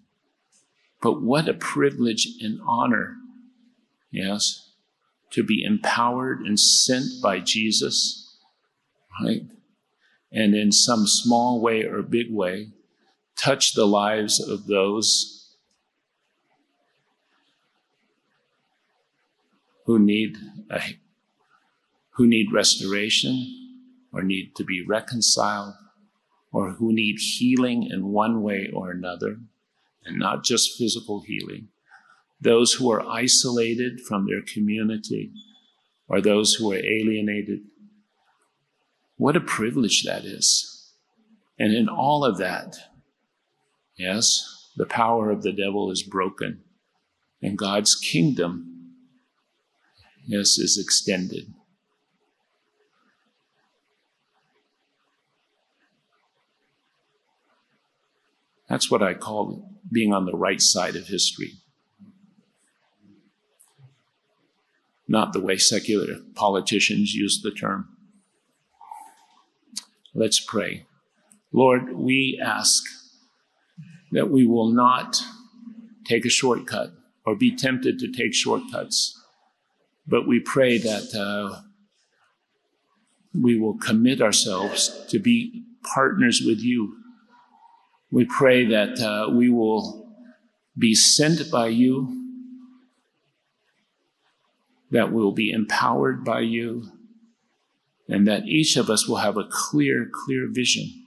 But 1.02 1.22
what 1.22 1.48
a 1.48 1.54
privilege 1.54 2.26
and 2.40 2.61
honor, 2.66 3.16
yes, 4.11 4.72
to 5.32 5.42
be 5.42 5.62
empowered 5.62 6.40
and 6.40 6.58
sent 6.58 7.04
by 7.22 7.40
Jesus, 7.40 8.36
right? 9.22 9.42
And 10.32 10.54
in 10.54 10.72
some 10.72 11.06
small 11.06 11.61
way 11.61 11.84
or 11.84 12.00
big 12.02 12.26
way, 12.30 12.68
touch 13.36 13.74
the 13.74 13.86
lives 13.86 14.40
of 14.40 14.66
those 14.66 15.39
who 19.91 19.99
need 19.99 20.36
a, 20.70 20.80
who 22.11 22.24
need 22.24 22.53
restoration 22.53 23.45
or 24.12 24.22
need 24.22 24.55
to 24.55 24.62
be 24.62 24.84
reconciled 24.86 25.74
or 26.53 26.70
who 26.74 26.93
need 26.93 27.16
healing 27.18 27.88
in 27.91 28.12
one 28.12 28.41
way 28.41 28.70
or 28.72 28.93
another 28.93 29.38
and 30.05 30.16
not 30.16 30.45
just 30.45 30.78
physical 30.78 31.22
healing 31.26 31.66
those 32.41 32.74
who 32.74 32.91
are 32.91 33.05
isolated 33.07 34.01
from 34.01 34.26
their 34.26 34.43
community 34.43 35.32
or 36.09 36.22
those 36.22 36.55
who 36.55 36.72
are 36.72 36.76
alienated. 36.76 37.61
What 39.16 39.36
a 39.36 39.41
privilege 39.41 40.05
that 40.05 40.24
is. 40.24 40.95
And 41.59 41.74
in 41.74 41.88
all 41.88 42.24
of 42.24 42.38
that 42.38 42.76
yes 43.97 44.70
the 44.76 44.86
power 44.86 45.30
of 45.30 45.43
the 45.43 45.53
devil 45.53 45.91
is 45.91 46.05
broken 46.05 46.62
and 47.43 47.57
God's 47.57 47.95
kingdom, 47.95 48.70
yes, 50.31 50.59
is 50.59 50.78
extended. 50.78 51.53
That's 58.68 58.89
what 58.89 59.03
I 59.03 59.14
call 59.14 59.68
being 59.91 60.14
on 60.14 60.26
the 60.26 60.37
right 60.37 60.61
side 60.61 60.95
of 60.95 61.09
history. 61.09 61.55
Not 65.09 65.33
the 65.33 65.41
way 65.41 65.57
secular 65.57 66.18
politicians 66.37 67.12
use 67.12 67.41
the 67.43 67.51
term. 67.51 67.89
Let's 70.14 70.39
pray. 70.39 70.87
Lord, 71.53 71.93
we 71.95 72.41
ask 72.41 72.85
that 74.12 74.31
we 74.31 74.47
will 74.47 74.70
not 74.70 75.20
take 76.05 76.24
a 76.24 76.31
shortcut 76.31 76.93
or 77.26 77.35
be 77.35 77.55
tempted 77.55 77.99
to 77.99 78.12
take 78.12 78.33
shortcuts, 78.33 79.20
but 80.11 80.26
we 80.26 80.40
pray 80.40 80.76
that 80.76 81.14
uh, 81.14 81.61
we 83.32 83.58
will 83.58 83.78
commit 83.78 84.20
ourselves 84.20 85.06
to 85.08 85.20
be 85.20 85.64
partners 85.94 86.42
with 86.44 86.58
you. 86.58 86.96
We 88.11 88.24
pray 88.24 88.66
that 88.66 88.98
uh, 89.00 89.30
we 89.30 89.48
will 89.48 90.12
be 90.76 90.96
sent 90.96 91.48
by 91.50 91.68
you, 91.68 92.26
that 94.90 95.12
we'll 95.12 95.30
be 95.30 95.52
empowered 95.52 96.24
by 96.24 96.40
you, 96.40 96.90
and 98.08 98.26
that 98.26 98.46
each 98.46 98.76
of 98.76 98.90
us 98.90 99.06
will 99.06 99.18
have 99.18 99.36
a 99.36 99.48
clear, 99.48 100.11
clear 100.12 100.48
vision 100.50 101.06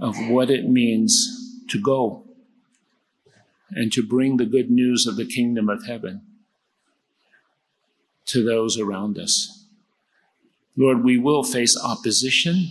of 0.00 0.16
what 0.28 0.50
it 0.50 0.68
means 0.68 1.62
to 1.68 1.80
go 1.80 2.24
and 3.70 3.92
to 3.92 4.04
bring 4.04 4.38
the 4.38 4.44
good 4.44 4.72
news 4.72 5.06
of 5.06 5.14
the 5.14 5.24
kingdom 5.24 5.68
of 5.68 5.86
heaven 5.86 6.33
to 8.26 8.42
those 8.42 8.78
around 8.78 9.18
us. 9.18 9.66
Lord, 10.76 11.04
we 11.04 11.18
will 11.18 11.44
face 11.44 11.78
opposition 11.82 12.70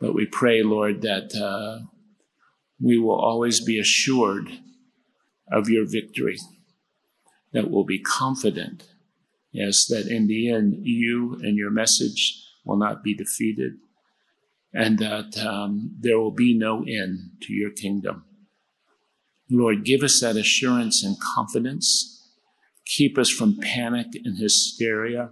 but 0.00 0.14
we 0.14 0.26
pray, 0.26 0.62
Lord, 0.62 1.02
that 1.02 1.34
uh, 1.34 1.86
we 2.80 2.98
will 2.98 3.18
always 3.18 3.60
be 3.60 3.78
assured 3.78 4.48
of 5.50 5.68
your 5.68 5.86
victory, 5.86 6.38
that 7.52 7.70
we'll 7.70 7.84
be 7.84 7.98
confident, 7.98 8.84
yes, 9.50 9.86
that 9.86 10.06
in 10.06 10.26
the 10.28 10.50
end, 10.50 10.86
you 10.86 11.34
and 11.42 11.56
your 11.56 11.70
message 11.70 12.40
will 12.64 12.76
not 12.76 13.02
be 13.02 13.14
defeated, 13.14 13.72
and 14.72 14.98
that 14.98 15.36
um, 15.44 15.96
there 15.98 16.18
will 16.18 16.30
be 16.30 16.56
no 16.56 16.84
end 16.84 17.30
to 17.42 17.52
your 17.52 17.70
kingdom. 17.70 18.24
Lord, 19.50 19.84
give 19.84 20.02
us 20.02 20.20
that 20.20 20.36
assurance 20.36 21.02
and 21.02 21.16
confidence. 21.34 22.17
Keep 22.88 23.18
us 23.18 23.28
from 23.28 23.58
panic 23.60 24.06
and 24.24 24.38
hysteria. 24.38 25.30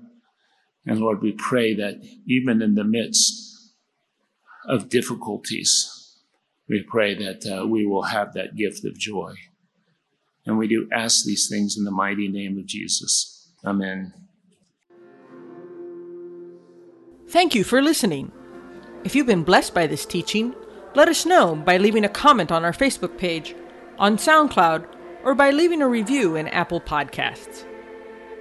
And 0.85 1.01
Lord, 1.01 1.23
we 1.23 1.33
pray 1.33 1.75
that 1.75 2.03
even 2.27 2.61
in 2.61 2.75
the 2.75 2.85
midst 2.85 3.73
of 4.69 4.91
difficulties, 4.91 6.19
we 6.69 6.85
pray 6.87 7.15
that 7.15 7.47
uh, 7.47 7.67
we 7.67 7.87
will 7.87 8.03
have 8.03 8.35
that 8.35 8.57
gift 8.57 8.85
of 8.85 8.99
joy. 8.99 9.35
And 10.45 10.59
we 10.59 10.69
do 10.69 10.87
ask 10.93 11.25
these 11.25 11.49
things 11.49 11.77
in 11.79 11.85
the 11.85 11.91
mighty 11.91 12.29
name 12.29 12.59
of 12.59 12.67
Jesus. 12.67 13.51
Amen. 13.65 14.13
Thank 17.29 17.55
you 17.55 17.65
for 17.65 17.81
listening. 17.81 18.31
If 19.03 19.17
you've 19.17 19.27
been 19.27 19.43
blessed 19.43 19.73
by 19.75 19.87
this 19.87 20.05
teaching, 20.05 20.55
let 20.95 21.09
us 21.09 21.25
know 21.25 21.57
by 21.57 21.79
leaving 21.79 22.05
a 22.05 22.09
comment 22.09 22.53
on 22.53 22.65
our 22.65 22.73
Facebook 22.73 23.17
page, 23.19 23.55
on 23.99 24.17
SoundCloud, 24.19 24.87
or 25.27 25.35
by 25.35 25.51
leaving 25.51 25.83
a 25.83 25.89
review 25.89 26.37
in 26.37 26.49
Apple 26.49 26.81
Podcasts. 26.81 27.67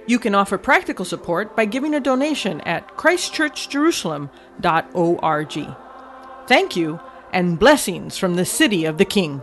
You 0.06 0.18
can 0.20 0.36
offer 0.36 0.56
practical 0.56 1.04
support 1.04 1.56
by 1.56 1.64
giving 1.64 1.94
a 1.94 2.00
donation 2.00 2.60
at 2.60 2.96
christchurchjerusalem.org. 2.96 5.76
Thank 6.46 6.76
you, 6.76 7.00
and 7.32 7.58
blessings 7.58 8.16
from 8.16 8.36
the 8.36 8.44
city 8.44 8.84
of 8.84 8.98
the 8.98 9.04
King. 9.04 9.42